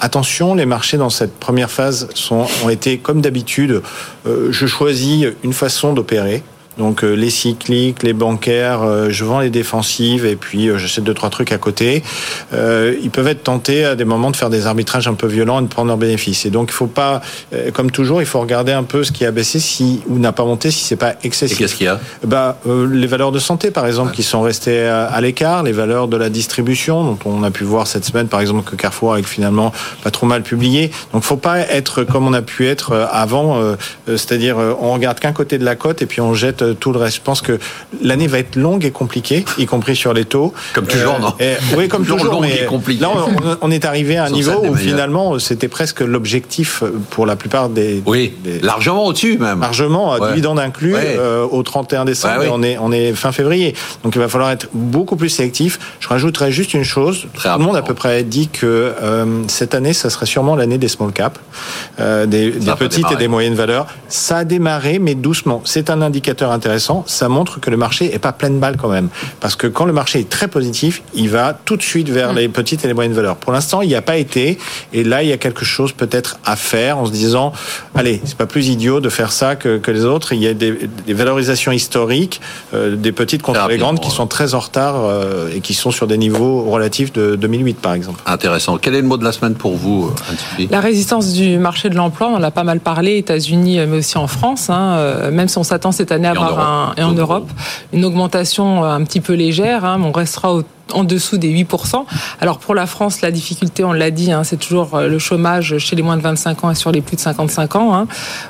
attention, 0.00 0.54
les 0.54 0.66
marchés 0.66 0.96
dans 0.96 1.10
cette 1.10 1.34
première 1.38 1.70
phase 1.70 2.08
sont, 2.14 2.46
ont 2.64 2.68
été 2.68 2.98
comme 2.98 3.20
d'habitude. 3.20 3.82
euh, 4.26 4.48
je 4.50 4.66
choisis 4.66 5.26
une 5.42 5.52
façon 5.52 5.92
d'opérer. 5.92 6.42
Donc 6.78 7.02
les 7.02 7.30
cycliques, 7.30 8.02
les 8.02 8.12
bancaires, 8.12 9.10
je 9.10 9.24
vends 9.24 9.40
les 9.40 9.50
défensives 9.50 10.26
et 10.26 10.36
puis 10.36 10.68
j'achète 10.76 11.04
deux 11.04 11.14
trois 11.14 11.30
trucs 11.30 11.52
à 11.52 11.58
côté. 11.58 12.02
ils 12.52 13.10
peuvent 13.10 13.28
être 13.28 13.44
tentés 13.44 13.84
à 13.84 13.94
des 13.94 14.04
moments 14.04 14.30
de 14.30 14.36
faire 14.36 14.50
des 14.50 14.66
arbitrages 14.66 15.08
un 15.08 15.14
peu 15.14 15.26
violents 15.26 15.60
et 15.60 15.62
de 15.62 15.68
prendre 15.68 15.88
leurs 15.88 15.96
bénéfices. 15.96 16.46
Et 16.46 16.50
donc 16.50 16.70
il 16.70 16.74
faut 16.74 16.86
pas, 16.86 17.20
comme 17.72 17.90
toujours, 17.90 18.22
il 18.22 18.26
faut 18.26 18.40
regarder 18.40 18.72
un 18.72 18.82
peu 18.82 19.04
ce 19.04 19.12
qui 19.12 19.24
a 19.24 19.30
baissé 19.30 19.60
si 19.60 20.00
ou 20.08 20.18
n'a 20.18 20.32
pas 20.32 20.44
monté 20.44 20.70
si 20.70 20.84
c'est 20.84 20.96
pas 20.96 21.14
excessif. 21.22 21.56
Et 21.56 21.62
qu'est-ce 21.62 21.74
qu'il 21.76 21.86
y 21.86 21.88
a? 21.88 22.00
Bah 22.24 22.58
les 22.66 23.06
valeurs 23.06 23.32
de 23.32 23.38
santé 23.38 23.70
par 23.70 23.86
exemple 23.86 24.12
qui 24.12 24.22
sont 24.22 24.42
restées 24.42 24.84
à, 24.84 25.20
l'écart, 25.20 25.62
les 25.62 25.72
valeurs 25.72 26.08
de 26.08 26.16
la 26.16 26.28
distribution 26.28 27.04
dont 27.04 27.18
on 27.24 27.42
a 27.42 27.50
pu 27.50 27.64
voir 27.64 27.86
cette 27.86 28.04
semaine 28.04 28.28
par 28.28 28.40
exemple 28.40 28.68
que 28.68 28.76
Carrefour 28.76 29.14
a 29.14 29.22
finalement 29.22 29.72
pas 30.02 30.10
trop 30.10 30.26
mal 30.26 30.42
publié. 30.42 30.90
Donc 31.12 31.22
faut 31.22 31.36
pas 31.36 31.60
être 31.60 32.04
comme 32.04 32.26
on 32.26 32.32
a 32.32 32.42
pu 32.42 32.66
être 32.66 33.08
avant, 33.10 33.60
c'est-à-dire 34.06 34.56
on 34.80 34.92
regarde 34.92 35.20
qu'un 35.20 35.32
côté 35.32 35.58
de 35.58 35.64
la 35.64 35.76
côte 35.76 36.02
et 36.02 36.06
puis 36.06 36.20
on 36.20 36.34
jette 36.34 36.63
tout 36.72 36.92
le 36.92 36.98
reste. 36.98 37.16
Je 37.16 37.22
pense 37.22 37.42
que 37.42 37.58
l'année 38.02 38.26
va 38.26 38.38
être 38.38 38.56
longue 38.56 38.84
et 38.84 38.90
compliquée, 38.90 39.44
y 39.58 39.66
compris 39.66 39.96
sur 39.96 40.12
les 40.12 40.24
taux. 40.24 40.52
Comme 40.72 40.86
toujours, 40.86 41.18
non 41.20 41.34
Oui, 41.76 41.88
comme 41.88 42.06
toujours. 42.06 42.40
mais 42.40 42.66
là, 43.00 43.10
on, 43.60 43.70
est 43.70 43.84
arrivé 43.84 44.16
à 44.16 44.24
un 44.24 44.30
niveau 44.30 44.64
où 44.64 44.74
finalement 44.74 45.38
c'était 45.38 45.68
presque 45.68 46.00
l'objectif 46.00 46.82
pour 47.10 47.26
la 47.26 47.36
plupart 47.36 47.68
des. 47.68 48.02
Oui, 48.06 48.32
largement 48.62 49.06
au-dessus 49.06 49.38
même. 49.38 49.60
Largement, 49.60 50.12
à 50.12 50.30
dividende 50.30 50.58
inclus, 50.58 50.96
au 51.50 51.62
31 51.62 52.04
décembre. 52.04 52.44
on 52.50 52.62
est 52.62 52.78
on 52.78 52.92
est 52.92 53.12
fin 53.12 53.32
février, 53.32 53.74
donc 54.02 54.14
il 54.14 54.20
va 54.20 54.28
falloir 54.28 54.50
être 54.50 54.68
beaucoup 54.72 55.16
plus 55.16 55.28
sélectif. 55.28 55.78
Je 56.00 56.08
rajouterais 56.08 56.50
juste 56.50 56.74
une 56.74 56.84
chose. 56.84 57.26
Tout 57.34 57.48
le 57.48 57.58
monde 57.58 57.76
à 57.76 57.82
peu 57.82 57.94
près 57.94 58.22
dit 58.22 58.48
que 58.48 58.66
euh, 58.66 59.42
cette 59.48 59.74
année, 59.74 59.92
ça 59.92 60.10
serait 60.10 60.26
sûrement 60.26 60.56
l'année 60.56 60.78
des 60.78 60.88
small 60.88 61.12
caps, 61.12 61.40
euh, 62.00 62.26
des, 62.26 62.50
des 62.50 62.72
petites 62.72 63.10
et 63.12 63.16
des 63.16 63.28
moyennes 63.28 63.54
valeurs. 63.54 63.86
Ça 64.08 64.38
a 64.38 64.44
démarré, 64.44 64.98
mais 64.98 65.14
doucement. 65.14 65.62
C'est 65.64 65.90
un 65.90 66.02
indicateur 66.02 66.50
intéressant. 66.54 67.04
Ça 67.06 67.28
montre 67.28 67.60
que 67.60 67.70
le 67.70 67.76
marché 67.76 68.14
est 68.14 68.18
pas 68.18 68.32
plein 68.32 68.50
de 68.50 68.58
balles 68.58 68.76
quand 68.76 68.88
même, 68.88 69.08
parce 69.40 69.56
que 69.56 69.66
quand 69.66 69.84
le 69.84 69.92
marché 69.92 70.20
est 70.20 70.28
très 70.28 70.48
positif, 70.48 71.02
il 71.14 71.28
va 71.28 71.52
tout 71.52 71.76
de 71.76 71.82
suite 71.82 72.08
vers 72.08 72.32
mm. 72.32 72.36
les 72.36 72.48
petites 72.48 72.84
et 72.84 72.88
les 72.88 72.94
moyennes 72.94 73.12
valeurs. 73.12 73.36
Pour 73.36 73.52
l'instant, 73.52 73.82
il 73.82 73.88
n'y 73.88 73.94
a 73.94 74.02
pas 74.02 74.16
été, 74.16 74.58
et 74.92 75.04
là, 75.04 75.22
il 75.22 75.28
y 75.28 75.32
a 75.32 75.36
quelque 75.36 75.64
chose 75.64 75.92
peut-être 75.92 76.38
à 76.44 76.56
faire 76.56 76.98
en 76.98 77.06
se 77.06 77.12
disant, 77.12 77.52
allez, 77.94 78.20
c'est 78.24 78.36
pas 78.36 78.46
plus 78.46 78.68
idiot 78.68 79.00
de 79.00 79.08
faire 79.08 79.32
ça 79.32 79.56
que, 79.56 79.78
que 79.78 79.90
les 79.90 80.04
autres. 80.04 80.32
Il 80.32 80.40
y 80.40 80.46
a 80.46 80.54
des, 80.54 80.88
des 81.06 81.14
valorisations 81.14 81.72
historiques, 81.72 82.40
euh, 82.72 82.96
des 82.96 83.12
petites 83.12 83.42
contre 83.42 83.66
les 83.68 83.78
grandes, 83.78 84.00
qui 84.00 84.10
sont 84.10 84.26
très 84.26 84.54
en 84.54 84.60
retard 84.60 84.94
euh, 84.96 85.48
et 85.54 85.60
qui 85.60 85.74
sont 85.74 85.90
sur 85.90 86.06
des 86.06 86.18
niveaux 86.18 86.62
relatifs 86.62 87.12
de 87.12 87.36
2008, 87.36 87.74
par 87.74 87.94
exemple. 87.94 88.20
Intéressant. 88.26 88.78
Quel 88.78 88.94
est 88.94 89.00
le 89.00 89.06
mot 89.06 89.16
de 89.16 89.24
la 89.24 89.32
semaine 89.32 89.54
pour 89.54 89.76
vous, 89.76 90.12
Antifi 90.30 90.68
La 90.70 90.80
résistance 90.80 91.32
du 91.32 91.58
marché 91.58 91.90
de 91.90 91.96
l'emploi, 91.96 92.28
on 92.28 92.36
en 92.36 92.42
a 92.42 92.50
pas 92.50 92.64
mal 92.64 92.80
parlé, 92.80 93.18
États-Unis, 93.18 93.78
mais 93.86 93.98
aussi 93.98 94.18
en 94.18 94.26
France. 94.26 94.70
Hein, 94.70 94.96
euh, 94.96 95.30
même 95.30 95.48
si 95.48 95.58
on 95.58 95.64
s'attend 95.64 95.92
cette 95.92 96.12
année 96.12 96.28
à 96.28 96.34
un, 96.52 96.94
et 96.96 97.02
en 97.02 97.12
Europe, 97.12 97.50
une 97.92 98.04
augmentation 98.04 98.84
un 98.84 99.02
petit 99.04 99.20
peu 99.20 99.34
légère. 99.34 99.84
Hein, 99.84 100.00
on 100.02 100.12
restera 100.12 100.54
au 100.54 100.62
en 100.94 101.04
dessous 101.04 101.36
des 101.36 101.52
8%. 101.52 102.04
Alors 102.40 102.58
pour 102.58 102.74
la 102.74 102.86
France, 102.86 103.20
la 103.20 103.30
difficulté, 103.30 103.84
on 103.84 103.92
l'a 103.92 104.10
dit, 104.10 104.32
hein, 104.32 104.44
c'est 104.44 104.56
toujours 104.56 104.94
euh, 104.94 105.08
le 105.08 105.18
chômage 105.18 105.78
chez 105.78 105.96
les 105.96 106.02
moins 106.02 106.16
de 106.16 106.22
25 106.22 106.64
ans 106.64 106.70
et 106.70 106.74
sur 106.74 106.92
les 106.92 107.00
plus 107.00 107.16
de 107.16 107.20
55 107.20 107.76
ans. 107.76 107.94
Hein. 107.94 108.06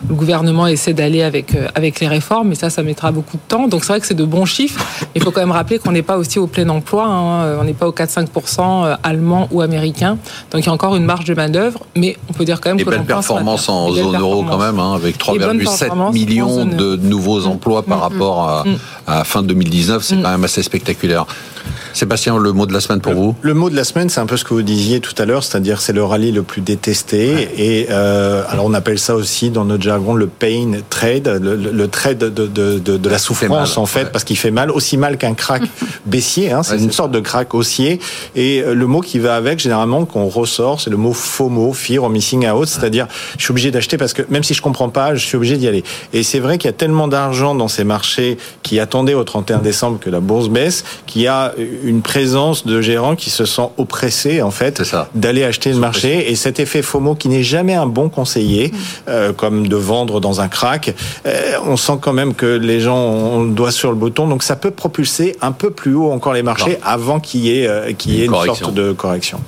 Le 0.08 0.14
gouvernement 0.14 0.66
essaie 0.66 0.92
d'aller 0.92 1.22
avec, 1.22 1.54
euh, 1.54 1.66
avec 1.74 2.00
les 2.00 2.08
réformes, 2.08 2.48
mais 2.48 2.54
ça, 2.54 2.70
ça 2.70 2.82
mettra 2.82 3.10
beaucoup 3.12 3.36
de 3.36 3.42
temps. 3.48 3.66
Donc 3.68 3.84
c'est 3.84 3.92
vrai 3.92 4.00
que 4.00 4.06
c'est 4.06 4.14
de 4.14 4.24
bons 4.24 4.44
chiffres. 4.44 4.84
Il 5.14 5.22
faut 5.22 5.30
quand 5.30 5.40
même 5.40 5.50
rappeler 5.50 5.78
qu'on 5.78 5.92
n'est 5.92 6.02
pas 6.02 6.16
aussi 6.16 6.38
au 6.38 6.46
plein 6.46 6.68
emploi. 6.68 7.06
Hein. 7.06 7.56
On 7.60 7.64
n'est 7.64 7.74
pas 7.74 7.88
aux 7.88 7.92
4-5% 7.92 8.24
euh, 8.60 8.96
allemand 9.02 9.48
ou 9.50 9.60
américain. 9.60 10.18
Donc 10.50 10.62
il 10.62 10.66
y 10.66 10.68
a 10.68 10.72
encore 10.72 10.96
une 10.96 11.04
marge 11.04 11.24
de 11.24 11.34
main-d'œuvre, 11.34 11.80
mais 11.96 12.16
on 12.28 12.32
peut 12.32 12.44
dire 12.44 12.60
quand 12.60 12.70
même 12.70 12.84
que. 12.84 12.88
belles 12.88 13.04
performances 13.04 13.68
en 13.68 13.90
zone 13.92 14.16
euro 14.16 14.44
quand 14.44 14.58
même, 14.58 14.78
avec 14.78 15.18
3,7 15.18 16.12
millions 16.12 16.66
de 16.66 16.96
nouveaux 16.96 17.46
emplois 17.46 17.82
par 17.82 17.98
mm, 17.98 18.00
mm, 18.00 18.02
rapport 18.02 18.48
à, 18.48 18.64
mm. 18.64 18.76
à 19.06 19.24
fin 19.24 19.42
2019. 19.42 20.02
C'est 20.02 20.16
quand 20.16 20.30
même 20.30 20.44
assez 20.44 20.62
spectaculaire. 20.62 21.26
Sébastien, 21.94 22.36
le 22.38 22.52
mot 22.52 22.66
de 22.66 22.72
la 22.72 22.80
semaine 22.80 23.00
pour 23.00 23.14
vous 23.14 23.36
Le 23.40 23.54
mot 23.54 23.70
de 23.70 23.76
la 23.76 23.84
semaine, 23.84 24.08
c'est 24.08 24.18
un 24.20 24.26
peu 24.26 24.36
ce 24.36 24.42
que 24.42 24.52
vous 24.52 24.62
disiez 24.62 24.98
tout 24.98 25.14
à 25.16 25.24
l'heure, 25.24 25.44
c'est-à-dire 25.44 25.80
c'est 25.80 25.92
le 25.92 26.02
rallye 26.02 26.32
le 26.32 26.42
plus 26.42 26.60
détesté. 26.60 27.48
Et 27.56 27.86
euh, 27.90 28.42
alors 28.48 28.64
on 28.66 28.74
appelle 28.74 28.98
ça 28.98 29.14
aussi 29.14 29.50
dans 29.50 29.64
notre 29.64 29.84
jargon 29.84 30.14
le 30.14 30.26
pain 30.26 30.72
trade, 30.90 31.28
le, 31.40 31.86
trade 31.86 32.18
de, 32.18 32.46
de, 32.48 32.78
de, 32.78 33.08
la 33.08 33.18
souffrance 33.18 33.78
en 33.78 33.86
fait, 33.86 34.10
parce 34.10 34.24
qu'il 34.24 34.36
fait 34.36 34.50
mal, 34.50 34.72
aussi 34.72 34.96
mal 34.96 35.18
qu'un 35.18 35.34
crack 35.34 35.62
baissier. 36.06 36.50
Hein, 36.50 36.64
c'est 36.64 36.78
une 36.78 36.90
sorte 36.90 37.12
de 37.12 37.20
crack 37.20 37.54
haussier. 37.54 38.00
Et 38.34 38.60
euh, 38.60 38.74
le 38.74 38.86
mot 38.88 39.00
qui 39.00 39.20
va 39.20 39.36
avec, 39.36 39.60
généralement, 39.60 40.04
qu'on 40.04 40.26
ressort, 40.26 40.80
c'est 40.80 40.90
le 40.90 40.96
mot 40.96 41.12
FOMO, 41.12 41.72
Fear 41.72 42.02
or 42.02 42.10
Missing 42.10 42.48
Out, 42.48 42.66
c'est-à-dire 42.66 43.06
je 43.38 43.44
suis 43.44 43.52
obligé 43.52 43.70
d'acheter 43.70 43.98
parce 43.98 44.14
que 44.14 44.22
même 44.30 44.42
si 44.42 44.54
je 44.54 44.62
comprends 44.62 44.88
pas, 44.88 45.14
je 45.14 45.24
suis 45.24 45.36
obligé 45.36 45.56
d'y 45.58 45.68
aller. 45.68 45.84
Et 46.12 46.24
c'est 46.24 46.40
vrai 46.40 46.58
qu'il 46.58 46.66
y 46.66 46.74
a 46.74 46.76
tellement 46.76 47.06
d'argent 47.06 47.54
dans 47.54 47.68
ces 47.68 47.84
marchés 47.84 48.36
qui 48.64 48.80
attendaient 48.80 49.14
au 49.14 49.22
31 49.22 49.58
décembre 49.58 50.00
que 50.00 50.10
la 50.10 50.18
bourse 50.18 50.48
baisse, 50.48 50.84
qu'il 51.06 51.22
y 51.22 51.28
a 51.28 51.54
une 51.84 52.02
présence 52.02 52.66
de 52.66 52.80
gérants 52.80 53.16
qui 53.16 53.30
se 53.30 53.44
sont 53.44 53.72
oppressés 53.76 54.42
en 54.42 54.50
fait 54.50 54.82
d'aller 55.14 55.44
acheter 55.44 55.72
le 55.72 55.78
marché. 55.78 56.30
et 56.30 56.34
cet 56.34 56.60
effet 56.60 56.82
FOMO 56.82 57.14
qui 57.14 57.28
n'est 57.28 57.42
jamais 57.42 57.74
un 57.74 57.86
bon 57.86 58.08
conseiller, 58.08 58.72
euh, 59.08 59.32
comme 59.32 59.68
de 59.68 59.76
vendre 59.76 60.20
dans 60.20 60.40
un 60.40 60.48
crack, 60.48 60.94
euh, 61.26 61.52
on 61.66 61.76
sent 61.76 61.98
quand 62.00 62.12
même 62.12 62.34
que 62.34 62.46
les 62.46 62.80
gens 62.80 62.98
ont 62.98 63.42
le 63.44 63.50
doigt 63.50 63.72
sur 63.72 63.90
le 63.90 63.96
bouton, 63.96 64.26
donc 64.26 64.42
ça 64.42 64.56
peut 64.56 64.70
propulser 64.70 65.36
un 65.40 65.52
peu 65.52 65.70
plus 65.70 65.94
haut 65.94 66.10
encore 66.10 66.32
les 66.32 66.42
marchés 66.42 66.78
avant 66.82 67.20
qu'il 67.20 67.40
y 67.40 67.60
ait, 67.60 67.66
euh, 67.66 67.92
qu'il 67.92 68.14
y 68.14 68.22
ait 68.22 68.26
une 68.26 68.32
sorte 68.32 68.72
de 68.72 68.92
correction. 68.92 69.40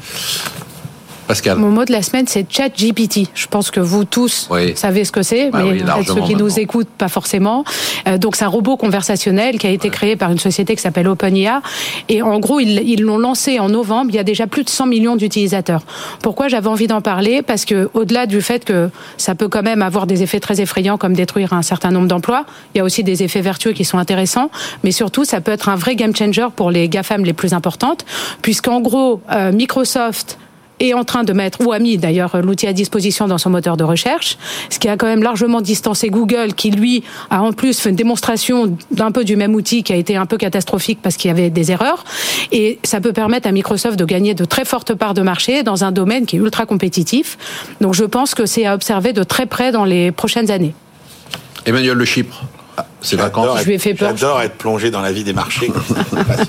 Pascal. 1.27 1.59
Mon 1.59 1.71
mot 1.71 1.85
de 1.85 1.93
la 1.93 2.03
semaine, 2.03 2.27
c'est 2.27 2.47
ChatGPT. 2.51 3.29
Je 3.35 3.47
pense 3.47 3.71
que 3.71 3.81
vous 3.81 4.05
tous 4.05 4.49
savez 4.75 5.05
ce 5.05 5.13
que 5.13 5.23
c'est, 5.23 5.51
bah 5.51 5.61
mais 5.65 5.79
peut-être 5.79 6.15
ceux 6.15 6.23
qui 6.23 6.35
nous 6.35 6.59
écoutent, 6.59 6.89
pas 6.89 7.09
forcément. 7.09 7.65
Euh, 8.07 8.19
donc, 8.19 8.37
c'est 8.37 8.45
un 8.45 8.49
robot 8.49 8.77
conversationnel 8.77 9.59
qui 9.59 9.67
a 9.67 9.71
été 9.71 9.91
créé 9.91 10.17
par 10.17 10.31
une 10.31 10.39
société 10.39 10.77
qui 10.77 10.83
s'appelle 10.83 11.09
OpenIA. 11.09 11.63
Et 12.09 12.23
en 12.23 12.39
gros, 12.39 12.61
ils 12.61 13.03
l'ont 13.03 13.19
lancé 13.19 13.59
en 13.59 13.69
novembre. 13.69 14.11
Il 14.11 14.17
y 14.17 14.19
a 14.19 14.25
déjà 14.25 14.47
plus 14.47 14.65
de 14.65 14.71
100 14.71 14.87
millions 14.87 15.17
d'utilisateurs. 15.17 15.83
Pourquoi 16.23 16.49
j'avais 16.49 16.69
envie 16.69 16.87
d'en 16.87 17.01
parler? 17.01 17.43
Parce 17.43 17.65
que, 17.65 17.91
au-delà 17.95 18.27
du 18.27 18.41
fait 18.41 18.65
que 18.65 18.91
ça 19.17 19.35
peut 19.35 19.49
quand 19.49 19.63
même 19.63 19.83
avoir 19.83 20.07
des 20.07 20.23
effets 20.23 20.41
très 20.41 20.61
effrayants, 20.61 20.99
comme 20.99 21.15
détruire 21.15 21.53
un 21.53 21.63
certain 21.63 21.91
nombre 21.91 22.09
d'emplois, 22.09 22.45
il 22.75 22.79
y 22.79 22.81
a 22.81 22.85
aussi 22.85 23.03
des 23.03 23.23
effets 23.23 23.41
vertueux 23.41 23.73
qui 23.73 23.85
sont 23.85 23.99
intéressants. 23.99 24.51
Mais 24.85 24.93
surtout, 24.93 25.25
ça 25.25 25.41
peut 25.41 25.53
être 25.53 25.69
un 25.69 25.77
vrai 25.77 25.97
game 25.97 26.15
changer 26.15 26.47
pour 26.55 26.71
les 26.71 26.89
GAFAM 26.89 27.25
les 27.25 27.33
plus 27.33 27.53
importantes, 27.53 28.05
puisqu'en 28.43 28.81
gros, 28.81 29.21
euh, 29.33 29.53
Microsoft 29.53 30.39
est 30.81 30.95
en 30.95 31.05
train 31.05 31.25
de 31.25 31.33
mettre, 31.33 31.61
ou 31.67 31.73
a 31.73 31.79
mis 31.79 31.99
d'ailleurs 31.99 32.41
l'outil 32.43 32.67
à 32.67 32.73
disposition 32.73 33.29
dans 33.29 33.39
son 33.39 33.51
moteur 33.51 33.77
de 33.77 33.85
recherche, 33.85 34.39
ce 34.71 34.79
qui 34.79 34.89
a 34.89 34.97
quand 34.97 35.07
même 35.07 35.23
largement 35.23 35.61
distancé 35.61 36.09
Google, 36.09 36.55
qui 36.55 36.71
lui 36.71 37.03
a 37.31 37.43
en 37.43 37.53
plus 37.53 37.79
fait 37.79 37.91
une 37.91 37.97
démonstration 37.97 38.77
d'un 38.91 39.13
peu 39.13 39.25
du 39.25 39.37
même 39.37 39.55
outil 39.55 39.83
qui 39.83 39.93
a 39.93 39.97
été 39.97 40.17
un 40.17 40.27
peu 40.27 40.37
catastrophique 40.37 40.99
parce 41.03 41.17
qu'il 41.17 41.29
y 41.29 41.31
avait 41.31 41.51
des 41.51 41.73
erreurs. 41.73 42.05
Et 42.53 42.79
ça 42.85 43.01
peut 43.01 43.13
permettre 43.13 43.49
à 43.49 43.53
Microsoft 43.53 43.99
de 43.99 44.05
gagner 44.05 44.35
de 44.35 44.45
très 44.45 44.65
fortes 44.65 44.95
parts 44.95 45.15
de 45.15 45.23
marché 45.23 45.63
dans 45.63 45.85
un 45.85 45.93
domaine 45.93 46.27
qui 46.27 46.37
est 46.37 46.41
ultra 46.41 46.67
compétitif. 46.67 47.39
Donc 47.81 47.95
je 47.95 48.05
pense 48.05 48.35
que 48.35 48.47
c'est 48.47 48.67
à 48.67 48.75
observer 48.75 49.13
de 49.13 49.23
très 49.23 49.47
près 49.47 49.73
dans 49.73 49.85
les 49.85 50.13
prochaines 50.13 50.51
années. 50.51 50.75
Emmanuel 51.65 51.97
Le 51.97 52.05
Chypre. 52.05 52.45
C'est 53.03 53.17
vacances. 53.17 53.61
Je 53.61 53.67
lui 53.67 53.75
ai 53.75 53.79
fait 53.79 53.95
peur. 53.95 54.17
J'adore 54.17 54.41
être 54.43 54.57
plongé 54.57 54.91
dans 54.91 55.01
la 55.01 55.13
vie 55.13 55.23
des 55.23 55.33
marchés. 55.33 55.71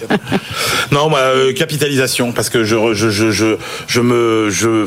non, 0.91 1.09
moi, 1.09 1.19
euh, 1.19 1.53
capitalisation, 1.53 2.31
parce 2.31 2.49
que 2.49 2.63
je, 2.63 2.93
je, 2.93 3.09
je, 3.09 3.31
je, 3.31 3.57
je 3.87 4.01
me, 4.01 4.49
je, 4.49 4.85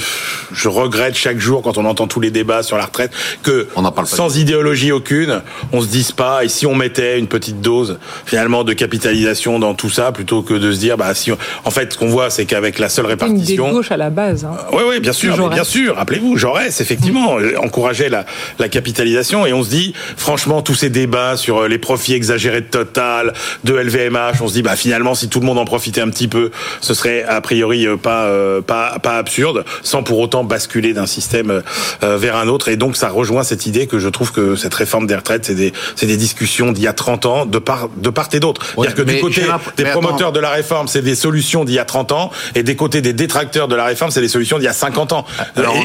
je 0.53 0.69
regrette 0.69 1.15
chaque 1.15 1.39
jour 1.39 1.63
quand 1.63 1.79
on 1.79 1.85
entend 1.85 2.07
tous 2.07 2.21
les 2.21 2.31
débats 2.31 2.63
sur 2.63 2.77
la 2.77 2.87
retraite 2.87 3.13
que 3.43 3.69
on 3.77 3.85
en 3.85 3.93
parle 3.93 4.07
sans 4.07 4.39
idéologie 4.39 4.91
aucune, 4.91 5.43
on 5.73 5.83
se 5.83 5.89
dise 5.89 6.13
pas. 6.13 6.45
Et 6.45 6.49
si 6.49 6.67
on 6.67 6.75
mettait 6.75 7.19
une 7.19 7.29
petite 7.29 7.61
dose 7.61 7.99
finalement 8.25 8.65
de 8.65 8.73
capitalisation 8.73 9.59
dans 9.59 9.75
tout 9.75 9.91
ça, 9.91 10.13
plutôt 10.13 10.43
que 10.43 10.55
de 10.55 10.73
se 10.73 10.79
dire, 10.79 10.97
bah 10.97 11.15
si, 11.15 11.31
en 11.33 11.71
fait, 11.71 11.93
ce 11.93 11.99
qu'on 11.99 12.09
voit, 12.09 12.31
c'est 12.31 12.47
qu'avec 12.47 12.79
la 12.79 12.89
seule 12.89 13.07
répartition. 13.07 13.69
Une 13.69 13.75
gauche 13.75 13.93
à 13.93 13.97
la 13.97 14.11
base. 14.11 14.45
Hein. 14.45 14.57
oui, 14.73 14.83
oui, 14.89 15.01
bien 15.01 15.13
sûr, 15.13 15.49
bien 15.51 15.65
sûr. 15.65 15.97
Rappelez-vous, 15.97 16.37
Jaurès, 16.37 16.81
effectivement, 16.81 17.37
encourageait 17.63 18.09
la, 18.09 18.25
la 18.59 18.69
capitalisation, 18.69 19.47
et 19.47 19.53
on 19.53 19.63
se 19.63 19.71
dit, 19.71 19.93
franchement, 20.17 20.63
tous 20.63 20.75
ces 20.75 20.91
débats 20.91 21.37
sur 21.37 21.50
euh, 21.59 21.69
les 21.69 21.79
profits 21.79 22.15
exagérés 22.15 22.61
de 22.61 22.67
Total, 22.67 23.33
de 23.65 23.75
LVMH. 23.75 24.41
On 24.41 24.49
se 24.49 24.55
dit, 24.55 24.63
bah 24.63 24.77
finalement, 24.77 25.15
si 25.15 25.29
tout 25.29 25.41
le 25.41 25.47
monde 25.47 25.59
en 25.59 25.65
profitait 25.65 26.01
un 26.01 26.09
petit 26.09 26.29
peu, 26.29 26.51
ce 26.81 26.95
serait 26.95 27.25
a 27.25 27.41
priori 27.41 27.87
euh, 27.87 27.97
pas 27.97 28.25
euh, 28.25 28.61
pas 28.61 28.99
pas 28.99 29.17
absurde, 29.17 29.65
sans 29.83 30.03
pour 30.03 30.19
autant 30.19 30.45
basculer 30.45 30.93
d'un 30.93 31.07
système 31.07 31.63
vers 32.03 32.37
un 32.37 32.49
autre. 32.49 32.69
Et 32.69 32.77
donc, 32.77 32.97
ça 32.97 33.09
rejoint 33.09 33.43
cette 33.43 33.67
idée 33.67 33.87
que 33.87 33.99
je 33.99 34.09
trouve 34.09 34.33
que 34.33 34.57
cette 34.57 34.75
réforme 34.75 35.07
des 35.07 35.17
retraites, 35.17 35.45
c'est 35.45 35.55
des 35.55 35.73
c'est 35.97 36.07
des 36.07 36.17
discussions 36.17 36.73
d'il 36.73 36.85
y 36.85 36.89
a 36.89 36.93
30 36.93 37.27
ans, 37.27 37.47
de 37.47 37.59
part 37.59 37.89
de 37.97 38.11
part 38.11 38.29
et 38.33 38.41
d'autre. 38.41 38.63
C'est-à-dire 38.75 38.95
que 38.95 39.03
du 39.03 39.21
côté 39.21 39.43
des 39.77 39.85
promoteurs 39.85 40.33
de 40.33 40.41
la 40.41 40.51
réforme, 40.51 40.89
c'est 40.89 41.03
des 41.03 41.15
solutions 41.15 41.65
d'il 41.65 41.75
y 41.75 41.79
a 41.79 41.85
30 41.85 42.13
ans, 42.13 42.31
et 42.55 42.63
des 42.63 42.77
côtés 42.77 43.01
des 43.01 43.13
détracteurs 43.13 43.69
de 43.69 43.75
la 43.75 43.85
réforme, 43.85 44.11
c'est 44.11 44.21
des 44.21 44.29
solutions 44.29 44.59
d'il 44.59 44.65
y 44.65 44.69
a 44.69 44.73
50 44.73 45.13
ans. 45.13 45.25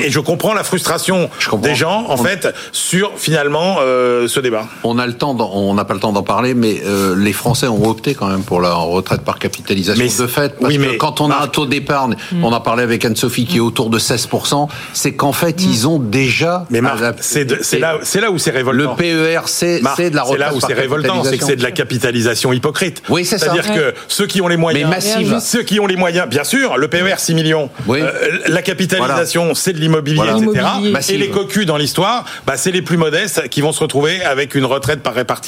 et, 0.04 0.12
je 0.12 0.20
comprends 0.20 0.54
la 0.54 0.64
frustration 0.64 1.30
des 1.62 1.76
gens, 1.76 2.06
en 2.10 2.18
fait, 2.18 2.48
sur 2.72 3.12
finalement 3.18 3.78
ce 3.80 4.40
débat. 4.40 4.68
On 4.84 5.00
a 5.00 5.08
le 5.08 5.14
temps, 5.14 5.34
dans, 5.34 5.52
on 5.56 5.74
n'a 5.74 5.86
pas 5.86 5.94
le 5.94 6.00
temps 6.00 6.12
d'en 6.14 6.24
parler, 6.24 6.54
mais 6.54 6.82
euh, 6.86 7.16
les 7.18 7.34
Français 7.34 7.68
ont 7.68 7.88
opté 7.90 8.14
quand 8.14 8.28
même 8.28 8.44
pour 8.44 8.62
la 8.62 8.74
retraite 8.74 9.22
par 9.22 9.40
capitalisation 9.40 10.04
Mais 10.04 10.10
de 10.24 10.28
fait. 10.28 10.58
Parce 10.60 10.74
oui, 10.74 10.78
que 10.80 10.82
mais- 10.92 10.98
quand 10.98 11.22
on 11.22 11.32
a 11.32 11.38
un 11.42 11.48
taux 11.48 11.66
d'épargne, 11.66 12.16
Mm. 12.32 12.44
on 12.44 12.52
en 12.52 12.62
parlait 12.62 12.84
avec 12.84 13.04
Anne-Sophie, 13.06 13.46
qui 13.46 13.58
est 13.58 13.62
autour 13.62 13.90
de 13.90 14.00
16%, 14.00 14.68
c'est 14.94 15.14
qu'en 15.14 15.32
fait, 15.34 15.64
ils 15.64 15.88
ont 15.88 16.00
déjà... 16.00 16.66
Mais 16.70 16.82
Marc, 16.82 17.00
la- 17.02 17.14
c'est 17.20 17.46
de- 17.46 17.60
c'est 17.62 17.80
là, 17.80 17.98
c'est 18.04 18.20
là 18.22 18.32
où 18.32 18.38
c'est 18.38 18.52
Le 18.52 18.58
révoltant. 18.58 18.96
PER, 18.96 19.42
c'est 19.46 19.82
Marc, 19.82 19.96
c'est 19.98 20.10
de 20.10 20.16
la 20.16 20.24
retraite 20.24 20.40
là 20.40 20.54
où 20.56 20.60
par 20.60 20.70
c'est 20.70 20.76
révoltant, 20.76 21.24
c'est 21.24 21.38
que 21.38 21.46
c'est 21.46 21.56
de 21.56 21.64
la 21.64 21.72
capitalisation 21.72 22.52
hypocrite. 22.54 23.02
Oui, 23.10 23.26
c'est 23.26 23.38
ça. 23.38 23.46
C'est-à-dire 23.52 23.74
que 23.74 23.94
ceux 24.08 24.28
qui 24.28 24.42
ont 24.42 24.48
les 24.48 24.58
moyens, 24.58 24.90
Mais 24.90 24.96
massive. 24.96 25.40
ceux 25.40 25.64
qui 25.64 25.80
ont 25.80 25.88
les 25.88 25.96
moyens, 25.96 26.28
bien 26.28 26.44
sûr, 26.44 26.78
le 26.78 26.88
PER 26.88 27.16
6 27.18 27.34
millions, 27.34 27.70
Oui. 27.88 28.00
euh, 28.02 28.12
la 28.48 28.62
capitalisation, 28.62 29.54
c'est 29.54 29.74
de 29.74 29.80
l'immobilier, 29.80 30.18
Voilà. 30.18 30.38
etc. 30.38 31.14
Et 31.14 31.18
les 31.18 31.30
cocus 31.30 31.66
dans 31.66 31.78
l'histoire, 31.78 32.26
bah, 32.46 32.54
c'est 32.58 32.72
les 32.72 32.82
plus 32.82 32.98
modestes 32.98 33.48
qui 33.50 33.62
vont 33.62 33.72
se 33.72 33.80
retrouver 33.80 34.24
avec 34.24 34.56
une 34.56 34.66
retraite 34.66 35.02
par 35.02 35.14
répartition 35.14 35.45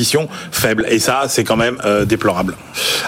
faible. 0.52 0.86
Et 0.89 1.00
ça, 1.00 1.24
c'est 1.28 1.43
quand 1.43 1.56
même 1.58 1.78
euh, 1.86 2.06
déplorable. 2.06 2.56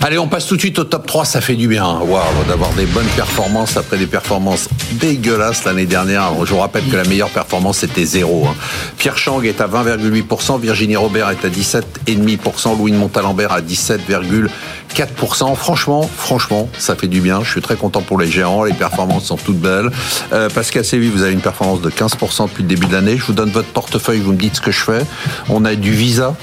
Allez, 0.01 0.17
on 0.17 0.27
passe 0.27 0.45
tout 0.47 0.55
de 0.55 0.61
suite 0.61 0.79
au 0.79 0.83
top 0.83 1.05
3, 1.05 1.25
ça 1.25 1.41
fait 1.41 1.55
du 1.55 1.67
bien. 1.67 1.85
Waouh, 1.99 2.23
d'avoir 2.47 2.71
des 2.73 2.85
bonnes 2.85 3.05
performances 3.15 3.77
après 3.77 3.97
des 3.97 4.07
performances 4.07 4.67
dégueulasses 4.93 5.65
l'année 5.65 5.85
dernière. 5.85 6.31
Je 6.45 6.53
vous 6.53 6.59
rappelle 6.59 6.83
que 6.89 6.95
la 6.95 7.03
meilleure 7.03 7.29
performance 7.29 7.79
c'était 7.79 8.05
zéro. 8.05 8.47
hein. 8.47 8.55
Pierre 8.97 9.17
Chang 9.17 9.41
est 9.43 9.61
à 9.61 9.67
20,8%, 9.67 10.59
Virginie 10.59 10.95
Robert 10.95 11.29
est 11.29 11.45
à 11.45 11.49
17,5%, 11.49 12.77
Louis 12.77 12.91
de 12.91 12.97
Montalembert 12.97 13.51
à 13.51 13.61
17,4%. 13.61 15.55
Franchement, 15.55 16.09
franchement, 16.17 16.69
ça 16.77 16.95
fait 16.95 17.07
du 17.07 17.21
bien. 17.21 17.41
Je 17.43 17.49
suis 17.51 17.61
très 17.61 17.75
content 17.75 18.01
pour 18.01 18.19
les 18.19 18.27
géants. 18.29 18.63
Les 18.63 18.73
performances 18.73 19.25
sont 19.25 19.37
toutes 19.37 19.59
belles. 19.59 19.89
Euh, 20.33 20.49
Pascal 20.49 20.83
Sévy, 20.85 21.09
vous 21.09 21.21
avez 21.23 21.33
une 21.33 21.41
performance 21.41 21.81
de 21.81 21.89
15% 21.89 22.47
depuis 22.47 22.63
le 22.63 22.69
début 22.69 22.87
de 22.87 22.93
l'année. 22.93 23.17
Je 23.17 23.23
vous 23.25 23.33
donne 23.33 23.49
votre 23.51 23.69
portefeuille, 23.69 24.19
vous 24.19 24.33
me 24.33 24.37
dites 24.37 24.55
ce 24.57 24.61
que 24.61 24.71
je 24.71 24.79
fais. 24.81 25.01
On 25.49 25.65
a 25.65 25.75
du 25.75 25.91
Visa, 25.91 26.35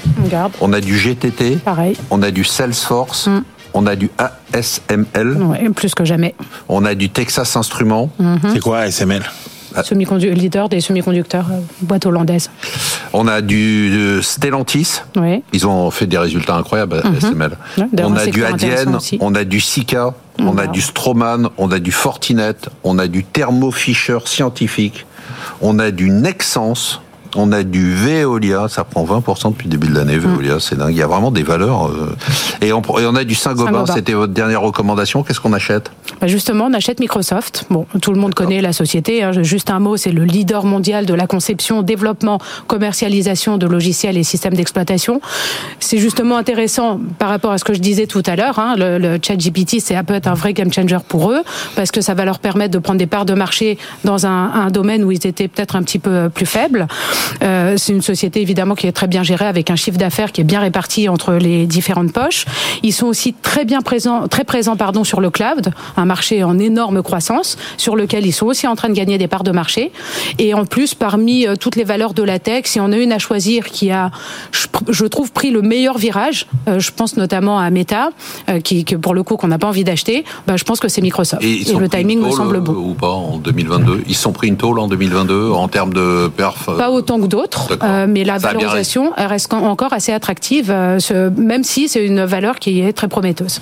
On 0.61 0.73
a 0.73 0.81
du 0.81 0.97
GTT, 0.97 1.57
Pareil. 1.57 1.95
on 2.09 2.21
a 2.23 2.31
du 2.31 2.43
Salesforce, 2.43 3.29
on 3.73 3.85
a 3.87 3.95
du 3.95 4.09
ASML, 4.53 5.37
Ouais, 5.43 5.69
plus 5.75 5.93
que 5.95 6.05
jamais. 6.05 6.35
on 6.69 6.85
a 6.85 6.95
du 6.95 7.09
Texas 7.09 7.55
Instruments, 7.55 8.09
C'est 8.53 8.59
quoi 8.59 8.79
ASML 8.79 9.23
Semi-condu- 9.83 10.31
leader 10.33 10.69
des 10.69 10.81
semi-conducteurs, 10.81 11.45
euh, 11.51 11.59
boîte 11.81 12.07
hollandaise. 12.07 12.49
on 13.13 13.27
a 13.27 13.41
du 13.41 13.91
euh, 13.93 14.21
Stellantis. 14.23 15.01
Oui. 15.15 15.43
Ils 15.53 15.67
ont 15.67 15.91
fait 15.91 16.07
des 16.07 16.17
résultats 16.17 16.55
incroyables, 16.55 17.03
ASML. 17.05 17.51
Ouais, 17.77 17.85
d'ailleurs, 17.93 18.09
on 18.11 18.15
a 18.15 18.25
du 18.25 18.43
Adyen, 18.43 18.97
on 19.19 19.35
a 19.35 19.43
du 19.43 19.59
Sika, 19.61 20.15
on 20.39 20.57
a 20.57 20.65
du 20.65 20.81
Stroman, 20.81 21.49
on 21.59 21.71
a 21.71 21.77
du 21.77 21.91
Fortinet, 21.91 22.55
on 22.83 22.97
a 22.97 23.07
du 23.07 23.23
Thermo 23.23 23.69
Fisher 23.71 24.17
Scientifique, 24.25 25.05
on 25.61 25.77
a 25.77 25.91
du 25.91 26.09
Nexans, 26.09 27.01
on 27.35 27.51
a 27.51 27.63
du 27.63 27.93
Veolia, 27.93 28.67
ça 28.69 28.83
prend 28.83 29.03
20% 29.05 29.51
depuis 29.51 29.65
le 29.65 29.71
début 29.71 29.87
de 29.87 29.95
l'année, 29.95 30.17
Veolia, 30.17 30.59
c'est 30.59 30.77
dingue. 30.77 30.91
Il 30.91 30.97
y 30.97 31.01
a 31.01 31.07
vraiment 31.07 31.31
des 31.31 31.43
valeurs. 31.43 31.87
euh, 31.87 32.15
Et, 32.61 32.73
on, 32.73 32.81
et 32.81 33.05
on 33.05 33.15
a 33.15 33.23
du 33.23 33.35
Saint-Gobain, 33.35 33.85
c'était 33.93 34.13
votre 34.13 34.33
dernière 34.33 34.61
recommandation. 34.61 35.23
Qu'est-ce 35.23 35.39
qu'on 35.39 35.53
achète? 35.53 35.91
Bah, 36.21 36.27
justement, 36.27 36.65
on 36.65 36.73
achète 36.73 36.99
Microsoft. 36.99 37.65
Bon, 37.69 37.85
tout 38.01 38.11
le 38.13 38.19
monde 38.19 38.33
connaît 38.33 38.61
la 38.61 38.73
société. 38.73 39.23
hein. 39.23 39.31
Juste 39.43 39.69
un 39.69 39.79
mot, 39.79 39.97
c'est 39.97 40.11
le 40.11 40.23
leader 40.23 40.63
mondial 40.65 41.05
de 41.05 41.13
la 41.13 41.27
conception, 41.27 41.81
développement, 41.83 42.39
commercialisation 42.67 43.57
de 43.57 43.67
logiciels 43.67 44.17
et 44.17 44.23
systèmes 44.23 44.53
d'exploitation. 44.53 45.19
C'est 45.79 45.97
justement 45.97 46.37
intéressant 46.37 46.99
par 47.19 47.29
rapport 47.29 47.51
à 47.51 47.57
ce 47.57 47.63
que 47.63 47.73
je 47.73 47.79
disais 47.79 48.07
tout 48.07 48.23
à 48.25 48.35
l'heure. 48.35 48.59
hein. 48.59 48.75
Le, 48.77 48.97
le 48.97 49.19
chat 49.21 49.35
GPT, 49.35 49.79
c'est 49.79 49.95
peut 50.07 50.13
être 50.13 50.27
un 50.27 50.35
vrai 50.35 50.53
game 50.53 50.71
changer 50.71 50.97
pour 51.07 51.31
eux 51.31 51.41
parce 51.75 51.91
que 51.91 52.01
ça 52.01 52.13
va 52.13 52.23
leur 52.23 52.39
permettre 52.39 52.71
de 52.71 52.77
prendre 52.79 52.99
des 52.99 53.07
parts 53.07 53.25
de 53.25 53.33
marché 53.33 53.77
dans 54.05 54.25
un, 54.25 54.51
un 54.53 54.69
domaine 54.69 55.03
où 55.03 55.11
ils 55.11 55.25
étaient 55.27 55.47
peut-être 55.47 55.75
un 55.75 55.83
petit 55.83 55.99
peu 55.99 56.29
plus 56.29 56.45
faibles. 56.45 56.87
Euh, 57.43 57.75
c'est 57.77 57.93
une 57.93 58.01
société 58.01 58.41
évidemment 58.41 58.75
qui 58.75 58.87
est 58.87 58.91
très 58.91 59.07
bien 59.07 59.23
gérée 59.23 59.45
avec 59.45 59.69
un 59.69 59.75
chiffre 59.75 59.97
d'affaires 59.97 60.31
qui 60.31 60.41
est 60.41 60.45
bien 60.45 60.59
réparti 60.59 61.09
entre 61.09 61.33
les 61.33 61.65
différentes 61.65 62.11
poches. 62.11 62.45
Ils 62.83 62.93
sont 62.93 63.07
aussi 63.07 63.33
très 63.33 63.65
bien 63.65 63.81
présents, 63.81 64.27
très 64.27 64.43
présents 64.43 64.75
pardon 64.75 65.03
sur 65.03 65.21
le 65.21 65.29
cloud, 65.29 65.71
un 65.95 66.05
marché 66.05 66.43
en 66.43 66.57
énorme 66.59 67.03
croissance 67.03 67.57
sur 67.77 67.95
lequel 67.95 68.25
ils 68.25 68.33
sont 68.33 68.47
aussi 68.47 68.67
en 68.67 68.75
train 68.75 68.89
de 68.89 68.93
gagner 68.93 69.17
des 69.17 69.27
parts 69.27 69.43
de 69.43 69.51
marché. 69.51 69.91
Et 70.39 70.53
en 70.53 70.65
plus, 70.65 70.93
parmi 70.93 71.47
euh, 71.47 71.55
toutes 71.55 71.75
les 71.75 71.83
valeurs 71.83 72.13
de 72.13 72.23
la 72.23 72.39
tech, 72.39 72.65
si 72.65 72.79
on 72.79 72.91
a 72.91 72.97
une 72.97 73.11
à 73.11 73.19
choisir 73.19 73.65
qui 73.65 73.91
a, 73.91 74.11
je, 74.89 75.05
trouve, 75.05 75.31
pris 75.31 75.51
le 75.51 75.61
meilleur 75.61 75.97
virage, 75.97 76.47
euh, 76.67 76.79
je 76.79 76.91
pense 76.91 77.17
notamment 77.17 77.59
à 77.59 77.69
Meta, 77.69 78.09
euh, 78.49 78.59
qui, 78.59 78.85
que 78.85 78.95
pour 78.95 79.13
le 79.13 79.23
coup 79.23 79.37
qu'on 79.37 79.47
n'a 79.47 79.57
pas 79.57 79.67
envie 79.67 79.83
d'acheter, 79.83 80.25
bah, 80.45 80.57
je 80.57 80.63
pense 80.63 80.79
que 80.79 80.87
c'est 80.87 81.01
Microsoft. 81.01 81.43
Et, 81.43 81.69
ils 81.69 81.77
le 81.77 81.89
timing 81.89 82.19
me 82.19 82.31
semble 82.31 82.59
bon. 82.59 82.73
Ou 82.73 82.93
pas 82.93 83.09
en 83.09 83.37
2022 83.37 84.03
Ils 84.07 84.15
sont 84.15 84.31
pris 84.31 84.47
une 84.47 84.57
tôle 84.57 84.79
en 84.79 84.87
2022 84.87 85.51
en 85.51 85.67
termes 85.67 85.93
de 85.93 86.29
perf 86.35 86.65
Pas 86.77 86.91
autant 86.91 87.06
que 87.15 87.27
d'autres, 87.27 87.77
euh, 87.83 88.05
mais 88.07 88.23
la 88.23 88.39
Ça 88.39 88.47
valorisation 88.49 89.11
reste 89.17 89.53
en- 89.53 89.63
encore 89.69 89.93
assez 89.93 90.11
attractive, 90.11 90.69
euh, 90.69 90.99
ce- 90.99 91.29
même 91.29 91.63
si 91.63 91.87
c'est 91.87 92.05
une 92.05 92.23
valeur 92.25 92.59
qui 92.59 92.81
est 92.81 92.93
très 92.93 93.07
prometteuse. 93.07 93.59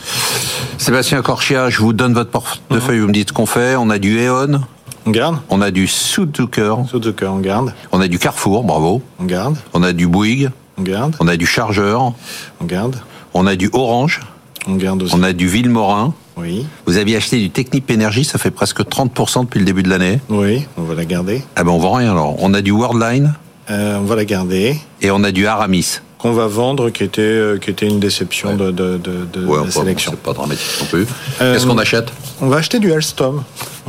Sébastien 0.78 1.22
Corchia, 1.22 1.70
je 1.70 1.80
vous 1.80 1.93
donne 1.93 2.14
votre 2.14 2.32
portefeuille, 2.32 3.00
vous 3.00 3.08
me 3.08 3.14
dites 3.14 3.30
ce 3.30 3.34
qu'on 3.34 3.46
fait. 3.46 3.76
On 3.76 3.89
a 3.89 3.98
du 4.00 4.18
E.ON, 4.20 4.62
On 5.06 5.12
garde 5.12 5.38
on 5.50 5.62
a 5.62 5.70
du 5.72 5.88
Suzuka, 5.88 6.74
on 6.76 7.39
garde. 7.39 7.74
on 7.91 8.02
a 8.02 8.08
du 8.08 8.18
Carrefour, 8.20 8.64
bravo. 8.64 9.02
On 9.20 9.26
garde. 9.26 9.56
On 9.74 9.84
a 9.84 9.93
du 9.93 10.08
Bouygues, 10.08 10.50
On 10.78 10.82
garde. 10.82 11.16
on 11.20 11.28
a 11.28 11.38
du 11.38 11.46
Chargeur, 11.46 12.14
On 12.62 12.66
garde. 12.66 12.96
on 13.34 13.46
a 13.48 13.56
du 13.56 13.70
Orange, 13.72 14.22
On 14.68 14.76
garde 14.76 15.04
aussi. 15.04 15.14
on 15.16 15.22
a 15.24 15.32
du 15.32 15.48
Villemorin. 15.48 16.14
Oui. 16.38 16.66
Vous 16.86 16.98
aviez 16.98 17.16
acheté 17.16 17.38
du 17.40 17.50
Technip 17.50 17.90
Energy, 17.92 18.24
ça 18.26 18.38
fait 18.38 18.52
presque 18.52 18.82
30% 18.82 19.44
depuis 19.44 19.60
le 19.60 19.66
début 19.66 19.84
de 19.84 19.90
l'année. 19.90 20.20
Oui, 20.30 20.66
on 20.78 20.84
va 20.84 20.94
la 20.96 21.06
garder. 21.06 21.42
Ah 21.56 21.64
ben 21.64 21.72
on 21.72 21.80
vend 21.80 21.94
rien 21.94 22.12
alors. 22.12 22.36
On 22.40 22.54
a 22.54 22.62
du 22.62 22.72
Worldline 22.72 23.34
Euh, 23.72 23.98
on 24.00 24.04
va 24.04 24.16
la 24.16 24.26
garder. 24.26 24.76
et 25.02 25.12
on 25.12 25.24
a 25.24 25.32
du 25.32 25.48
Aramis. 25.48 26.00
Qu'on 26.18 26.34
va 26.34 26.48
vendre, 26.48 26.90
qui 26.90 27.04
était, 27.04 27.22
euh, 27.22 27.58
qui 27.58 27.70
était 27.70 27.88
une 27.88 28.00
déception 28.00 28.50
Ouais. 28.52 28.56
de, 28.58 28.72
de, 28.72 28.98
de, 28.98 29.26
de 29.42 29.46
Ouais, 29.46 29.58
la 29.58 29.62
enfin, 29.64 29.82
sélection. 29.82 30.12
c'est 30.12 30.20
pas 30.22 30.34
dramatique 30.34 30.66
non 30.82 30.86
plus. 30.88 31.06
Euh, 31.42 31.54
Qu'est-ce 31.54 31.66
qu'on 31.68 31.78
achète? 31.78 32.12
On 32.42 32.48
va 32.48 32.58
acheter 32.58 32.80
du 32.80 32.92
Alstom. 32.92 33.44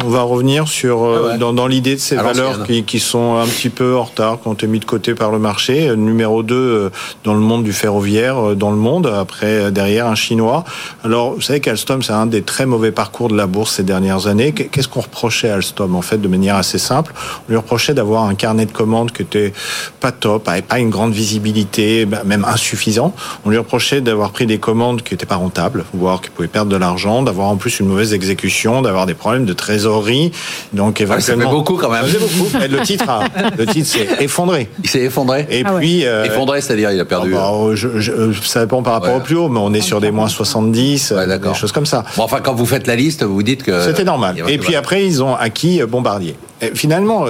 On 0.04 0.10
va 0.10 0.20
revenir 0.22 0.68
sur 0.68 1.04
euh, 1.04 1.16
Ah 1.16 1.32
ouais. 1.32 1.38
dans, 1.38 1.54
dans 1.54 1.66
l'idée 1.66 1.94
de 1.94 2.00
ces 2.00 2.16
valeurs 2.16 2.64
qui, 2.66 2.84
qui 2.84 3.00
sont 3.00 3.36
un 3.38 3.46
petit 3.46 3.70
peu 3.70 3.96
en 3.96 4.04
retard, 4.04 4.38
qui 4.42 4.46
ont 4.48 4.52
été 4.52 4.66
mis 4.66 4.78
de 4.78 4.84
côté 4.84 5.14
par 5.14 5.30
le 5.30 5.38
marché. 5.38 5.88
Euh, 5.88 5.96
Numéro 5.96 6.42
2 6.42 6.54
euh, 6.54 6.90
dans 7.24 7.32
le 7.32 7.40
monde 7.40 7.64
du 7.64 7.72
ferroviaire, 7.72 8.54
dans 8.54 8.70
le 8.70 8.76
monde, 8.76 9.06
après 9.06 9.70
derrière 9.72 10.06
un 10.06 10.14
chinois. 10.14 10.64
Alors, 11.02 11.32
vous 11.34 11.40
savez 11.40 11.60
qu'Alstom, 11.60 12.02
c'est 12.02 12.12
un 12.12 12.26
des 12.26 12.42
très 12.42 12.66
mauvais 12.66 12.92
parcours 12.92 13.28
de 13.28 13.36
la 13.36 13.46
bourse 13.46 13.72
ces 13.76 13.84
dernières 13.84 14.26
années. 14.26 14.52
Qu'est- 14.52 14.66
Qu'est-ce 14.66 14.88
qu'on 14.88 15.00
reprochait 15.00 15.48
à 15.48 15.54
Alstom 15.54 15.96
En 15.96 16.02
fait, 16.02 16.18
de 16.18 16.28
manière 16.28 16.56
assez 16.56 16.78
simple, 16.78 17.14
on 17.48 17.50
lui 17.52 17.56
reprochait 17.56 17.94
d'avoir 17.94 18.24
un 18.24 18.34
carnet 18.34 18.66
de 18.66 18.72
commandes 18.72 19.12
qui 19.12 19.22
était 19.22 19.54
pas 20.00 20.12
top, 20.12 20.46
avec 20.48 20.68
pas 20.68 20.78
une 20.78 20.90
grande 20.90 21.12
visibilité, 21.12 22.04
bah, 22.04 22.20
même 22.26 22.44
insuffisant. 22.44 23.14
On 23.46 23.50
lui 23.50 23.56
reprochait 23.58 24.02
d'avoir 24.02 24.30
pris 24.30 24.44
des 24.46 24.58
commandes 24.58 25.00
qui 25.02 25.14
n'étaient 25.14 25.24
pas 25.24 25.36
rentables, 25.36 25.86
voire 25.94 26.20
qui 26.20 26.28
pouvaient 26.28 26.48
perdre 26.48 26.70
de 26.70 26.76
l'argent, 26.76 27.22
d'avoir 27.22 27.48
en 27.48 27.56
plus 27.56 27.80
une 27.80 27.86
mauvaise 27.86 28.12
exécution, 28.12 28.82
d'avoir 28.82 29.06
des 29.06 29.14
problèmes 29.14 29.46
de 29.46 29.54
trésorerie. 29.90 30.32
Donc 30.72 30.96
Ouais, 31.00 31.06
ça 31.06 31.14
fait 31.14 31.32
éventuellement, 31.32 31.50
beaucoup 31.52 31.76
quand 31.76 31.90
même. 31.90 32.02
Ça 32.06 32.18
fait 32.18 32.18
beaucoup. 32.38 32.64
Et 32.64 32.68
le 32.68 32.80
titre, 32.80 33.08
a- 33.08 33.20
le 33.56 33.66
titre 33.66 33.88
s'est 33.88 34.08
effondré. 34.20 34.68
Il 34.82 34.90
s'est 34.90 35.00
effondré 35.02 35.46
Et 35.50 35.62
Ah 35.64 35.74
ouais. 35.74 35.80
puis, 35.80 36.06
euh, 36.06 36.24
Effondré, 36.24 36.60
c'est-à-dire 36.60 36.90
il 36.90 36.98
a 36.98 37.02
ah 37.02 37.04
perdu. 37.06 37.32
bah, 37.32 37.50
euh, 37.52 37.74
je- 37.76 37.98
je- 38.00 38.12
euh, 38.12 38.32
ça 38.42 38.60
dépend 38.60 38.82
par 38.82 38.94
rapport 38.94 39.10
Ouais. 39.10 39.16
au 39.16 39.20
plus 39.20 39.36
haut, 39.36 39.48
mais 39.48 39.60
on 39.60 39.72
est 39.72 39.80
sur 39.80 40.00
des 40.00 40.10
moins 40.10 40.28
70, 40.28 41.12
Ouais, 41.16 41.26
des 41.38 41.54
choses 41.54 41.72
comme 41.72 41.86
ça. 41.86 42.04
Bon, 42.16 42.24
enfin, 42.24 42.38
quand 42.42 42.54
vous 42.54 42.66
faites 42.66 42.86
la 42.86 42.96
liste, 42.96 43.22
vous 43.22 43.42
dites 43.42 43.62
que. 43.62 43.82
C'était 43.82 44.04
normal. 44.04 44.36
Et 44.48 44.58
puis 44.58 44.74
après, 44.74 45.04
ils 45.06 45.22
ont 45.22 45.34
acquis 45.34 45.80
Bombardier. 45.88 46.36
Et 46.62 46.70
finalement, 46.74 47.26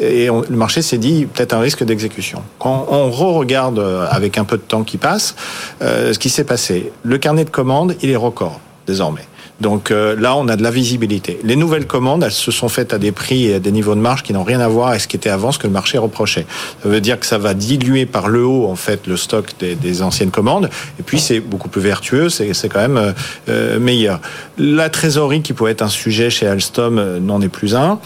et 0.00 0.30
on- 0.30 0.42
le 0.48 0.56
marché 0.56 0.82
s'est 0.82 0.98
dit 0.98 1.26
peut-être 1.32 1.52
un 1.54 1.60
risque 1.60 1.84
d'exécution. 1.84 2.42
Quand 2.58 2.86
on 2.90 3.08
re-regarde 3.10 3.80
avec 4.10 4.36
un 4.36 4.44
peu 4.44 4.56
de 4.56 4.62
temps 4.62 4.82
qui 4.82 4.96
passe, 4.98 5.36
euh, 5.82 6.12
ce 6.12 6.18
qui 6.18 6.28
s'est 6.28 6.44
passé, 6.44 6.90
le 7.04 7.18
carnet 7.18 7.44
de 7.44 7.50
commandes, 7.50 7.94
il 8.02 8.10
est 8.10 8.16
record 8.16 8.58
désormais. 8.86 9.22
Donc 9.60 9.90
euh, 9.90 10.16
là, 10.18 10.36
on 10.36 10.48
a 10.48 10.56
de 10.56 10.62
la 10.62 10.70
visibilité. 10.72 11.38
Les 11.44 11.54
nouvelles 11.54 11.86
commandes, 11.86 12.24
elles 12.24 12.32
se 12.32 12.50
sont 12.50 12.68
faites 12.68 12.92
à 12.92 12.98
des 12.98 13.12
prix 13.12 13.46
et 13.46 13.54
à 13.54 13.58
des 13.60 13.70
niveaux 13.70 13.94
de 13.94 14.00
marge 14.00 14.22
qui 14.24 14.32
n'ont 14.32 14.42
rien 14.42 14.58
à 14.60 14.66
voir 14.66 14.88
avec 14.88 15.00
ce 15.00 15.08
qui 15.08 15.16
était 15.16 15.30
avant, 15.30 15.52
ce 15.52 15.58
que 15.60 15.66
le 15.68 15.72
marché 15.72 15.96
reprochait. 15.96 16.44
Ça 16.82 16.88
veut 16.88 17.00
dire 17.00 17.20
que 17.20 17.26
ça 17.26 17.38
va 17.38 17.54
diluer 17.54 18.04
par 18.04 18.28
le 18.28 18.44
haut 18.44 18.66
en 18.66 18.74
fait 18.74 19.06
le 19.06 19.16
stock 19.16 19.46
des, 19.60 20.02
anciennes 20.02 20.32
commandes. 20.32 20.68
Et 20.98 21.02
puis 21.04 21.20
c'est 21.20 21.38
beaucoup 21.38 21.68
plus 21.68 21.80
vertueux, 21.80 22.28
c'est 22.30 22.68
quand 22.68 22.80
même 22.80 22.96
euh, 22.96 23.12
euh, 23.48 23.78
meilleur. 23.78 24.20
La 24.58 24.88
trésorerie 24.88 25.42
qui 25.42 25.52
pouvait 25.52 25.70
être 25.70 25.82
un 25.82 25.88
sujet 25.88 26.30
chez 26.30 26.46
Alstom 26.48 27.18
n'en 27.18 27.40
est 27.40 27.48
plus 27.48 27.76
un. 27.76 27.98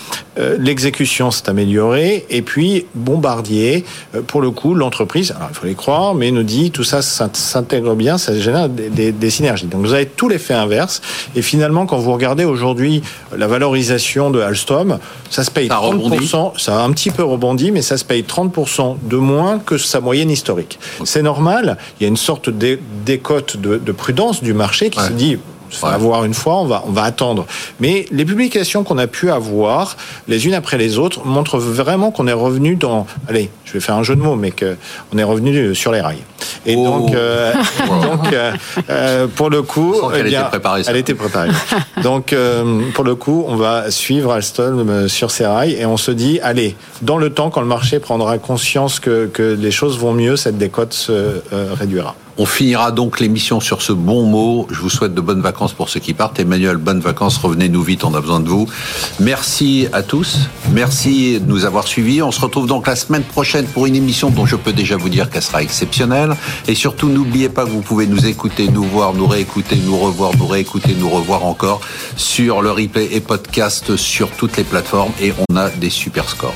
L'exécution 0.58 1.30
s'est 1.30 1.48
améliorée. 1.50 2.24
Et 2.30 2.42
puis 2.42 2.86
Bombardier, 2.94 3.84
pour 4.28 4.40
le 4.40 4.50
coup, 4.50 4.74
l'entreprise, 4.74 5.32
alors 5.32 5.48
il 5.50 5.54
faut 5.56 5.66
les 5.66 5.74
croire, 5.74 6.14
mais 6.14 6.30
nous 6.30 6.42
dit 6.44 6.70
tout 6.70 6.84
ça 6.84 7.02
s'int- 7.02 7.34
s'intègre 7.34 7.94
bien, 7.94 8.18
ça 8.18 8.38
génère 8.38 8.68
des 8.68 9.30
synergies. 9.30 9.66
Donc 9.66 9.80
vous 9.80 9.94
avez 9.94 10.06
tout 10.06 10.28
l'effet 10.28 10.54
inverse. 10.54 11.00
Et 11.38 11.42
finalement, 11.42 11.86
quand 11.86 11.98
vous 11.98 12.12
regardez 12.12 12.44
aujourd'hui 12.44 13.00
la 13.36 13.46
valorisation 13.46 14.30
de 14.30 14.40
Alstom, 14.40 14.98
ça 15.30 15.44
se 15.44 15.52
paye 15.52 15.68
Ça 15.68 15.74
a 15.76 15.78
rebondi. 15.78 16.16
30%, 16.26 16.58
ça 16.58 16.80
a 16.80 16.82
un 16.82 16.90
petit 16.90 17.12
peu 17.12 17.22
rebondi, 17.22 17.70
mais 17.70 17.80
ça 17.80 17.96
se 17.96 18.04
paye 18.04 18.22
30% 18.24 18.96
de 19.04 19.16
moins 19.16 19.60
que 19.60 19.78
sa 19.78 20.00
moyenne 20.00 20.32
historique. 20.32 20.80
C'est 21.04 21.22
normal, 21.22 21.78
il 22.00 22.02
y 22.02 22.06
a 22.06 22.08
une 22.08 22.16
sorte 22.16 22.50
d'é- 22.50 22.80
d'écote 23.06 23.56
de, 23.56 23.76
de 23.78 23.92
prudence 23.92 24.42
du 24.42 24.52
marché 24.52 24.90
qui 24.90 24.98
Ouais. 24.98 25.06
se 25.06 25.12
dit 25.12 25.38
fait 25.70 25.86
Ouais. 25.86 25.92
avoir 25.92 26.24
une 26.24 26.32
fois, 26.32 26.56
on 26.62 26.64
va, 26.64 26.82
on 26.88 26.92
va 26.92 27.02
attendre. 27.02 27.46
Mais 27.78 28.06
les 28.10 28.24
publications 28.24 28.84
qu'on 28.84 28.96
a 28.96 29.06
pu 29.06 29.30
avoir, 29.30 29.98
les 30.26 30.46
unes 30.46 30.54
après 30.54 30.78
les 30.78 30.96
autres, 30.98 31.26
montrent 31.26 31.58
vraiment 31.58 32.10
qu'on 32.10 32.26
est 32.26 32.32
revenu 32.32 32.74
dans. 32.74 33.06
Allez, 33.28 33.50
je 33.66 33.74
vais 33.74 33.80
faire 33.80 33.94
un 33.94 34.02
jeu 34.02 34.16
de 34.16 34.20
mots, 34.22 34.34
mais 34.34 34.50
qu'on 34.50 35.18
est 35.18 35.22
revenu 35.24 35.74
sur 35.74 35.92
les 35.92 36.00
rails. 36.00 36.22
Et 36.66 36.76
Oh. 36.76 36.84
donc, 36.84 37.14
euh, 37.14 37.52
donc 38.02 38.32
euh, 38.32 38.52
euh, 38.90 39.26
pour 39.26 39.50
le 39.50 39.62
coup, 39.62 39.94
eh 40.14 40.22
bien, 40.22 40.40
était 40.40 40.48
préparée, 40.48 40.84
ça. 40.84 40.90
Elle 40.90 40.96
était 40.96 41.14
préparée. 41.14 41.50
donc, 42.02 42.34
pour 42.94 43.04
le 43.04 43.14
coup, 43.14 43.44
on 43.48 43.56
va 43.56 43.90
suivre 43.90 44.32
Alstom 44.32 45.08
sur 45.08 45.30
ses 45.30 45.46
rails 45.46 45.72
et 45.72 45.86
on 45.86 45.96
se 45.96 46.10
dit, 46.10 46.40
allez, 46.42 46.76
dans 47.02 47.18
le 47.18 47.30
temps, 47.30 47.50
quand 47.50 47.60
le 47.60 47.66
marché 47.66 47.98
prendra 47.98 48.38
conscience 48.38 49.00
que, 49.00 49.26
que 49.26 49.42
les 49.58 49.70
choses 49.70 49.98
vont 49.98 50.12
mieux, 50.12 50.36
cette 50.36 50.58
décote 50.58 50.92
se 50.92 51.42
réduira. 51.78 52.14
On 52.40 52.46
finira 52.46 52.92
donc 52.92 53.18
l'émission 53.18 53.58
sur 53.58 53.82
ce 53.82 53.92
bon 53.92 54.22
mot. 54.22 54.68
Je 54.70 54.78
vous 54.78 54.90
souhaite 54.90 55.12
de 55.12 55.20
bonnes 55.20 55.40
vacances 55.40 55.72
pour 55.72 55.88
ceux 55.88 55.98
qui 55.98 56.14
partent. 56.14 56.38
Emmanuel, 56.38 56.76
bonnes 56.76 57.00
vacances. 57.00 57.36
Revenez-nous 57.36 57.82
vite, 57.82 58.04
on 58.04 58.14
a 58.14 58.20
besoin 58.20 58.38
de 58.38 58.48
vous. 58.48 58.68
Merci 59.18 59.88
à 59.92 60.04
tous. 60.04 60.48
Merci 60.70 61.40
de 61.40 61.46
nous 61.50 61.64
avoir 61.64 61.88
suivis. 61.88 62.22
On 62.22 62.30
se 62.30 62.40
retrouve 62.40 62.68
donc 62.68 62.86
la 62.86 62.94
semaine 62.94 63.24
prochaine 63.24 63.66
pour 63.66 63.86
une 63.86 63.96
émission 63.96 64.30
dont 64.30 64.46
je 64.46 64.54
peux 64.54 64.72
déjà 64.72 64.96
vous 64.96 65.08
dire 65.08 65.30
qu'elle 65.30 65.42
sera 65.42 65.64
exceptionnelle. 65.64 66.36
Et 66.66 66.74
surtout, 66.74 67.08
n'oubliez 67.08 67.48
pas 67.48 67.64
que 67.64 67.70
vous 67.70 67.82
pouvez 67.82 68.06
nous 68.06 68.26
écouter, 68.26 68.68
nous 68.68 68.84
voir, 68.84 69.14
nous 69.14 69.26
réécouter, 69.26 69.76
nous 69.76 69.96
revoir, 69.98 70.36
nous 70.36 70.46
réécouter, 70.46 70.94
nous 70.98 71.08
revoir 71.08 71.44
encore 71.44 71.80
sur 72.16 72.62
le 72.62 72.70
replay 72.70 73.08
et 73.12 73.20
podcast 73.20 73.96
sur 73.96 74.30
toutes 74.30 74.56
les 74.56 74.64
plateformes. 74.64 75.12
Et 75.20 75.32
on 75.48 75.56
a 75.56 75.70
des 75.70 75.90
super 75.90 76.28
scores. 76.28 76.54